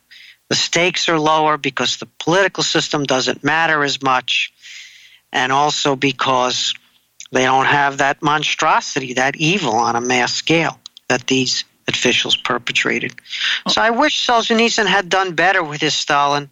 The 0.48 0.54
stakes 0.54 1.08
are 1.08 1.18
lower 1.18 1.56
because 1.56 1.96
the 1.96 2.08
political 2.18 2.62
system 2.62 3.04
doesn't 3.04 3.42
matter 3.42 3.82
as 3.82 4.02
much, 4.02 4.52
and 5.32 5.50
also 5.52 5.96
because 5.96 6.74
they 7.32 7.44
don't 7.44 7.66
have 7.66 7.98
that 7.98 8.22
monstrosity, 8.22 9.14
that 9.14 9.36
evil 9.36 9.74
on 9.74 9.96
a 9.96 10.00
mass 10.00 10.34
scale 10.34 10.78
that 11.08 11.26
these 11.26 11.64
officials 11.88 12.36
perpetrated. 12.36 13.14
So 13.68 13.80
I 13.80 13.90
wish 13.90 14.26
Solzhenitsyn 14.26 14.86
had 14.86 15.08
done 15.08 15.34
better 15.34 15.62
with 15.62 15.80
his 15.80 15.94
Stalin, 15.94 16.50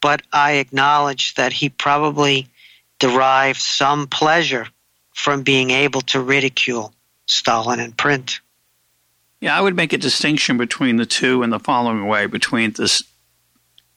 but 0.00 0.22
I 0.32 0.52
acknowledge 0.54 1.34
that 1.34 1.52
he 1.52 1.68
probably 1.68 2.48
derived 2.98 3.60
some 3.60 4.06
pleasure 4.06 4.66
from 5.14 5.42
being 5.42 5.70
able 5.70 6.00
to 6.02 6.20
ridicule 6.20 6.92
Stalin 7.26 7.80
in 7.80 7.92
print. 7.92 8.40
Yeah, 9.42 9.58
I 9.58 9.60
would 9.60 9.74
make 9.74 9.92
a 9.92 9.98
distinction 9.98 10.56
between 10.56 10.96
the 10.96 11.04
two 11.04 11.42
in 11.42 11.50
the 11.50 11.58
following 11.58 12.06
way: 12.06 12.26
between 12.26 12.70
this, 12.70 13.02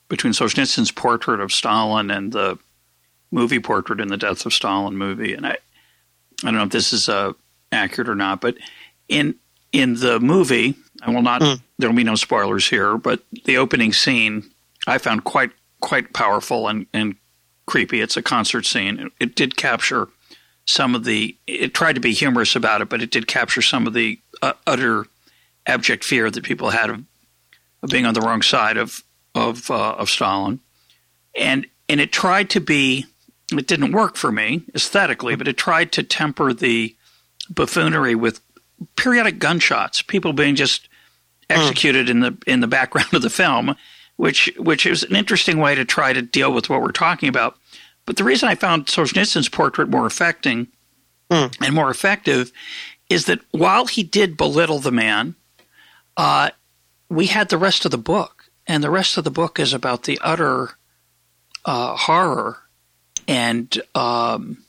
between 0.09 0.33
Solzhenitsyn's 0.33 0.91
portrait 0.91 1.39
of 1.39 1.53
Stalin 1.53 2.09
and 2.09 2.33
the 2.33 2.57
movie 3.29 3.59
portrait 3.59 4.01
in 4.01 4.07
the 4.07 4.17
Death 4.17 4.43
of 4.47 4.53
Stalin 4.53 4.97
movie. 4.97 5.35
And 5.35 5.45
I, 5.45 5.51
I 5.51 6.45
don't 6.45 6.55
know 6.55 6.63
if 6.63 6.71
this 6.71 6.91
is 6.91 7.07
uh, 7.07 7.33
accurate 7.71 8.09
or 8.09 8.15
not, 8.15 8.41
but 8.41 8.57
in 9.07 9.35
in 9.71 9.93
the 9.93 10.19
movie, 10.19 10.73
I 11.03 11.11
will 11.11 11.21
not. 11.21 11.41
Mm. 11.41 11.61
There 11.77 11.89
will 11.89 11.95
be 11.95 12.03
no 12.03 12.15
spoilers 12.15 12.67
here, 12.67 12.97
but 12.97 13.21
the 13.45 13.57
opening 13.57 13.93
scene 13.93 14.49
I 14.87 14.97
found 14.97 15.25
quite 15.25 15.51
quite 15.79 16.11
powerful 16.11 16.67
and 16.67 16.87
and 16.91 17.17
creepy. 17.67 18.01
It's 18.01 18.17
a 18.17 18.23
concert 18.23 18.65
scene. 18.65 18.97
It, 18.97 19.11
it 19.19 19.35
did 19.35 19.57
capture 19.57 20.07
some 20.65 20.95
of 20.95 21.03
the. 21.03 21.37
It 21.45 21.75
tried 21.75 21.93
to 21.93 22.01
be 22.01 22.13
humorous 22.13 22.55
about 22.55 22.81
it, 22.81 22.89
but 22.89 23.03
it 23.03 23.11
did 23.11 23.27
capture 23.27 23.61
some 23.61 23.85
of 23.85 23.93
the 23.93 24.19
uh, 24.41 24.53
utter 24.65 25.05
abject 25.67 26.03
fear 26.03 26.29
that 26.29 26.43
people 26.43 26.69
had 26.69 26.89
of, 26.89 27.03
of 27.81 27.89
being 27.89 28.05
on 28.05 28.13
the 28.13 28.21
wrong 28.21 28.41
side 28.41 28.77
of 28.77 29.03
of 29.33 29.69
uh, 29.69 29.93
of 29.93 30.09
Stalin, 30.09 30.59
and 31.35 31.67
and 31.89 31.99
it 31.99 32.11
tried 32.11 32.49
to 32.51 32.59
be. 32.59 33.05
It 33.51 33.67
didn't 33.67 33.91
work 33.91 34.15
for 34.15 34.31
me 34.31 34.63
aesthetically, 34.73 35.35
but 35.35 35.47
it 35.47 35.55
tried 35.55 35.91
to 35.91 36.03
temper 36.03 36.51
the 36.51 36.95
buffoonery 37.47 38.15
with 38.15 38.41
periodic 38.95 39.37
gunshots, 39.37 40.01
people 40.01 40.33
being 40.33 40.55
just 40.55 40.89
executed 41.49 42.07
mm. 42.07 42.09
in 42.09 42.19
the 42.21 42.37
in 42.47 42.59
the 42.61 42.67
background 42.67 43.13
of 43.13 43.21
the 43.21 43.29
film, 43.29 43.75
which 44.15 44.51
which 44.57 44.85
is 44.85 45.03
an 45.03 45.15
interesting 45.15 45.59
way 45.59 45.75
to 45.75 45.85
try 45.85 46.13
to 46.13 46.21
deal 46.21 46.51
with 46.51 46.69
what 46.69 46.81
we're 46.81 46.91
talking 46.91 47.29
about. 47.29 47.57
But 48.05 48.17
the 48.17 48.23
reason 48.23 48.49
I 48.49 48.55
found 48.55 48.85
Solzhenitsyn's 48.85 49.49
portrait 49.49 49.89
more 49.89 50.05
affecting 50.05 50.67
mm. 51.29 51.55
and 51.63 51.73
more 51.73 51.89
effective 51.89 52.51
is 53.09 53.25
that 53.25 53.39
while 53.51 53.85
he 53.85 54.03
did 54.03 54.37
belittle 54.37 54.79
the 54.79 54.91
man, 54.91 55.35
uh, 56.17 56.49
we 57.09 57.27
had 57.27 57.49
the 57.49 57.57
rest 57.57 57.85
of 57.85 57.91
the 57.91 57.97
book, 57.97 58.49
and 58.67 58.83
the 58.83 58.89
rest 58.89 59.17
of 59.17 59.23
the 59.23 59.31
book 59.31 59.59
is 59.59 59.73
about 59.73 60.03
the 60.03 60.19
utter 60.21 60.71
uh, 61.65 61.95
horror 61.95 62.57
and 63.27 63.81
um, 63.93 64.63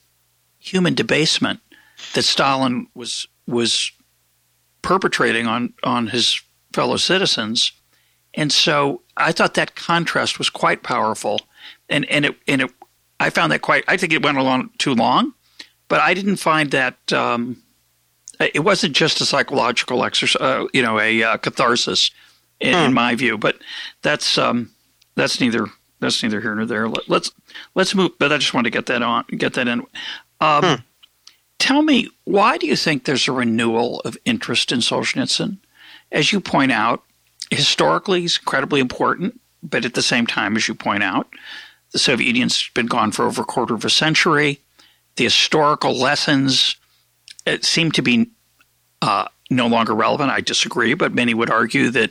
human 0.59 0.95
debasement 0.95 1.61
that 2.15 2.23
Stalin 2.23 2.89
was 2.95 3.27
was 3.47 3.93
perpetrating 4.83 5.47
on 5.47 5.75
on 5.83 6.09
his 6.09 6.41
fellow 6.73 6.97
citizens, 6.97 7.73
and 8.35 8.53
so 8.53 9.03
I 9.17 9.33
thought 9.33 9.55
that 9.55 9.75
contrast 9.75 10.39
was 10.39 10.51
quite 10.51 10.83
powerful, 10.83 11.43
and 11.89 12.05
and 12.11 12.27
it 12.27 12.37
and 12.47 12.63
it 12.63 12.71
I 13.19 13.31
found 13.31 13.53
that 13.53 13.63
quite. 13.63 13.85
I 13.89 13.97
think 13.97 14.13
it 14.13 14.23
went 14.23 14.39
along 14.39 14.71
too 14.79 14.95
long, 14.95 15.33
but 15.89 16.01
I 16.01 16.15
didn't 16.15 16.37
find 16.37 16.71
that 16.73 17.13
um, 17.13 17.63
it 18.41 18.65
wasn't 18.65 18.95
just 18.95 19.21
a 19.21 19.27
psychological 19.27 20.05
exercise, 20.05 20.41
uh, 20.41 20.67
you 20.73 20.83
know, 20.83 20.99
a 20.99 21.23
uh, 21.23 21.37
catharsis, 21.39 22.11
in, 22.61 22.75
hmm. 22.75 22.85
in, 22.87 22.95
my 22.95 23.15
view. 23.15 23.39
But 23.39 23.59
that's 24.03 24.39
um, 24.39 24.71
that's 25.15 25.41
neither 25.41 25.67
that's 26.01 26.23
neither 26.23 26.41
here 26.41 26.55
nor 26.55 26.67
there. 26.67 26.89
Let, 26.89 26.99
us 26.99 27.09
let's, 27.09 27.33
let's 27.75 27.95
move. 27.95 28.13
But 28.19 28.33
I 28.33 28.39
just 28.39 28.55
want 28.55 28.67
to 28.67 28.71
get 28.71 28.87
that 28.87 29.03
on, 29.03 29.25
get 29.31 29.55
that 29.55 29.69
in. 29.69 29.81
Um, 30.41 30.65
hmm. 30.65 30.75
Tell 31.59 31.83
me, 31.83 32.09
why 32.25 32.59
do 32.59 32.67
you 32.67 32.77
think 32.77 33.05
there's 33.05 33.29
a 33.29 33.33
renewal 33.33 34.01
of 34.01 34.19
interest 34.25 34.73
in 34.73 34.81
Solzhenitsyn? 34.81 35.59
As 36.13 36.31
you 36.31 36.41
point 36.41 36.71
out, 36.71 37.03
historically, 37.51 38.21
he's 38.21 38.39
incredibly 38.39 38.81
important, 38.81 39.41
but 39.63 39.85
at 39.85 39.95
the 39.95 40.03
same 40.03 40.27
time, 40.27 40.57
as 40.57 40.69
you 40.69 40.75
point 40.75 41.03
out, 41.03 41.29
the 41.93 41.99
Soviet 41.99 42.27
Union's 42.27 42.69
been 42.75 42.87
gone 42.87 43.11
for 43.11 43.25
over 43.25 43.43
a 43.43 43.47
quarter 43.47 43.75
of 43.75 43.85
a 43.85 43.91
century. 43.91 44.61
The 45.17 45.25
historical 45.25 45.95
lessons 45.95 46.77
it 47.47 47.65
seemed 47.65 47.95
to 47.95 48.03
be 48.03 48.31
uh, 49.01 49.27
no 49.51 49.67
longer 49.67 49.95
relevant. 49.95 50.31
I 50.31 50.41
disagree, 50.41 50.95
but 50.95 51.15
many 51.15 51.33
would 51.33 51.51
argue 51.51 51.91
that 51.91 52.11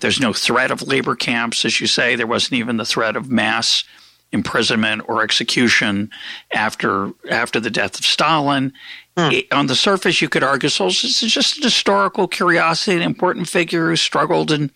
there's 0.00 0.20
no 0.20 0.32
threat 0.32 0.70
of 0.70 0.82
labor 0.82 1.16
camps, 1.16 1.64
as 1.64 1.80
you 1.80 1.86
say. 1.86 2.16
There 2.16 2.26
wasn't 2.26 2.54
even 2.54 2.76
the 2.76 2.84
threat 2.84 3.16
of 3.16 3.30
mass 3.30 3.84
imprisonment 4.32 5.02
or 5.08 5.22
execution 5.22 6.10
after 6.52 7.10
after 7.30 7.60
the 7.60 7.70
death 7.70 7.98
of 7.98 8.04
Stalin. 8.04 8.72
Hmm. 9.16 9.30
on 9.50 9.66
the 9.66 9.74
surface, 9.74 10.20
you 10.20 10.28
could 10.28 10.42
argue 10.42 10.68
Solzhenitsyn 10.68 11.24
is 11.24 11.32
just 11.32 11.56
an 11.56 11.62
historical 11.62 12.28
curiosity, 12.28 12.96
an 12.96 13.02
important 13.02 13.48
figure 13.48 13.88
who 13.88 13.96
struggled 13.96 14.52
and 14.52 14.70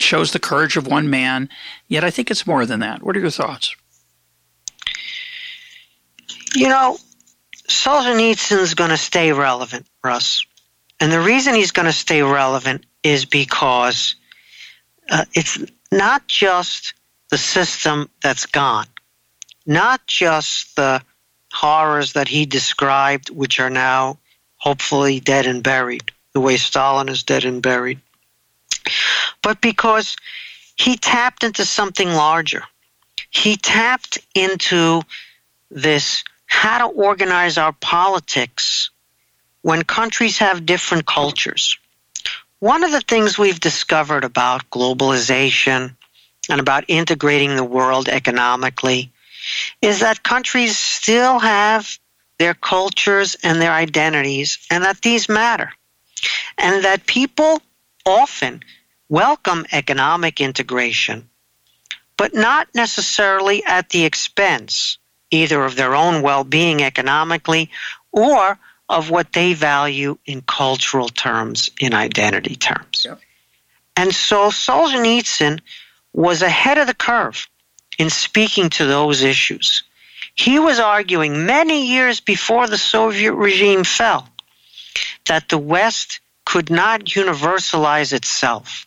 shows 0.00 0.32
the 0.32 0.40
courage 0.40 0.78
of 0.78 0.86
one 0.86 1.10
man. 1.10 1.50
Yet 1.88 2.02
I 2.02 2.10
think 2.10 2.30
it's 2.30 2.46
more 2.46 2.64
than 2.64 2.80
that. 2.80 3.02
What 3.02 3.18
are 3.18 3.20
your 3.20 3.28
thoughts? 3.28 3.76
You 6.54 6.70
know, 6.70 6.96
Solzhenitsyn's 7.72 8.74
going 8.74 8.90
to 8.90 8.96
stay 8.96 9.32
relevant, 9.32 9.86
Russ. 10.02 10.44
And 11.00 11.10
the 11.10 11.20
reason 11.20 11.54
he's 11.54 11.72
going 11.72 11.86
to 11.86 11.92
stay 11.92 12.22
relevant 12.22 12.86
is 13.02 13.24
because 13.24 14.14
uh, 15.10 15.24
it's 15.34 15.58
not 15.90 16.26
just 16.28 16.94
the 17.30 17.38
system 17.38 18.08
that's 18.22 18.46
gone, 18.46 18.86
not 19.66 20.06
just 20.06 20.76
the 20.76 21.02
horrors 21.52 22.12
that 22.12 22.28
he 22.28 22.46
described, 22.46 23.30
which 23.30 23.58
are 23.58 23.70
now 23.70 24.18
hopefully 24.56 25.18
dead 25.18 25.46
and 25.46 25.62
buried, 25.62 26.12
the 26.34 26.40
way 26.40 26.56
Stalin 26.56 27.08
is 27.08 27.24
dead 27.24 27.44
and 27.44 27.62
buried, 27.62 28.00
but 29.42 29.60
because 29.60 30.16
he 30.76 30.96
tapped 30.96 31.44
into 31.44 31.64
something 31.64 32.08
larger. 32.08 32.64
He 33.30 33.56
tapped 33.56 34.18
into 34.34 35.02
this 35.70 36.24
how 36.52 36.78
to 36.78 36.84
organize 36.84 37.56
our 37.56 37.72
politics 37.72 38.90
when 39.62 39.82
countries 39.82 40.38
have 40.38 40.66
different 40.66 41.06
cultures. 41.06 41.78
One 42.58 42.84
of 42.84 42.92
the 42.92 43.00
things 43.00 43.38
we've 43.38 43.58
discovered 43.58 44.22
about 44.22 44.68
globalization 44.68 45.96
and 46.50 46.60
about 46.60 46.84
integrating 46.88 47.56
the 47.56 47.64
world 47.64 48.08
economically 48.08 49.10
is 49.80 50.00
that 50.00 50.22
countries 50.22 50.76
still 50.76 51.38
have 51.38 51.98
their 52.38 52.54
cultures 52.54 53.34
and 53.42 53.60
their 53.60 53.72
identities, 53.72 54.58
and 54.70 54.84
that 54.84 55.00
these 55.00 55.30
matter. 55.30 55.72
And 56.58 56.84
that 56.84 57.06
people 57.06 57.62
often 58.04 58.62
welcome 59.08 59.64
economic 59.72 60.40
integration, 60.40 61.30
but 62.18 62.34
not 62.34 62.68
necessarily 62.74 63.64
at 63.64 63.88
the 63.88 64.04
expense 64.04 64.98
either 65.32 65.64
of 65.64 65.74
their 65.74 65.94
own 65.94 66.22
well 66.22 66.44
being 66.44 66.82
economically 66.82 67.70
or 68.12 68.58
of 68.88 69.10
what 69.10 69.32
they 69.32 69.54
value 69.54 70.18
in 70.26 70.42
cultural 70.42 71.08
terms, 71.08 71.70
in 71.80 71.94
identity 71.94 72.54
terms. 72.54 73.04
Yep. 73.04 73.20
And 73.96 74.14
so 74.14 74.48
Solzhenitsyn 74.48 75.60
was 76.12 76.42
ahead 76.42 76.78
of 76.78 76.86
the 76.86 76.94
curve 76.94 77.48
in 77.98 78.10
speaking 78.10 78.70
to 78.70 78.84
those 78.84 79.22
issues. 79.22 79.82
He 80.34 80.58
was 80.58 80.78
arguing 80.78 81.46
many 81.46 81.86
years 81.86 82.20
before 82.20 82.66
the 82.66 82.78
Soviet 82.78 83.34
regime 83.34 83.84
fell 83.84 84.28
that 85.26 85.48
the 85.48 85.58
West 85.58 86.20
could 86.44 86.70
not 86.70 87.04
universalize 87.04 88.12
itself, 88.12 88.86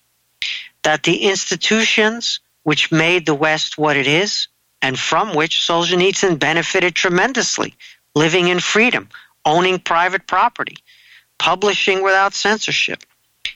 that 0.83 1.03
the 1.03 1.23
institutions 1.23 2.39
which 2.63 2.91
made 2.91 3.25
the 3.25 3.35
West 3.35 3.77
what 3.77 3.95
it 3.95 4.07
is, 4.07 4.47
and 4.85 4.99
from 4.99 5.33
which 5.33 5.65
Solzhenitsyn 5.67 6.37
benefited 6.37 6.93
tremendously, 6.93 7.73
living 8.13 8.49
in 8.49 8.59
freedom, 8.59 9.09
owning 9.43 9.79
private 9.79 10.27
property, 10.27 10.77
publishing 11.39 12.03
without 12.03 12.35
censorship. 12.35 13.01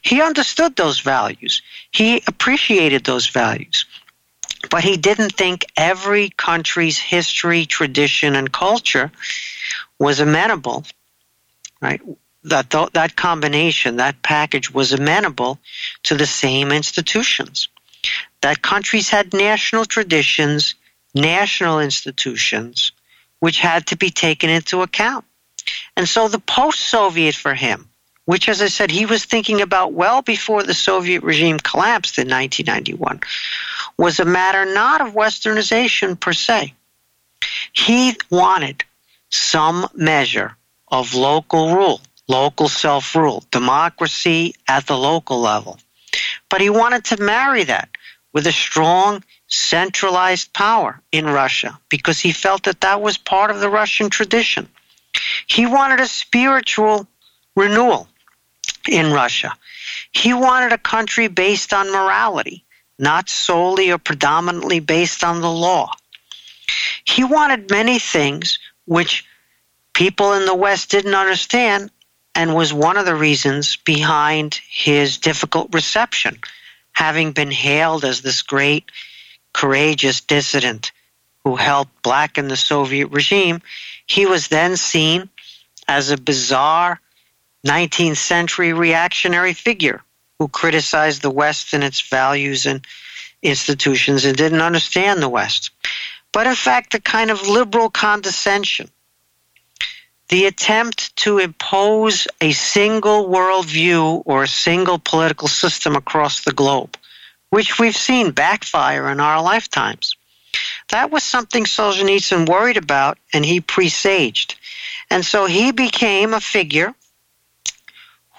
He 0.01 0.23
understood 0.23 0.75
those 0.75 1.01
values. 1.01 1.61
He 1.91 2.23
appreciated 2.25 3.03
those 3.03 3.27
values. 3.27 3.85
But 4.71 4.83
he 4.83 4.97
didn't 4.97 5.35
think 5.35 5.65
every 5.77 6.31
country's 6.31 6.97
history, 6.97 7.67
tradition, 7.67 8.35
and 8.35 8.51
culture 8.51 9.11
was 9.99 10.19
amenable, 10.19 10.83
right? 11.79 12.01
That 12.45 12.71
th- 12.71 12.93
that 12.93 13.15
combination, 13.15 13.97
that 13.97 14.23
package 14.23 14.73
was 14.73 14.93
amenable 14.93 15.59
to 16.03 16.15
the 16.15 16.25
same 16.25 16.71
institutions. 16.71 17.67
That 18.41 18.63
countries 18.63 19.09
had 19.09 19.33
national 19.33 19.85
traditions, 19.85 20.73
national 21.13 21.79
institutions, 21.79 22.91
which 23.39 23.59
had 23.59 23.87
to 23.87 23.97
be 23.97 24.09
taken 24.09 24.49
into 24.49 24.81
account. 24.81 25.25
And 25.95 26.07
so 26.07 26.27
the 26.27 26.39
post-Soviet 26.39 27.35
for 27.35 27.53
him, 27.53 27.89
which 28.25 28.47
as 28.49 28.61
I 28.61 28.67
said 28.67 28.91
he 28.91 29.05
was 29.05 29.25
thinking 29.25 29.61
about 29.61 29.93
well 29.93 30.21
before 30.21 30.63
the 30.63 30.73
Soviet 30.73 31.23
regime 31.23 31.59
collapsed 31.59 32.17
in 32.17 32.29
1991, 32.29 33.21
was 33.97 34.19
a 34.19 34.25
matter 34.25 34.65
not 34.65 35.01
of 35.01 35.13
westernization 35.13 36.19
per 36.19 36.33
se. 36.33 36.73
He 37.73 38.15
wanted 38.29 38.83
some 39.29 39.87
measure 39.93 40.55
of 40.87 41.13
local 41.13 41.75
rule, 41.75 42.01
local 42.27 42.67
self 42.67 43.15
rule, 43.15 43.43
democracy 43.51 44.55
at 44.67 44.87
the 44.87 44.97
local 44.97 45.39
level. 45.39 45.79
But 46.49 46.61
he 46.61 46.69
wanted 46.69 47.05
to 47.05 47.21
marry 47.21 47.63
that 47.65 47.89
with 48.33 48.47
a 48.47 48.51
strong 48.51 49.23
centralized 49.49 50.53
power 50.53 51.01
in 51.11 51.25
Russia 51.25 51.79
because 51.89 52.19
he 52.19 52.31
felt 52.31 52.63
that 52.63 52.81
that 52.81 53.01
was 53.01 53.17
part 53.17 53.51
of 53.51 53.59
the 53.59 53.69
Russian 53.69 54.09
tradition. 54.09 54.69
He 55.47 55.65
wanted 55.65 55.99
a 55.99 56.07
spiritual 56.07 57.07
renewal 57.55 58.07
in 58.87 59.11
Russia. 59.11 59.53
He 60.11 60.33
wanted 60.33 60.71
a 60.71 60.77
country 60.77 61.27
based 61.27 61.73
on 61.73 61.91
morality 61.91 62.63
not 62.99 63.29
solely 63.29 63.91
or 63.91 63.97
predominantly 63.97 64.81
based 64.81 65.23
on 65.23 65.41
the 65.41 65.49
law. 65.49 65.91
He 67.05 67.23
wanted 67.23 67.71
many 67.71 67.97
things 67.97 68.59
which 68.85 69.25
people 69.93 70.33
in 70.33 70.45
the 70.45 70.53
West 70.53 70.91
didn't 70.91 71.15
understand 71.15 71.89
and 72.35 72.53
was 72.53 72.73
one 72.73 72.97
of 72.97 73.05
the 73.05 73.15
reasons 73.15 73.77
behind 73.77 74.59
his 74.69 75.17
difficult 75.17 75.73
reception, 75.73 76.37
having 76.91 77.31
been 77.31 77.51
hailed 77.51 78.03
as 78.03 78.21
this 78.21 78.41
great, 78.41 78.91
courageous 79.53 80.21
dissident 80.21 80.91
who 81.43 81.55
helped 81.55 82.01
blacken 82.01 82.47
the 82.47 82.57
Soviet 82.57 83.07
regime. 83.07 83.61
He 84.05 84.25
was 84.25 84.47
then 84.47 84.77
seen 84.77 85.29
as 85.87 86.11
a 86.11 86.17
bizarre 86.17 86.99
19th 87.65 88.17
century 88.17 88.73
reactionary 88.73 89.53
figure 89.53 90.01
who 90.37 90.47
criticized 90.47 91.21
the 91.21 91.29
West 91.29 91.73
and 91.73 91.83
its 91.83 92.01
values 92.01 92.65
and 92.65 92.85
institutions 93.41 94.25
and 94.25 94.37
didn't 94.37 94.61
understand 94.61 95.21
the 95.21 95.29
West. 95.29 95.71
But 96.31 96.47
in 96.47 96.55
fact, 96.55 96.93
a 96.93 97.01
kind 97.01 97.31
of 97.31 97.47
liberal 97.47 97.89
condescension, 97.89 98.89
the 100.29 100.45
attempt 100.45 101.15
to 101.17 101.39
impose 101.39 102.27
a 102.39 102.51
single 102.51 103.27
worldview 103.27 104.21
or 104.25 104.43
a 104.43 104.47
single 104.47 104.99
political 104.99 105.47
system 105.47 105.95
across 105.95 106.43
the 106.43 106.53
globe, 106.53 106.95
which 107.49 107.79
we've 107.79 107.95
seen 107.97 108.31
backfire 108.31 109.09
in 109.09 109.19
our 109.19 109.41
lifetimes. 109.41 110.15
That 110.89 111.11
was 111.11 111.23
something 111.23 111.65
Solzhenitsyn 111.65 112.47
worried 112.47 112.77
about 112.77 113.17
and 113.33 113.45
he 113.45 113.61
presaged. 113.61 114.55
And 115.09 115.25
so 115.25 115.45
he 115.45 115.71
became 115.71 116.33
a 116.33 116.41
figure 116.41 116.93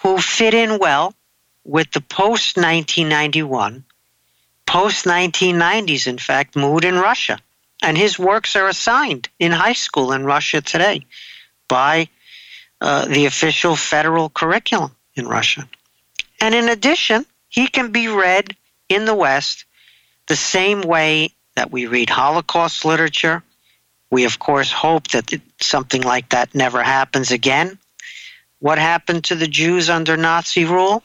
who 0.03 0.19
fit 0.19 0.55
in 0.55 0.79
well 0.79 1.15
with 1.65 1.91
the 1.93 2.01
post 2.01 2.57
1991, 2.57 3.85
post 4.67 5.05
1990s, 5.05 6.07
in 6.07 6.19
fact, 6.19 6.57
mood 6.57 6.85
in 6.85 6.97
Russia. 6.97 7.39
And 7.83 7.97
his 7.97 8.19
works 8.19 8.57
are 8.57 8.69
assigned 8.69 9.29
in 9.39 9.53
high 9.53 9.73
school 9.75 10.13
in 10.13 10.25
Russia 10.25 10.61
today 10.61 11.07
by 11.69 12.09
uh, 12.81 13.07
the 13.07 13.27
official 13.27 13.77
federal 13.77 14.29
curriculum 14.29 14.95
in 15.15 15.27
Russia. 15.27 15.69
And 16.41 16.55
in 16.55 16.69
addition, 16.69 17.27
he 17.49 17.69
can 17.69 17.93
be 17.93 18.09
read 18.09 18.57
in 18.91 19.07
the 19.07 19.15
West 19.15 19.65
the 20.27 20.37
same 20.37 20.83
way 20.83 21.31
that 21.57 21.71
we 21.71 21.87
read 21.87 22.11
Holocaust 22.11 22.85
literature. 22.85 23.43
We, 24.11 24.25
of 24.25 24.39
course, 24.39 24.71
hope 24.71 25.09
that 25.09 25.33
something 25.61 26.03
like 26.03 26.31
that 26.31 26.55
never 26.55 26.83
happens 26.83 27.31
again. 27.31 27.79
What 28.59 28.79
happened 28.79 29.25
to 29.25 29.35
the 29.37 29.49
Jews 29.49 29.89
under 29.89 30.17
Nazi 30.17 30.65
rule? 30.65 31.03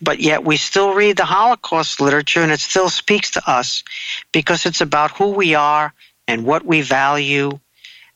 but 0.00 0.20
yet 0.20 0.44
we 0.44 0.56
still 0.56 0.94
read 0.94 1.16
the 1.16 1.24
Holocaust 1.24 2.00
literature 2.00 2.42
and 2.42 2.52
it 2.52 2.60
still 2.60 2.88
speaks 2.90 3.32
to 3.32 3.50
us 3.50 3.84
because 4.32 4.66
it's 4.66 4.80
about 4.80 5.12
who 5.12 5.30
we 5.30 5.54
are 5.54 5.94
and 6.26 6.44
what 6.44 6.64
we 6.64 6.82
value 6.82 7.58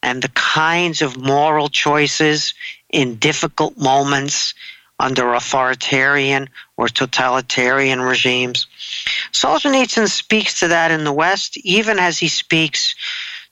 and 0.02 0.22
the 0.22 0.28
kinds 0.30 1.02
of 1.02 1.16
moral 1.16 1.68
choices 1.68 2.54
in 2.90 3.16
difficult 3.16 3.78
moments 3.78 4.54
under 4.98 5.34
authoritarian 5.34 6.48
or 6.78 6.88
totalitarian 6.88 8.00
regimes. 8.00 8.68
Solzhenitsyn 9.32 10.08
speaks 10.08 10.60
to 10.60 10.68
that 10.68 10.92
in 10.92 11.04
the 11.04 11.12
West, 11.12 11.58
even 11.58 11.98
as 11.98 12.18
he 12.18 12.28
speaks 12.28 12.94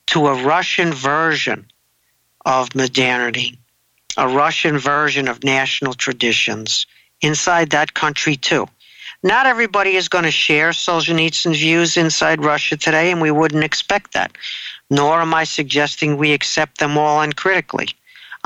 to 0.07 0.29
a 0.29 0.45
Russian 0.45 0.95
version 0.95 1.67
of 2.45 2.75
modernity, 2.77 3.59
a 4.17 4.29
Russian 4.29 4.79
version 4.79 5.27
of 5.27 5.43
national 5.43 5.93
traditions 5.93 6.87
inside 7.21 7.71
that 7.71 7.93
country 7.93 8.37
too. 8.37 8.69
Not 9.25 9.47
everybody 9.47 9.97
is 9.97 10.09
going 10.09 10.25
to 10.25 10.31
share 10.31 10.71
Solzhenitsyn's 10.71 11.59
views 11.59 11.97
inside 11.97 12.45
Russia 12.45 12.77
today, 12.77 13.11
and 13.11 13.21
we 13.21 13.33
wouldn't 13.33 13.65
expect 13.65 14.13
that. 14.13 14.31
Nor 14.89 15.21
am 15.21 15.35
I 15.35 15.43
suggesting 15.43 16.17
we 16.17 16.33
accept 16.33 16.79
them 16.79 16.97
all 16.97 17.21
uncritically. 17.23 17.89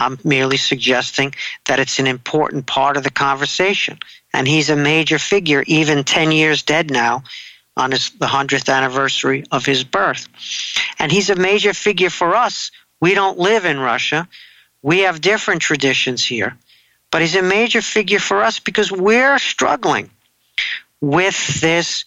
I'm 0.00 0.18
merely 0.24 0.56
suggesting 0.56 1.34
that 1.66 1.78
it's 1.78 1.98
an 1.98 2.06
important 2.06 2.66
part 2.66 2.96
of 2.96 3.04
the 3.04 3.10
conversation. 3.10 3.98
And 4.32 4.48
he's 4.48 4.70
a 4.70 4.76
major 4.76 5.18
figure, 5.18 5.62
even 5.66 6.04
10 6.04 6.32
years 6.32 6.62
dead 6.62 6.90
now, 6.90 7.24
on 7.76 7.92
his, 7.92 8.10
the 8.10 8.26
100th 8.26 8.72
anniversary 8.72 9.44
of 9.52 9.66
his 9.66 9.84
birth. 9.84 10.26
And 10.98 11.12
he's 11.12 11.28
a 11.28 11.36
major 11.36 11.74
figure 11.74 12.10
for 12.10 12.34
us. 12.34 12.70
We 13.00 13.14
don't 13.14 13.38
live 13.38 13.66
in 13.66 13.78
Russia. 13.78 14.26
We 14.82 15.00
have 15.00 15.20
different 15.20 15.60
traditions 15.60 16.24
here. 16.24 16.56
But 17.10 17.20
he's 17.20 17.36
a 17.36 17.42
major 17.42 17.82
figure 17.82 18.20
for 18.20 18.42
us 18.42 18.58
because 18.58 18.90
we're 18.90 19.38
struggling 19.38 20.10
with 21.00 21.60
this 21.60 22.04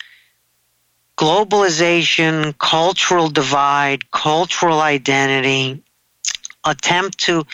globalization, 1.15 2.57
cultural 2.57 3.29
divide, 3.29 4.09
cultural 4.09 4.79
identity, 4.81 5.83
attempt 6.63 7.19
to 7.19 7.45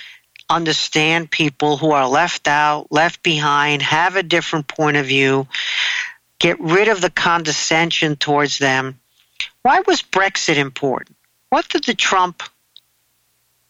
understand 0.49 1.29
people 1.29 1.77
who 1.77 1.91
are 1.91 2.07
left 2.07 2.47
out, 2.47 2.87
left 2.91 3.21
behind, 3.23 3.81
have 3.81 4.15
a 4.15 4.23
different 4.23 4.67
point 4.67 4.97
of 4.97 5.05
view, 5.05 5.47
get 6.39 6.59
rid 6.59 6.87
of 6.87 7.01
the 7.01 7.09
condescension 7.09 8.15
towards 8.15 8.57
them. 8.57 8.99
Why 9.61 9.81
was 9.85 10.01
Brexit 10.01 10.57
important? 10.57 11.15
What 11.49 11.69
did 11.69 11.83
the 11.83 11.93
Trump 11.93 12.43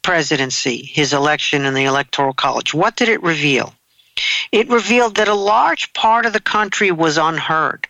presidency, 0.02 0.78
his 0.78 1.14
election 1.14 1.66
in 1.66 1.74
the 1.74 1.86
Electoral 1.86 2.34
College, 2.34 2.74
what 2.74 2.96
did 2.96 3.10
it 3.10 3.22
reveal? 3.22 3.74
It 4.52 4.70
revealed 4.70 5.16
that 5.16 5.28
a 5.28 5.34
large 5.34 5.94
part 5.94 6.26
of 6.26 6.34
the 6.34 6.40
country 6.40 6.92
was 6.92 7.18
unheard, 7.18 7.88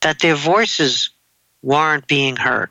that 0.00 0.20
their 0.20 0.34
voices 0.34 1.10
weren't 1.62 2.06
being 2.06 2.36
heard. 2.36 2.70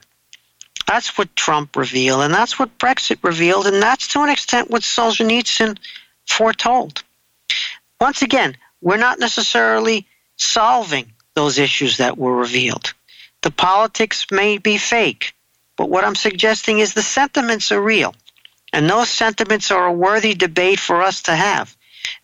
That's 0.88 1.18
what 1.18 1.36
Trump 1.36 1.76
revealed, 1.76 2.24
and 2.24 2.34
that's 2.34 2.58
what 2.58 2.78
Brexit 2.80 3.20
revealed, 3.22 3.68
and 3.68 3.84
that's 3.84 4.08
to 4.10 4.22
an 4.22 4.30
extent 4.30 4.72
what 4.72 4.84
Solzhenitsyn 4.84 5.78
foretold. 6.26 7.04
Once 8.00 8.22
again, 8.22 8.56
we're 8.82 8.98
not 8.98 9.20
necessarily 9.20 10.08
solving 10.38 11.12
those 11.34 11.58
issues 11.58 11.98
that 11.98 12.18
were 12.18 12.36
revealed. 12.36 12.94
The 13.42 13.52
politics 13.52 14.28
may 14.32 14.58
be 14.60 14.78
fake, 14.78 15.34
but 15.76 15.90
what 15.90 16.06
I'm 16.06 16.16
suggesting 16.16 16.80
is 16.80 16.94
the 16.94 17.02
sentiments 17.02 17.72
are 17.72 17.82
real, 17.82 18.16
and 18.72 18.90
those 18.90 19.10
sentiments 19.10 19.72
are 19.72 19.88
a 19.88 19.94
worthy 19.94 20.36
debate 20.36 20.80
for 20.80 21.02
us 21.02 21.24
to 21.24 21.36
have. 21.36 21.76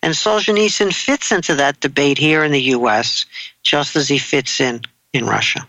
And 0.02 0.14
Solzhenitsyn 0.14 0.92
fits 0.94 1.32
into 1.32 1.56
that 1.56 1.80
debate 1.80 2.18
here 2.18 2.42
in 2.44 2.52
the 2.52 2.62
U.S., 2.62 3.26
just 3.62 3.96
as 3.96 4.08
he 4.08 4.18
fits 4.18 4.60
in 4.60 4.80
in 5.12 5.26
Russia. 5.26 5.68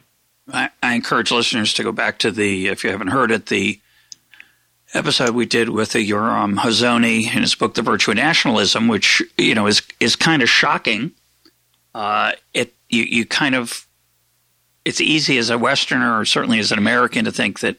I, 0.51 0.69
I 0.81 0.93
encourage 0.93 1.31
listeners 1.31 1.73
to 1.75 1.83
go 1.83 1.91
back 1.91 2.19
to 2.19 2.31
the, 2.31 2.67
if 2.67 2.83
you 2.83 2.91
haven't 2.91 3.07
heard 3.07 3.31
it, 3.31 3.47
the 3.47 3.79
episode 4.93 5.31
we 5.31 5.45
did 5.45 5.69
with 5.69 5.91
Yoram 5.93 6.55
Hazony 6.55 7.23
in 7.23 7.41
his 7.41 7.55
book, 7.55 7.73
The 7.73 7.81
Virtue 7.81 8.11
of 8.11 8.17
Nationalism, 8.17 8.87
which, 8.87 9.21
you 9.37 9.55
know, 9.55 9.67
is, 9.67 9.81
is 9.99 10.15
kind 10.15 10.41
of 10.41 10.49
shocking. 10.49 11.11
Uh, 11.93 12.33
it, 12.53 12.73
you, 12.89 13.03
you 13.03 13.25
kind 13.25 13.55
of, 13.55 13.87
it's 14.85 15.01
easy 15.01 15.37
as 15.37 15.49
a 15.49 15.57
Westerner 15.57 16.19
or 16.19 16.25
certainly 16.25 16.59
as 16.59 16.71
an 16.71 16.77
American 16.77 17.25
to 17.25 17.31
think 17.31 17.59
that 17.61 17.77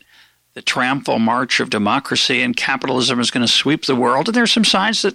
the 0.55 0.62
triumphal 0.62 1.19
march 1.19 1.61
of 1.61 1.71
democracy 1.71 2.43
and 2.43 2.57
capitalism 2.57 3.21
is 3.21 3.31
going 3.31 3.47
to 3.47 3.53
sweep 3.53 3.85
the 3.85 3.95
world. 3.95 4.29
And 4.29 4.35
there's 4.35 4.53
some 4.53 4.64
signs 4.64 5.03
that 5.03 5.14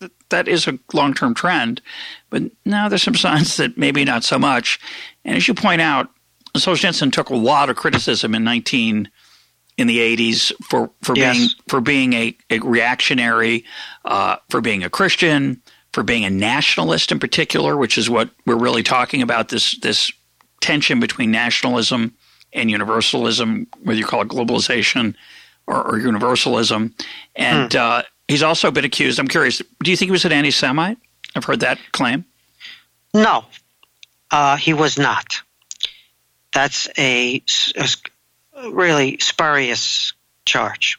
that, 0.00 0.12
that 0.30 0.48
is 0.48 0.66
a 0.66 0.78
long 0.92 1.14
term 1.14 1.34
trend. 1.34 1.80
But 2.28 2.44
now 2.64 2.88
there's 2.88 3.02
some 3.02 3.14
signs 3.16 3.56
that 3.58 3.78
maybe 3.78 4.04
not 4.04 4.24
so 4.24 4.38
much. 4.38 4.80
And 5.24 5.36
as 5.36 5.46
you 5.46 5.54
point 5.54 5.80
out, 5.80 6.10
Solzhenitsyn 6.56 7.12
took 7.12 7.28
a 7.28 7.36
lot 7.36 7.70
of 7.70 7.76
criticism 7.76 8.34
in 8.34 8.44
19 8.44 9.10
in 9.76 9.86
the 9.86 9.98
80s 9.98 10.52
for 10.62 10.90
for 11.02 11.16
yes. 11.16 11.36
being 11.36 11.48
for 11.68 11.80
being 11.80 12.12
a, 12.12 12.36
a 12.50 12.58
reactionary, 12.58 13.64
uh, 14.04 14.36
for 14.48 14.60
being 14.60 14.84
a 14.84 14.90
Christian, 14.90 15.62
for 15.92 16.02
being 16.02 16.24
a 16.24 16.30
nationalist 16.30 17.12
in 17.12 17.18
particular, 17.18 17.76
which 17.76 17.96
is 17.96 18.10
what 18.10 18.30
we're 18.46 18.56
really 18.56 18.82
talking 18.82 19.22
about 19.22 19.48
this 19.48 19.78
this 19.78 20.12
tension 20.60 21.00
between 21.00 21.30
nationalism 21.30 22.14
and 22.52 22.70
universalism, 22.70 23.66
whether 23.82 23.98
you 23.98 24.04
call 24.04 24.22
it 24.22 24.28
globalization 24.28 25.14
or, 25.66 25.82
or 25.82 25.98
universalism. 25.98 26.94
And 27.36 27.72
hmm. 27.72 27.78
uh, 27.78 28.02
he's 28.28 28.42
also 28.42 28.70
been 28.70 28.84
accused. 28.84 29.18
I'm 29.18 29.28
curious. 29.28 29.62
Do 29.82 29.90
you 29.90 29.96
think 29.96 30.08
he 30.08 30.12
was 30.12 30.24
an 30.24 30.32
anti-Semite? 30.32 30.98
I've 31.34 31.44
heard 31.44 31.60
that 31.60 31.78
claim. 31.92 32.24
No, 33.14 33.44
uh, 34.30 34.56
he 34.56 34.74
was 34.74 34.98
not. 34.98 35.42
That's 36.52 36.88
a, 36.98 37.42
a 37.76 38.70
really 38.70 39.18
spurious 39.18 40.12
charge. 40.44 40.98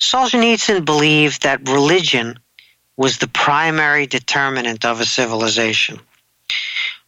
Solzhenitsyn 0.00 0.84
believed 0.84 1.42
that 1.42 1.68
religion 1.68 2.38
was 2.96 3.18
the 3.18 3.28
primary 3.28 4.06
determinant 4.06 4.84
of 4.84 5.00
a 5.00 5.04
civilization. 5.04 6.00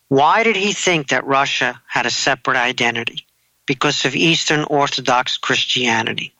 Why 0.09 0.43
did 0.43 0.57
he 0.57 0.73
think 0.73 1.09
that 1.09 1.27
Russia 1.27 1.81
had 1.87 2.07
a 2.07 2.11
separate 2.11 2.57
identity? 2.57 3.27
Because 3.67 4.05
of 4.05 4.15
Eastern 4.15 4.65
Orthodox 4.65 5.37
Christianity. 5.39 6.33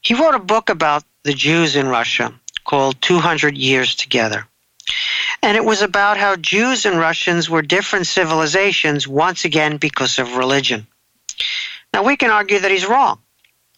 He 0.00 0.14
wrote 0.14 0.36
a 0.36 0.40
book 0.40 0.70
about 0.70 1.04
the 1.24 1.34
Jews 1.34 1.74
in 1.74 1.88
Russia 1.88 2.32
called 2.64 3.00
200 3.02 3.56
Years 3.56 3.96
Together. 3.96 4.46
And 5.42 5.56
it 5.56 5.64
was 5.64 5.82
about 5.82 6.16
how 6.16 6.36
Jews 6.36 6.84
and 6.84 6.98
Russians 6.98 7.48
were 7.48 7.62
different 7.62 8.06
civilizations, 8.06 9.06
once 9.06 9.44
again 9.44 9.76
because 9.76 10.18
of 10.18 10.36
religion. 10.36 10.86
Now, 11.92 12.02
we 12.02 12.16
can 12.16 12.30
argue 12.30 12.58
that 12.58 12.70
he's 12.70 12.86
wrong, 12.86 13.18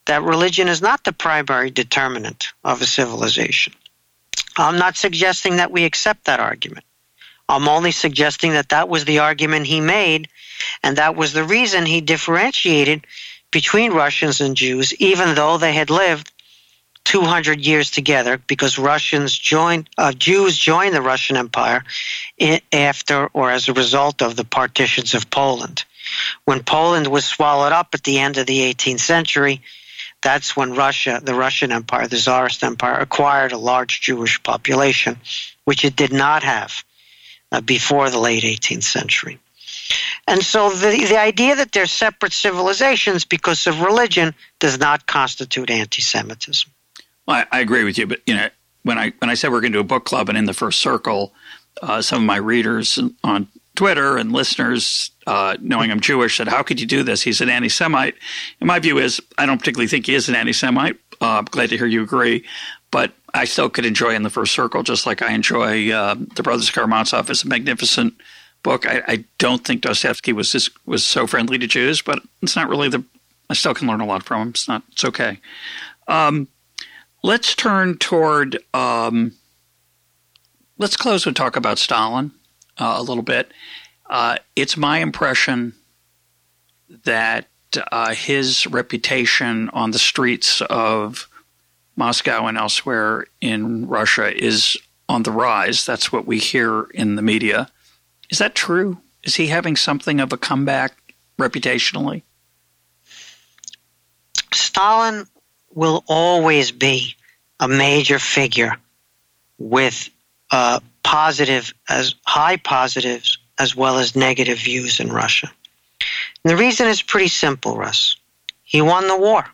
that 0.06 0.22
religion 0.22 0.68
is 0.68 0.82
not 0.82 1.04
the 1.04 1.12
primary 1.12 1.70
determinant 1.70 2.52
of 2.64 2.82
a 2.82 2.86
civilization. 2.86 3.74
I'm 4.56 4.78
not 4.78 4.96
suggesting 4.96 5.56
that 5.56 5.70
we 5.70 5.84
accept 5.84 6.24
that 6.24 6.40
argument. 6.40 6.84
I'm 7.48 7.68
only 7.68 7.90
suggesting 7.92 8.52
that 8.52 8.70
that 8.70 8.88
was 8.88 9.04
the 9.04 9.20
argument 9.20 9.66
he 9.66 9.80
made, 9.80 10.28
and 10.82 10.96
that 10.96 11.16
was 11.16 11.32
the 11.32 11.44
reason 11.44 11.84
he 11.84 12.00
differentiated 12.00 13.06
between 13.50 13.92
Russians 13.92 14.40
and 14.40 14.56
Jews, 14.56 14.94
even 14.94 15.34
though 15.34 15.58
they 15.58 15.72
had 15.72 15.90
lived 15.90 16.32
200 17.10 17.58
years 17.58 17.90
together 17.90 18.38
because 18.38 18.78
Russians 18.78 19.36
joined, 19.36 19.90
uh, 19.98 20.12
Jews 20.12 20.56
joined 20.56 20.94
the 20.94 21.02
Russian 21.02 21.36
Empire 21.36 21.82
after 22.72 23.26
or 23.32 23.50
as 23.50 23.68
a 23.68 23.72
result 23.72 24.22
of 24.22 24.36
the 24.36 24.44
partitions 24.44 25.14
of 25.14 25.28
Poland. 25.28 25.84
When 26.44 26.62
Poland 26.62 27.08
was 27.08 27.24
swallowed 27.24 27.72
up 27.72 27.88
at 27.94 28.04
the 28.04 28.20
end 28.20 28.38
of 28.38 28.46
the 28.46 28.60
18th 28.60 29.00
century, 29.00 29.60
that's 30.22 30.56
when 30.56 30.74
Russia, 30.76 31.20
the 31.20 31.34
Russian 31.34 31.72
Empire, 31.72 32.06
the 32.06 32.16
Tsarist 32.16 32.62
Empire, 32.62 33.00
acquired 33.00 33.50
a 33.50 33.58
large 33.58 34.00
Jewish 34.00 34.40
population, 34.44 35.18
which 35.64 35.84
it 35.84 35.96
did 35.96 36.12
not 36.12 36.44
have 36.44 36.84
uh, 37.50 37.60
before 37.60 38.08
the 38.08 38.20
late 38.20 38.44
18th 38.44 38.84
century. 38.84 39.40
And 40.28 40.44
so 40.44 40.70
the, 40.70 40.90
the 41.08 41.18
idea 41.18 41.56
that 41.56 41.72
they're 41.72 41.86
separate 41.86 42.32
civilizations 42.32 43.24
because 43.24 43.66
of 43.66 43.80
religion 43.80 44.32
does 44.60 44.78
not 44.78 45.08
constitute 45.08 45.70
anti 45.70 46.02
Semitism. 46.02 46.70
Well, 47.30 47.44
I, 47.52 47.58
I, 47.58 47.60
agree 47.60 47.84
with 47.84 47.96
you, 47.96 48.08
but 48.08 48.20
you 48.26 48.34
know, 48.34 48.48
when 48.82 48.98
I 48.98 49.12
when 49.18 49.30
I 49.30 49.34
said 49.34 49.52
we're 49.52 49.60
going 49.60 49.72
to 49.72 49.76
do 49.76 49.82
a 49.82 49.84
book 49.84 50.04
club, 50.04 50.28
and 50.28 50.36
in 50.36 50.46
the 50.46 50.52
first 50.52 50.80
circle, 50.80 51.32
uh, 51.80 52.02
some 52.02 52.22
of 52.22 52.26
my 52.26 52.38
readers 52.38 52.98
on 53.22 53.46
Twitter 53.76 54.16
and 54.16 54.32
listeners, 54.32 55.12
uh, 55.28 55.56
knowing 55.60 55.92
I'm 55.92 56.00
Jewish, 56.00 56.36
said, 56.36 56.48
"How 56.48 56.64
could 56.64 56.80
you 56.80 56.88
do 56.88 57.04
this?" 57.04 57.22
He's 57.22 57.40
an 57.40 57.48
anti-Semite. 57.48 58.16
And 58.60 58.66
my 58.66 58.80
view 58.80 58.98
is, 58.98 59.22
I 59.38 59.46
don't 59.46 59.58
particularly 59.58 59.86
think 59.86 60.06
he 60.06 60.16
is 60.16 60.28
an 60.28 60.34
anti-Semite. 60.34 60.96
Uh, 61.20 61.38
I'm 61.38 61.44
glad 61.44 61.70
to 61.70 61.76
hear 61.76 61.86
you 61.86 62.02
agree, 62.02 62.44
but 62.90 63.12
I 63.32 63.44
still 63.44 63.70
could 63.70 63.86
enjoy 63.86 64.16
in 64.16 64.24
the 64.24 64.30
first 64.30 64.52
circle, 64.52 64.82
just 64.82 65.06
like 65.06 65.22
I 65.22 65.32
enjoy 65.32 65.92
uh, 65.92 66.16
the 66.34 66.42
Brothers 66.42 66.68
Karamazov 66.70 67.30
is 67.30 67.44
a 67.44 67.46
magnificent 67.46 68.14
book. 68.64 68.88
I, 68.88 69.04
I 69.06 69.24
don't 69.38 69.64
think 69.64 69.82
Dostoevsky 69.82 70.32
was 70.32 70.50
this, 70.50 70.68
was 70.84 71.04
so 71.04 71.28
friendly 71.28 71.58
to 71.58 71.68
Jews, 71.68 72.02
but 72.02 72.18
it's 72.42 72.56
not 72.56 72.68
really 72.68 72.88
the. 72.88 73.04
I 73.48 73.54
still 73.54 73.74
can 73.74 73.86
learn 73.86 74.00
a 74.00 74.06
lot 74.06 74.24
from 74.24 74.42
him. 74.42 74.48
It's 74.48 74.66
not. 74.66 74.82
It's 74.90 75.04
okay. 75.04 75.38
Um, 76.08 76.48
Let's 77.22 77.54
turn 77.54 77.98
toward. 77.98 78.58
Um, 78.72 79.32
let's 80.78 80.96
close 80.96 81.26
and 81.26 81.36
talk 81.36 81.56
about 81.56 81.78
Stalin 81.78 82.32
uh, 82.78 82.94
a 82.96 83.02
little 83.02 83.22
bit. 83.22 83.52
Uh, 84.08 84.36
it's 84.56 84.76
my 84.76 84.98
impression 84.98 85.74
that 87.04 87.46
uh, 87.92 88.14
his 88.14 88.66
reputation 88.66 89.68
on 89.70 89.92
the 89.92 89.98
streets 89.98 90.60
of 90.62 91.28
Moscow 91.94 92.46
and 92.46 92.56
elsewhere 92.56 93.26
in 93.40 93.86
Russia 93.86 94.34
is 94.34 94.76
on 95.08 95.22
the 95.22 95.30
rise. 95.30 95.84
That's 95.84 96.10
what 96.10 96.26
we 96.26 96.38
hear 96.38 96.84
in 96.94 97.16
the 97.16 97.22
media. 97.22 97.68
Is 98.30 98.38
that 98.38 98.54
true? 98.54 98.98
Is 99.22 99.36
he 99.36 99.48
having 99.48 99.76
something 99.76 100.20
of 100.20 100.32
a 100.32 100.38
comeback 100.38 101.14
reputationally? 101.38 102.22
Stalin 104.52 105.26
will 105.72 106.04
always 106.06 106.72
be 106.72 107.16
a 107.58 107.68
major 107.68 108.18
figure 108.18 108.76
with 109.58 110.08
uh, 110.50 110.80
positive 111.02 111.72
as 111.88 112.14
high 112.26 112.56
positives 112.56 113.38
as 113.58 113.76
well 113.76 113.98
as 113.98 114.16
negative 114.16 114.58
views 114.58 115.00
in 115.00 115.12
Russia. 115.12 115.50
And 116.44 116.50
the 116.50 116.56
reason 116.56 116.88
is 116.88 117.02
pretty 117.02 117.28
simple, 117.28 117.76
Russ. 117.76 118.16
He 118.62 118.80
won 118.80 119.06
the 119.06 119.18
war. 119.18 119.46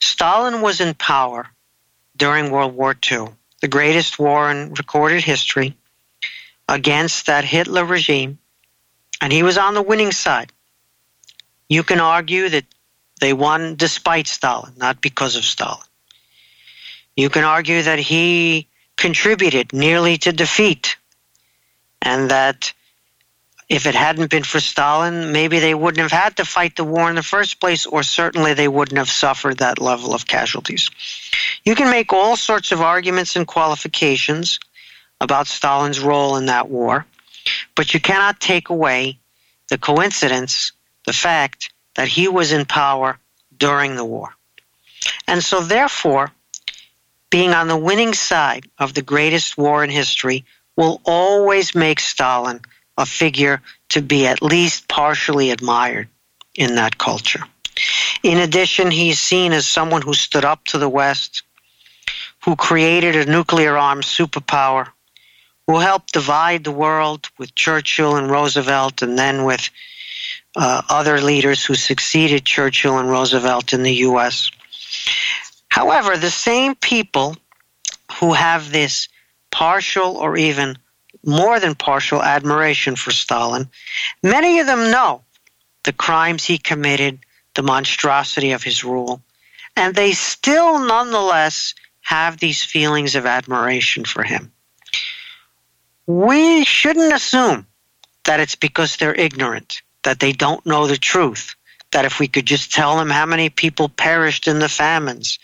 Stalin 0.00 0.60
was 0.60 0.80
in 0.80 0.94
power 0.94 1.48
during 2.16 2.50
World 2.50 2.74
War 2.74 2.94
II. 3.10 3.28
the 3.60 3.68
greatest 3.68 4.18
war 4.18 4.50
in 4.50 4.74
recorded 4.74 5.24
history, 5.24 5.74
against 6.68 7.26
that 7.26 7.44
Hitler 7.44 7.84
regime, 7.84 8.38
and 9.22 9.32
he 9.32 9.42
was 9.42 9.56
on 9.56 9.72
the 9.72 9.82
winning 9.82 10.12
side. 10.12 10.52
You 11.68 11.82
can 11.82 11.98
argue 11.98 12.50
that 12.50 12.66
they 13.20 13.32
won 13.32 13.76
despite 13.76 14.26
Stalin, 14.26 14.72
not 14.76 15.00
because 15.00 15.36
of 15.36 15.44
Stalin. 15.44 15.84
You 17.16 17.30
can 17.30 17.44
argue 17.44 17.82
that 17.82 17.98
he 17.98 18.68
contributed 18.96 19.72
nearly 19.72 20.18
to 20.18 20.32
defeat, 20.32 20.96
and 22.02 22.30
that 22.30 22.72
if 23.68 23.86
it 23.86 23.94
hadn't 23.94 24.30
been 24.30 24.44
for 24.44 24.60
Stalin, 24.60 25.32
maybe 25.32 25.58
they 25.58 25.74
wouldn't 25.74 26.02
have 26.02 26.22
had 26.22 26.36
to 26.36 26.44
fight 26.44 26.76
the 26.76 26.84
war 26.84 27.08
in 27.08 27.16
the 27.16 27.22
first 27.22 27.60
place, 27.60 27.86
or 27.86 28.02
certainly 28.02 28.54
they 28.54 28.68
wouldn't 28.68 28.98
have 28.98 29.08
suffered 29.08 29.58
that 29.58 29.80
level 29.80 30.14
of 30.14 30.26
casualties. 30.26 30.90
You 31.64 31.74
can 31.74 31.90
make 31.90 32.12
all 32.12 32.36
sorts 32.36 32.72
of 32.72 32.82
arguments 32.82 33.36
and 33.36 33.46
qualifications 33.46 34.60
about 35.20 35.46
Stalin's 35.46 36.00
role 36.00 36.36
in 36.36 36.46
that 36.46 36.68
war, 36.68 37.06
but 37.74 37.94
you 37.94 38.00
cannot 38.00 38.40
take 38.40 38.68
away 38.68 39.18
the 39.68 39.78
coincidence, 39.78 40.72
the 41.06 41.12
fact 41.12 41.72
that 41.94 42.08
he 42.08 42.28
was 42.28 42.52
in 42.52 42.64
power 42.64 43.18
during 43.56 43.96
the 43.96 44.04
war. 44.04 44.34
And 45.26 45.42
so, 45.42 45.60
therefore, 45.60 46.32
being 47.30 47.50
on 47.50 47.68
the 47.68 47.76
winning 47.76 48.14
side 48.14 48.66
of 48.78 48.94
the 48.94 49.02
greatest 49.02 49.58
war 49.58 49.82
in 49.82 49.90
history 49.90 50.44
will 50.76 51.00
always 51.04 51.74
make 51.74 52.00
Stalin 52.00 52.60
a 52.96 53.06
figure 53.06 53.60
to 53.90 54.02
be 54.02 54.26
at 54.26 54.42
least 54.42 54.88
partially 54.88 55.50
admired 55.50 56.08
in 56.54 56.76
that 56.76 56.98
culture. 56.98 57.44
In 58.22 58.38
addition, 58.38 58.90
he's 58.90 59.20
seen 59.20 59.52
as 59.52 59.66
someone 59.66 60.02
who 60.02 60.14
stood 60.14 60.44
up 60.44 60.64
to 60.66 60.78
the 60.78 60.88
West, 60.88 61.42
who 62.44 62.56
created 62.56 63.16
a 63.16 63.30
nuclear 63.30 63.76
armed 63.76 64.04
superpower, 64.04 64.88
who 65.66 65.78
helped 65.78 66.12
divide 66.12 66.64
the 66.64 66.72
world 66.72 67.28
with 67.38 67.54
Churchill 67.54 68.16
and 68.16 68.30
Roosevelt 68.30 69.02
and 69.02 69.18
then 69.18 69.44
with 69.44 69.70
uh, 70.56 70.82
other 70.88 71.20
leaders 71.20 71.64
who 71.64 71.74
succeeded 71.74 72.44
Churchill 72.44 72.98
and 72.98 73.10
Roosevelt 73.10 73.72
in 73.72 73.82
the 73.82 73.94
U.S. 73.94 74.50
However, 75.68 76.16
the 76.16 76.30
same 76.30 76.74
people 76.74 77.36
who 78.20 78.32
have 78.32 78.70
this 78.70 79.08
partial 79.50 80.16
or 80.16 80.36
even 80.36 80.78
more 81.24 81.58
than 81.58 81.74
partial 81.74 82.22
admiration 82.22 82.96
for 82.96 83.10
Stalin, 83.10 83.68
many 84.22 84.60
of 84.60 84.66
them 84.66 84.90
know 84.90 85.22
the 85.84 85.92
crimes 85.92 86.44
he 86.44 86.58
committed, 86.58 87.18
the 87.54 87.62
monstrosity 87.62 88.52
of 88.52 88.62
his 88.62 88.84
rule, 88.84 89.22
and 89.76 89.94
they 89.94 90.12
still 90.12 90.78
nonetheless 90.78 91.74
have 92.00 92.38
these 92.38 92.62
feelings 92.62 93.14
of 93.14 93.26
admiration 93.26 94.04
for 94.04 94.22
him. 94.22 94.52
We 96.06 96.64
shouldn't 96.64 97.14
assume 97.14 97.66
that 98.24 98.40
it's 98.40 98.56
because 98.56 98.96
they're 98.96 99.14
ignorant, 99.14 99.82
that 100.04 100.20
they 100.20 100.32
don't 100.32 100.64
know 100.64 100.86
the 100.86 100.96
truth, 100.96 101.54
that 101.90 102.04
if 102.04 102.18
we 102.18 102.28
could 102.28 102.46
just 102.46 102.72
tell 102.72 102.96
them 102.96 103.10
how 103.10 103.26
many 103.26 103.50
people 103.50 103.88
perished 103.88 104.48
in 104.48 104.58
the 104.58 104.68
famines, 104.68 105.38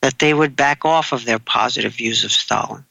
that 0.00 0.18
they 0.18 0.32
would 0.32 0.56
back 0.56 0.84
off 0.84 1.12
of 1.12 1.24
their 1.24 1.38
positive 1.38 1.94
views 1.94 2.24
of 2.24 2.32
Stalin. 2.32 2.84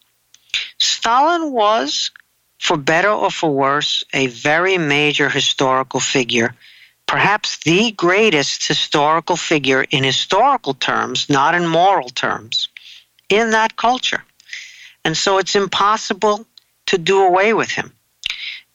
Stalin 0.77 1.51
was, 1.51 2.11
for 2.59 2.77
better 2.77 3.09
or 3.09 3.31
for 3.31 3.51
worse, 3.51 4.03
a 4.13 4.27
very 4.27 4.77
major 4.77 5.29
historical 5.29 5.99
figure, 5.99 6.55
perhaps 7.05 7.57
the 7.59 7.91
greatest 7.91 8.67
historical 8.67 9.35
figure 9.35 9.85
in 9.91 10.03
historical 10.03 10.73
terms, 10.73 11.29
not 11.29 11.55
in 11.55 11.67
moral 11.67 12.09
terms, 12.09 12.69
in 13.29 13.51
that 13.51 13.75
culture. 13.75 14.23
And 15.03 15.15
so 15.15 15.37
it's 15.37 15.55
impossible 15.55 16.45
to 16.87 16.97
do 16.97 17.23
away 17.23 17.53
with 17.53 17.69
him. 17.69 17.91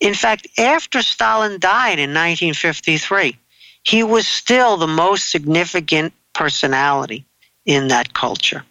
In 0.01 0.15
fact, 0.15 0.47
after 0.57 1.03
Stalin 1.03 1.59
died 1.59 1.99
in 1.99 2.09
1953, 2.09 3.37
he 3.83 4.03
was 4.03 4.27
still 4.27 4.75
the 4.75 4.87
most 4.87 5.29
significant 5.29 6.13
personality 6.33 7.25
in 7.65 7.89
that 7.89 8.11
culture. 8.11 8.63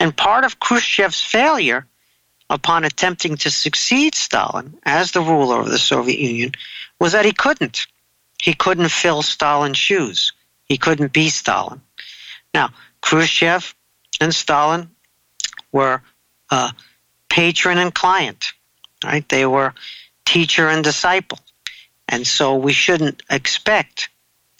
And 0.00 0.16
part 0.16 0.44
of 0.44 0.58
Khrushchev's 0.58 1.20
failure 1.20 1.86
upon 2.48 2.84
attempting 2.84 3.36
to 3.36 3.50
succeed 3.50 4.14
Stalin 4.14 4.78
as 4.82 5.12
the 5.12 5.20
ruler 5.20 5.60
of 5.60 5.68
the 5.68 5.78
Soviet 5.78 6.18
Union 6.18 6.52
was 6.98 7.12
that 7.12 7.26
he 7.26 7.32
couldn't. 7.32 7.86
He 8.42 8.54
couldn't 8.54 8.88
fill 8.88 9.20
Stalin's 9.20 9.76
shoes. 9.76 10.32
He 10.64 10.78
couldn't 10.78 11.12
be 11.12 11.28
Stalin. 11.28 11.82
Now, 12.54 12.70
Khrushchev 13.02 13.74
and 14.22 14.34
Stalin 14.34 14.88
were 15.70 16.02
uh, 16.50 16.72
patron 17.28 17.76
and 17.76 17.94
client 17.94 18.52
right? 19.04 19.28
They 19.28 19.46
were 19.46 19.74
teacher 20.28 20.68
and 20.68 20.84
disciple. 20.84 21.38
And 22.06 22.26
so 22.26 22.56
we 22.56 22.72
shouldn't 22.72 23.22
expect 23.30 24.10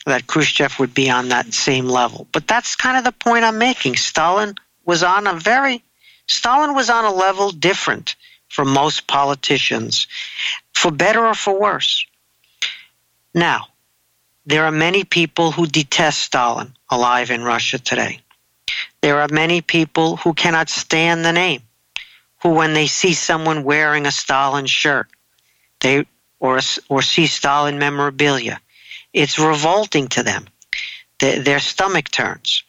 that 0.07 0.27
Khrushchev 0.27 0.79
would 0.79 0.95
be 0.95 1.11
on 1.11 1.29
that 1.29 1.53
same 1.53 1.87
level. 1.87 2.27
But 2.33 2.49
that's 2.49 2.75
kind 2.75 2.97
of 2.97 3.05
the 3.05 3.13
point 3.13 3.45
I'm 3.45 3.59
making. 3.59 3.97
Stalin 3.97 4.55
was 4.87 5.03
on 5.03 5.27
a 5.27 5.35
very 5.35 5.83
Stalin 6.27 6.75
was 6.75 6.91
on 6.91 7.05
a 7.05 7.13
level 7.13 7.51
different 7.51 8.17
from 8.49 8.69
most 8.69 9.07
politicians, 9.07 10.07
for 10.75 10.91
better 10.91 11.27
or 11.27 11.35
for 11.35 11.59
worse. 11.59 12.07
Now, 13.35 13.69
there 14.47 14.65
are 14.65 14.73
many 14.73 15.05
people 15.05 15.53
who 15.53 15.67
detest 15.67 16.21
Stalin 16.21 16.75
alive 16.91 17.31
in 17.31 17.45
Russia 17.45 17.79
today. 17.79 18.21
There 19.01 19.21
are 19.21 19.29
many 19.31 19.61
people 19.61 20.17
who 20.17 20.35
cannot 20.35 20.69
stand 20.69 21.25
the 21.25 21.33
name 21.33 21.63
who, 22.43 22.51
when 22.51 22.73
they 22.73 22.87
see 22.87 23.15
someone 23.15 23.65
wearing 23.65 24.07
a 24.07 24.11
Stalin 24.11 24.67
shirt, 24.67 25.09
they 25.81 26.07
or 26.41 26.61
or 26.89 27.03
see 27.03 27.27
Stalin 27.27 27.79
memorabilia, 27.79 28.61
it's 29.13 29.39
revolting 29.39 30.09
to 30.09 30.23
them. 30.23 30.47
Their, 31.21 31.41
their 31.41 31.61
stomach 31.61 32.11
turns. 32.11 32.63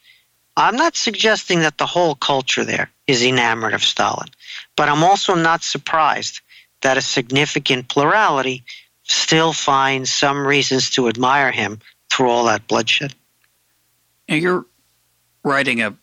I'm 0.56 0.76
not 0.76 0.96
suggesting 0.96 1.60
that 1.60 1.78
the 1.78 1.86
whole 1.86 2.14
culture 2.14 2.64
there 2.64 2.90
is 3.06 3.22
enamored 3.22 3.74
of 3.74 3.82
Stalin, 3.82 4.28
but 4.76 4.88
I'm 4.88 5.04
also 5.04 5.34
not 5.34 5.62
surprised 5.62 6.40
that 6.82 6.96
a 6.96 7.02
significant 7.02 7.88
plurality 7.88 8.64
still 9.04 9.52
finds 9.52 10.12
some 10.12 10.46
reasons 10.46 10.90
to 10.90 11.08
admire 11.08 11.52
him 11.52 11.80
through 12.10 12.30
all 12.30 12.44
that 12.44 12.66
bloodshed. 12.66 13.14
You're 14.26 14.66
writing 15.44 15.80
a 15.80 15.96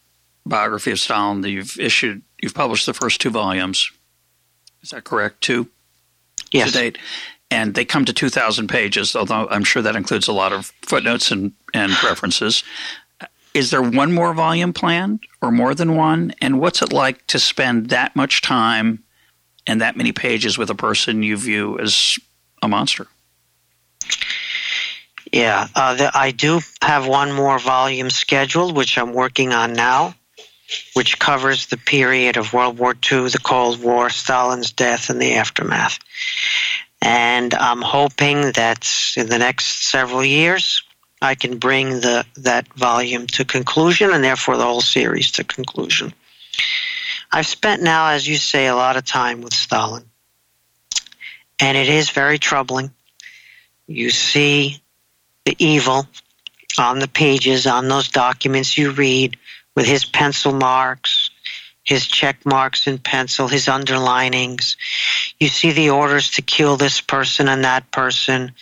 biography 0.46 0.92
of 0.92 1.00
Stalin 1.00 1.42
that 1.42 1.50
you've 1.50 1.78
issued 1.80 2.22
You've 2.42 2.54
published 2.54 2.86
the 2.86 2.94
first 2.94 3.20
two 3.20 3.30
volumes. 3.30 3.92
Is 4.82 4.92
that 4.92 5.04
correct? 5.04 5.42
Two? 5.42 5.70
Yes. 6.52 6.72
To 6.72 6.78
date. 6.78 6.98
And 7.50 7.76
they 7.76 7.86
come 7.86 8.06
to 8.06 8.14
2,000 8.14 8.68
pages, 8.68 9.16
although 9.16 9.48
I'm 9.50 9.64
sure 9.64 9.82
that 9.82 9.96
includes 9.96 10.28
a 10.28 10.34
lot 10.34 10.52
of 10.52 10.74
footnotes 10.82 11.32
and, 11.32 11.54
and 11.74 11.92
references. 12.04 12.64
Is 13.54 13.72
there 13.72 13.82
one 13.82 14.14
more 14.14 14.34
volume 14.34 14.74
planned 14.74 15.26
or 15.42 15.52
more 15.52 15.74
than 15.74 15.96
one? 15.96 16.34
And 16.42 16.60
what's 16.60 16.82
it 16.82 16.94
like 16.94 17.26
to 17.28 17.40
spend 17.40 17.90
that 17.90 18.16
much 18.16 18.42
time 18.42 19.04
and 19.66 19.82
that 19.82 19.98
many 19.98 20.12
pages 20.12 20.58
with 20.58 20.70
a 20.70 20.76
person 20.76 21.24
you 21.24 21.38
view 21.38 21.80
as 21.80 22.20
a 22.62 22.68
monster? 22.68 23.08
Yeah, 25.32 25.68
uh, 25.76 25.96
the, 25.96 26.12
I 26.14 26.32
do 26.32 26.62
have 26.82 27.08
one 27.08 27.34
more 27.34 27.60
volume 27.60 28.10
scheduled, 28.10 28.76
which 28.76 28.98
I'm 28.98 29.14
working 29.14 29.52
on 29.52 29.74
now 29.74 30.16
which 30.94 31.20
covers 31.20 31.68
the 31.68 31.78
period 31.78 32.38
of 32.38 32.54
World 32.54 32.78
War 32.78 32.94
II, 32.94 33.30
the 33.30 33.40
Cold 33.42 33.82
War, 33.82 34.10
Stalin's 34.10 34.72
death, 34.72 35.10
and 35.10 35.22
the 35.22 35.36
aftermath. 35.36 36.00
And 37.02 37.54
I'm 37.54 37.82
hoping 37.82 38.52
that 38.54 38.90
in 39.16 39.28
the 39.28 39.38
next 39.38 39.84
several 39.84 40.26
years, 40.26 40.84
I 41.22 41.36
can 41.36 41.58
bring 41.58 41.90
the 41.90 42.26
that 42.38 42.68
volume 42.74 43.28
to 43.28 43.46
conclusion, 43.46 44.12
and 44.12 44.24
therefore 44.24 44.58
the 44.58 44.66
whole 44.66 44.82
series 44.82 45.32
to 45.34 45.44
conclusion. 45.44 46.14
I've 47.32 47.48
spent 47.48 47.82
now, 47.82 48.10
as 48.10 48.28
you 48.28 48.36
say, 48.36 48.68
a 48.68 48.76
lot 48.76 48.98
of 48.98 49.06
time 49.06 49.42
with 49.42 49.54
Stalin, 49.54 50.04
and 51.60 51.78
it 51.78 51.90
is 51.90 52.10
very 52.10 52.38
troubling. 52.38 52.92
You 53.88 54.10
see 54.10 54.82
the 55.46 55.56
evil 55.60 56.08
on 56.78 57.00
the 57.00 57.08
pages, 57.08 57.66
on 57.66 57.88
those 57.88 58.10
documents 58.10 58.78
you 58.78 58.92
read, 58.92 59.38
with 59.78 59.86
his 59.86 60.06
pencil 60.06 60.52
marks, 60.52 61.30
his 61.84 62.08
check 62.08 62.44
marks 62.48 62.88
in 62.88 62.98
pencil, 62.98 63.48
his 63.48 63.68
underlinings. 63.68 64.76
You 65.40 65.50
see 65.50 65.72
the 65.72 65.92
orders 65.92 66.32
to 66.32 66.42
kill 66.42 66.78
this 66.78 67.00
person 67.00 67.48
and 67.48 67.64
that 67.64 67.92
person, 67.92 68.54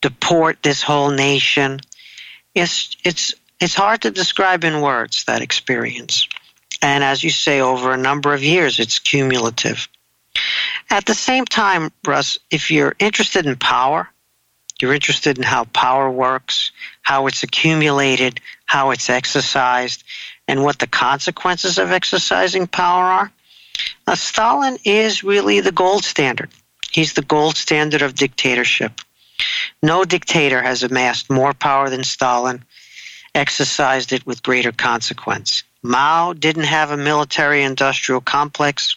deport 0.00 0.64
this 0.64 0.82
whole 0.82 1.12
nation. 1.12 1.78
It's, 2.56 2.96
it's, 3.04 3.34
it's 3.60 3.76
hard 3.76 4.02
to 4.02 4.10
describe 4.10 4.64
in 4.64 4.80
words 4.80 5.22
that 5.26 5.42
experience. 5.42 6.26
And 6.82 7.04
as 7.04 7.22
you 7.22 7.30
say, 7.30 7.60
over 7.60 7.92
a 7.92 7.96
number 7.96 8.34
of 8.34 8.42
years, 8.42 8.80
it's 8.80 8.98
cumulative. 8.98 9.88
At 10.90 11.06
the 11.06 11.14
same 11.14 11.44
time, 11.44 11.92
Russ, 12.04 12.40
if 12.50 12.72
you're 12.72 12.96
interested 12.98 13.46
in 13.46 13.54
power, 13.54 14.08
you're 14.82 14.92
interested 14.92 15.38
in 15.38 15.44
how 15.44 15.66
power 15.66 16.10
works, 16.10 16.72
how 17.00 17.28
it's 17.28 17.44
accumulated, 17.44 18.40
how 18.66 18.90
it's 18.90 19.08
exercised, 19.08 20.02
and 20.46 20.62
what 20.62 20.78
the 20.78 20.86
consequences 20.86 21.78
of 21.78 21.90
exercising 21.90 22.66
power 22.66 23.04
are, 23.04 23.32
Now, 24.06 24.14
Stalin 24.14 24.78
is 24.84 25.24
really 25.24 25.60
the 25.60 25.72
gold 25.72 26.04
standard. 26.04 26.50
He's 26.92 27.14
the 27.14 27.22
gold 27.22 27.56
standard 27.56 28.02
of 28.02 28.14
dictatorship. 28.14 29.00
No 29.82 30.04
dictator 30.04 30.62
has 30.62 30.82
amassed 30.82 31.30
more 31.30 31.54
power 31.54 31.90
than 31.90 32.04
Stalin, 32.04 32.64
exercised 33.34 34.12
it 34.12 34.24
with 34.24 34.42
greater 34.42 34.70
consequence. 34.70 35.64
Mao 35.82 36.32
didn't 36.32 36.64
have 36.64 36.90
a 36.90 36.96
military 36.96 37.62
industrial 37.62 38.20
complex, 38.20 38.96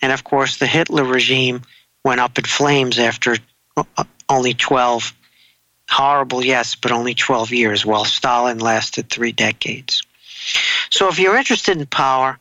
and 0.00 0.12
of 0.12 0.24
course, 0.24 0.56
the 0.56 0.66
Hitler 0.66 1.04
regime 1.04 1.62
went 2.04 2.20
up 2.20 2.38
in 2.38 2.44
flames 2.44 2.98
after 2.98 3.36
uh, 3.76 4.04
only 4.28 4.54
12 4.54 5.14
horrible, 5.88 6.44
yes, 6.44 6.74
but 6.74 6.90
only 6.90 7.14
12 7.14 7.52
years, 7.52 7.86
while 7.86 8.04
Stalin 8.04 8.58
lasted 8.58 9.08
three 9.08 9.32
decades. 9.32 10.02
So 10.90 11.08
if 11.08 11.18
you're 11.18 11.36
interested 11.36 11.78
in 11.78 11.86
power, 11.86 12.38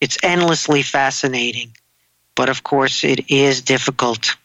it's 0.00 0.18
endlessly 0.22 0.82
fascinating. 0.82 1.72
But 2.34 2.48
of 2.48 2.62
course, 2.62 3.04
it 3.04 3.30
is 3.30 3.62
difficult 3.62 4.36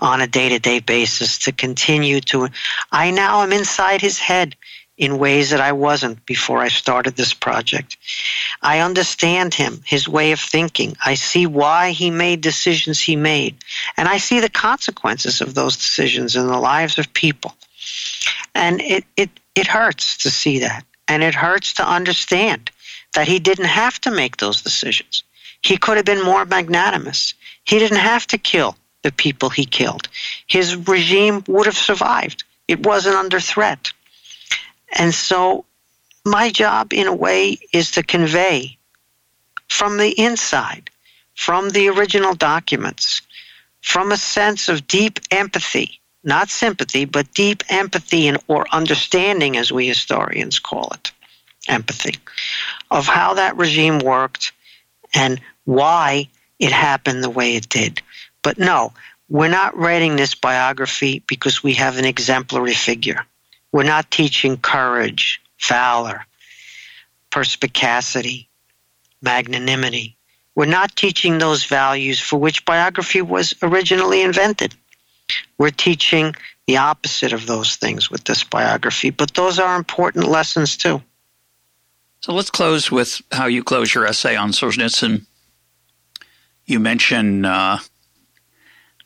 on 0.00 0.20
a 0.20 0.26
day 0.26 0.48
to 0.50 0.58
day 0.58 0.80
basis 0.80 1.38
to 1.40 1.52
continue 1.52 2.20
to. 2.20 2.48
I 2.90 3.10
now 3.10 3.42
am 3.42 3.52
inside 3.52 4.00
his 4.00 4.18
head 4.18 4.56
in 4.96 5.18
ways 5.18 5.50
that 5.50 5.60
I 5.60 5.72
wasn't 5.72 6.24
before 6.26 6.58
I 6.58 6.68
started 6.68 7.16
this 7.16 7.34
project. 7.34 7.96
I 8.60 8.80
understand 8.80 9.54
him, 9.54 9.82
his 9.84 10.08
way 10.08 10.32
of 10.32 10.40
thinking. 10.40 10.96
I 11.04 11.14
see 11.14 11.46
why 11.46 11.90
he 11.90 12.10
made 12.10 12.40
decisions 12.40 13.00
he 13.00 13.16
made. 13.16 13.56
And 13.96 14.08
I 14.08 14.18
see 14.18 14.40
the 14.40 14.50
consequences 14.50 15.40
of 15.40 15.54
those 15.54 15.76
decisions 15.76 16.36
in 16.36 16.46
the 16.46 16.58
lives 16.58 16.98
of 16.98 17.12
people. 17.12 17.54
And 18.54 18.80
it, 18.80 19.04
it, 19.16 19.30
it 19.54 19.66
hurts 19.66 20.18
to 20.18 20.30
see 20.30 20.60
that. 20.60 20.84
And 21.08 21.22
it 21.22 21.34
hurts 21.34 21.74
to 21.74 21.88
understand 21.88 22.70
that 23.14 23.28
he 23.28 23.38
didn't 23.38 23.66
have 23.66 24.00
to 24.02 24.10
make 24.10 24.36
those 24.36 24.62
decisions. 24.62 25.24
He 25.60 25.76
could 25.76 25.96
have 25.96 26.06
been 26.06 26.24
more 26.24 26.44
magnanimous. 26.44 27.34
He 27.64 27.78
didn't 27.78 27.98
have 27.98 28.26
to 28.28 28.38
kill 28.38 28.76
the 29.02 29.12
people 29.12 29.50
he 29.50 29.64
killed. 29.64 30.08
His 30.46 30.76
regime 30.76 31.44
would 31.46 31.66
have 31.66 31.76
survived. 31.76 32.44
It 32.68 32.84
wasn't 32.84 33.16
under 33.16 33.40
threat. 33.40 33.92
And 34.96 35.14
so 35.14 35.64
my 36.24 36.50
job, 36.50 36.92
in 36.92 37.06
a 37.06 37.14
way, 37.14 37.58
is 37.72 37.92
to 37.92 38.02
convey 38.02 38.78
from 39.68 39.96
the 39.96 40.10
inside, 40.10 40.90
from 41.34 41.70
the 41.70 41.88
original 41.88 42.34
documents, 42.34 43.22
from 43.80 44.12
a 44.12 44.16
sense 44.16 44.68
of 44.68 44.86
deep 44.86 45.18
empathy, 45.30 46.00
not 46.24 46.50
sympathy, 46.50 47.04
but 47.04 47.32
deep 47.34 47.62
empathy 47.68 48.28
and, 48.28 48.38
or 48.46 48.66
understanding, 48.70 49.56
as 49.56 49.72
we 49.72 49.88
historians 49.88 50.58
call 50.58 50.92
it, 50.94 51.12
empathy, 51.68 52.18
of 52.90 53.06
how 53.06 53.34
that 53.34 53.56
regime 53.56 53.98
worked 53.98 54.52
and 55.14 55.40
why 55.64 56.28
it 56.58 56.72
happened 56.72 57.22
the 57.22 57.30
way 57.30 57.56
it 57.56 57.68
did. 57.68 58.02
But 58.42 58.58
no, 58.58 58.92
we're 59.28 59.48
not 59.48 59.76
writing 59.76 60.16
this 60.16 60.34
biography 60.34 61.22
because 61.26 61.62
we 61.62 61.74
have 61.74 61.98
an 61.98 62.04
exemplary 62.04 62.74
figure. 62.74 63.26
We're 63.72 63.84
not 63.84 64.10
teaching 64.10 64.58
courage, 64.58 65.40
valor, 65.60 66.26
perspicacity, 67.30 68.48
magnanimity. 69.22 70.16
We're 70.54 70.66
not 70.66 70.94
teaching 70.94 71.38
those 71.38 71.64
values 71.64 72.20
for 72.20 72.38
which 72.38 72.64
biography 72.66 73.22
was 73.22 73.54
originally 73.62 74.20
invented. 74.20 74.74
We're 75.62 75.70
teaching 75.70 76.34
the 76.66 76.78
opposite 76.78 77.32
of 77.32 77.46
those 77.46 77.76
things 77.76 78.10
with 78.10 78.24
this 78.24 78.42
biography, 78.42 79.10
but 79.10 79.34
those 79.34 79.60
are 79.60 79.76
important 79.76 80.26
lessons 80.26 80.76
too. 80.76 81.00
So 82.18 82.32
let's 82.32 82.50
close 82.50 82.90
with 82.90 83.22
how 83.30 83.46
you 83.46 83.62
close 83.62 83.94
your 83.94 84.04
essay 84.04 84.34
on 84.34 84.50
Solzhenitsyn. 84.50 85.24
You 86.66 86.80
mention 86.80 87.44
uh, 87.44 87.78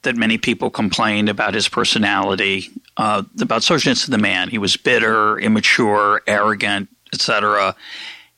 that 0.00 0.16
many 0.16 0.38
people 0.38 0.70
complained 0.70 1.28
about 1.28 1.52
his 1.52 1.68
personality, 1.68 2.70
uh, 2.96 3.24
about 3.38 3.61
Solzhenitsyn 3.61 4.09
the 4.09 4.16
man. 4.16 4.48
He 4.48 4.57
was 4.57 4.78
bitter, 4.78 5.38
immature, 5.38 6.22
arrogant, 6.26 6.88
etc. 7.12 7.76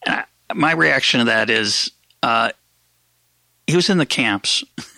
And 0.04 0.24
my 0.56 0.72
reaction 0.72 1.20
to 1.20 1.26
that 1.26 1.50
is 1.50 1.92
uh, 2.24 2.50
he 3.68 3.76
was 3.76 3.88
in 3.88 3.98
the 3.98 4.06
camps. 4.06 4.64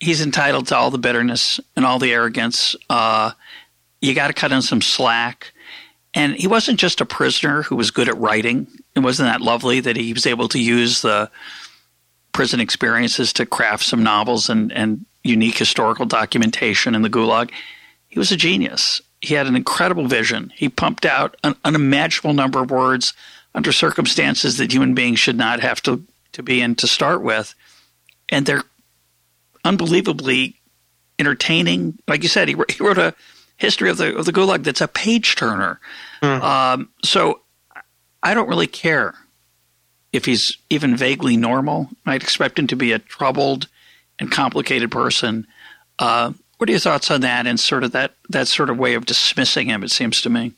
He's 0.00 0.20
entitled 0.20 0.68
to 0.68 0.76
all 0.76 0.90
the 0.90 0.98
bitterness 0.98 1.58
and 1.74 1.84
all 1.84 1.98
the 1.98 2.12
arrogance. 2.12 2.76
Uh, 2.88 3.32
you 4.00 4.14
got 4.14 4.28
to 4.28 4.32
cut 4.32 4.52
in 4.52 4.62
some 4.62 4.80
slack. 4.80 5.52
And 6.14 6.34
he 6.34 6.46
wasn't 6.46 6.80
just 6.80 7.00
a 7.00 7.06
prisoner 7.06 7.62
who 7.62 7.76
was 7.76 7.90
good 7.90 8.08
at 8.08 8.16
writing. 8.16 8.66
It 8.94 9.00
wasn't 9.00 9.28
that 9.28 9.40
lovely 9.40 9.80
that 9.80 9.96
he 9.96 10.12
was 10.12 10.26
able 10.26 10.48
to 10.48 10.60
use 10.60 11.02
the 11.02 11.30
prison 12.32 12.60
experiences 12.60 13.32
to 13.34 13.46
craft 13.46 13.84
some 13.84 14.02
novels 14.02 14.48
and, 14.48 14.72
and 14.72 15.04
unique 15.24 15.58
historical 15.58 16.06
documentation 16.06 16.94
in 16.94 17.02
the 17.02 17.10
Gulag. 17.10 17.50
He 18.08 18.18
was 18.18 18.32
a 18.32 18.36
genius. 18.36 19.02
He 19.20 19.34
had 19.34 19.46
an 19.46 19.56
incredible 19.56 20.06
vision. 20.06 20.52
He 20.54 20.68
pumped 20.68 21.04
out 21.04 21.36
an 21.42 21.56
unimaginable 21.64 22.34
number 22.34 22.62
of 22.62 22.70
words 22.70 23.12
under 23.54 23.72
circumstances 23.72 24.56
that 24.58 24.72
human 24.72 24.94
beings 24.94 25.18
should 25.18 25.36
not 25.36 25.60
have 25.60 25.82
to, 25.82 26.04
to 26.32 26.42
be 26.42 26.60
in 26.60 26.74
to 26.76 26.86
start 26.86 27.22
with. 27.22 27.54
And 28.28 28.46
they're 28.46 28.64
unbelievably 29.68 30.56
entertaining. 31.18 31.98
Like 32.08 32.22
you 32.22 32.28
said, 32.28 32.48
he, 32.48 32.56
he 32.68 32.82
wrote 32.82 32.98
a 32.98 33.14
history 33.56 33.90
of 33.90 33.98
the 33.98 34.16
of 34.16 34.24
the 34.24 34.32
Gulag 34.32 34.64
that's 34.64 34.80
a 34.80 34.88
page 34.88 35.36
turner. 35.36 35.80
Mm. 36.22 36.42
Um, 36.42 36.88
so 37.04 37.40
I 38.22 38.34
don't 38.34 38.48
really 38.48 38.66
care 38.66 39.14
if 40.12 40.24
he's 40.24 40.56
even 40.70 40.96
vaguely 40.96 41.36
normal. 41.36 41.88
I'd 42.06 42.22
expect 42.22 42.58
him 42.58 42.66
to 42.68 42.76
be 42.76 42.92
a 42.92 42.98
troubled 42.98 43.68
and 44.18 44.30
complicated 44.30 44.90
person. 44.90 45.46
Uh, 45.98 46.32
what 46.56 46.68
are 46.68 46.72
your 46.72 46.80
thoughts 46.80 47.10
on 47.10 47.20
that 47.20 47.46
and 47.46 47.60
sort 47.60 47.84
of 47.84 47.92
that, 47.92 48.14
that 48.30 48.48
sort 48.48 48.70
of 48.70 48.78
way 48.78 48.94
of 48.94 49.06
dismissing 49.06 49.68
him, 49.68 49.84
it 49.84 49.90
seems 49.90 50.22
to 50.22 50.30
me? 50.30 50.54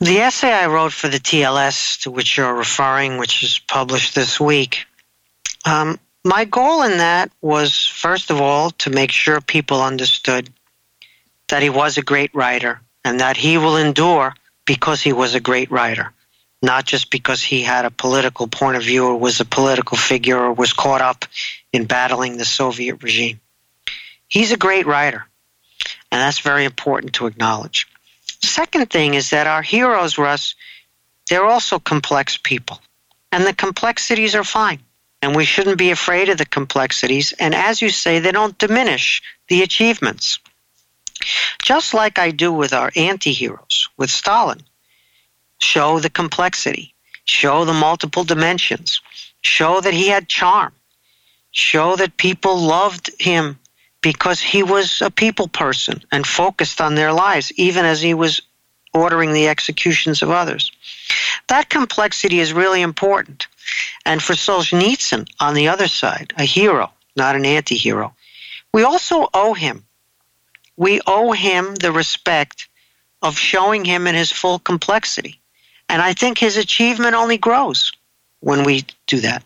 The 0.00 0.18
essay 0.18 0.52
I 0.52 0.66
wrote 0.66 0.92
for 0.92 1.08
the 1.08 1.18
TLS, 1.18 2.02
to 2.02 2.10
which 2.10 2.36
you're 2.36 2.54
referring, 2.54 3.18
which 3.18 3.42
is 3.42 3.60
published 3.60 4.14
this 4.14 4.40
week, 4.40 4.86
um, 5.64 5.98
my 6.24 6.44
goal 6.44 6.82
in 6.82 6.98
that 6.98 7.30
was, 7.40 7.86
first 7.86 8.30
of 8.30 8.40
all, 8.40 8.70
to 8.70 8.90
make 8.90 9.10
sure 9.10 9.40
people 9.40 9.82
understood 9.82 10.48
that 11.48 11.62
he 11.62 11.70
was 11.70 11.98
a 11.98 12.02
great 12.02 12.34
writer 12.34 12.80
and 13.04 13.20
that 13.20 13.36
he 13.36 13.58
will 13.58 13.76
endure 13.76 14.34
because 14.64 15.02
he 15.02 15.12
was 15.12 15.34
a 15.34 15.40
great 15.40 15.70
writer 15.70 16.12
not 16.62 16.84
just 16.84 17.10
because 17.10 17.42
he 17.42 17.62
had 17.62 17.84
a 17.84 17.90
political 17.90 18.46
point 18.46 18.76
of 18.76 18.84
view 18.84 19.06
or 19.06 19.16
was 19.16 19.40
a 19.40 19.44
political 19.44 19.96
figure 19.96 20.38
or 20.38 20.52
was 20.52 20.72
caught 20.72 21.00
up 21.00 21.24
in 21.72 21.84
battling 21.84 22.36
the 22.36 22.44
Soviet 22.44 23.02
regime. 23.02 23.40
He's 24.28 24.52
a 24.52 24.56
great 24.56 24.86
writer, 24.86 25.26
and 26.10 26.20
that's 26.20 26.38
very 26.38 26.64
important 26.64 27.14
to 27.14 27.26
acknowledge. 27.26 27.88
Second 28.42 28.88
thing 28.90 29.14
is 29.14 29.30
that 29.30 29.48
our 29.48 29.62
heroes, 29.62 30.16
Russ, 30.16 30.54
they're 31.28 31.44
also 31.44 31.80
complex 31.80 32.38
people, 32.38 32.80
and 33.32 33.44
the 33.44 33.52
complexities 33.52 34.36
are 34.36 34.44
fine. 34.44 34.78
And 35.22 35.36
we 35.36 35.44
shouldn't 35.44 35.78
be 35.78 35.92
afraid 35.92 36.28
of 36.28 36.38
the 36.38 36.44
complexities. 36.44 37.32
And 37.38 37.54
as 37.54 37.80
you 37.80 37.88
say, 37.88 38.18
they 38.18 38.32
don't 38.32 38.58
diminish 38.58 39.22
the 39.48 39.62
achievements. 39.62 40.40
Just 41.62 41.94
like 41.94 42.18
I 42.18 42.32
do 42.32 42.52
with 42.52 42.72
our 42.72 42.90
anti 42.96 43.32
heroes, 43.32 43.88
with 43.96 44.10
Stalin 44.10 44.62
show 45.62 46.00
the 46.00 46.10
complexity, 46.10 46.94
show 47.24 47.64
the 47.64 47.72
multiple 47.72 48.24
dimensions, 48.24 49.00
show 49.40 49.80
that 49.80 49.94
he 49.94 50.08
had 50.08 50.28
charm, 50.28 50.72
show 51.52 51.96
that 51.96 52.16
people 52.16 52.58
loved 52.58 53.10
him 53.20 53.58
because 54.00 54.40
he 54.40 54.62
was 54.62 55.00
a 55.00 55.10
people 55.10 55.48
person 55.48 56.02
and 56.10 56.26
focused 56.26 56.80
on 56.80 56.94
their 56.94 57.12
lives, 57.12 57.52
even 57.56 57.84
as 57.84 58.02
he 58.02 58.14
was 58.14 58.42
ordering 58.92 59.32
the 59.32 59.48
executions 59.48 60.22
of 60.22 60.30
others. 60.30 60.72
That 61.46 61.70
complexity 61.70 62.40
is 62.40 62.52
really 62.52 62.82
important. 62.82 63.46
And 64.04 64.22
for 64.22 64.34
Solzhenitsyn, 64.34 65.28
on 65.40 65.54
the 65.54 65.68
other 65.68 65.88
side, 65.88 66.32
a 66.36 66.44
hero, 66.44 66.92
not 67.16 67.36
an 67.36 67.44
anti 67.44 67.76
hero, 67.76 68.14
we 68.72 68.84
also 68.84 69.28
owe 69.34 69.54
him. 69.54 69.84
We 70.76 71.00
owe 71.06 71.32
him 71.32 71.74
the 71.74 71.92
respect 71.92 72.68
of 73.20 73.38
showing 73.38 73.84
him 73.84 74.06
in 74.06 74.14
his 74.14 74.32
full 74.32 74.58
complexity. 74.58 75.40
And 75.88 76.00
I 76.00 76.12
think 76.14 76.38
his 76.38 76.56
achievement 76.56 77.14
only 77.14 77.36
grows 77.36 77.92
when 78.40 78.64
we 78.64 78.84
do 79.06 79.20
that. 79.20 79.44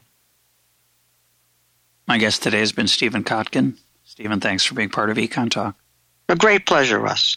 My 2.06 2.18
guest 2.18 2.42
today 2.42 2.60
has 2.60 2.72
been 2.72 2.86
Stephen 2.86 3.24
Kotkin. 3.24 3.74
Stephen, 4.04 4.40
thanks 4.40 4.64
for 4.64 4.74
being 4.74 4.88
part 4.88 5.10
of 5.10 5.16
Econ 5.16 5.50
Talk. 5.50 5.74
A 6.28 6.36
great 6.36 6.64
pleasure, 6.64 6.98
Russ. 6.98 7.36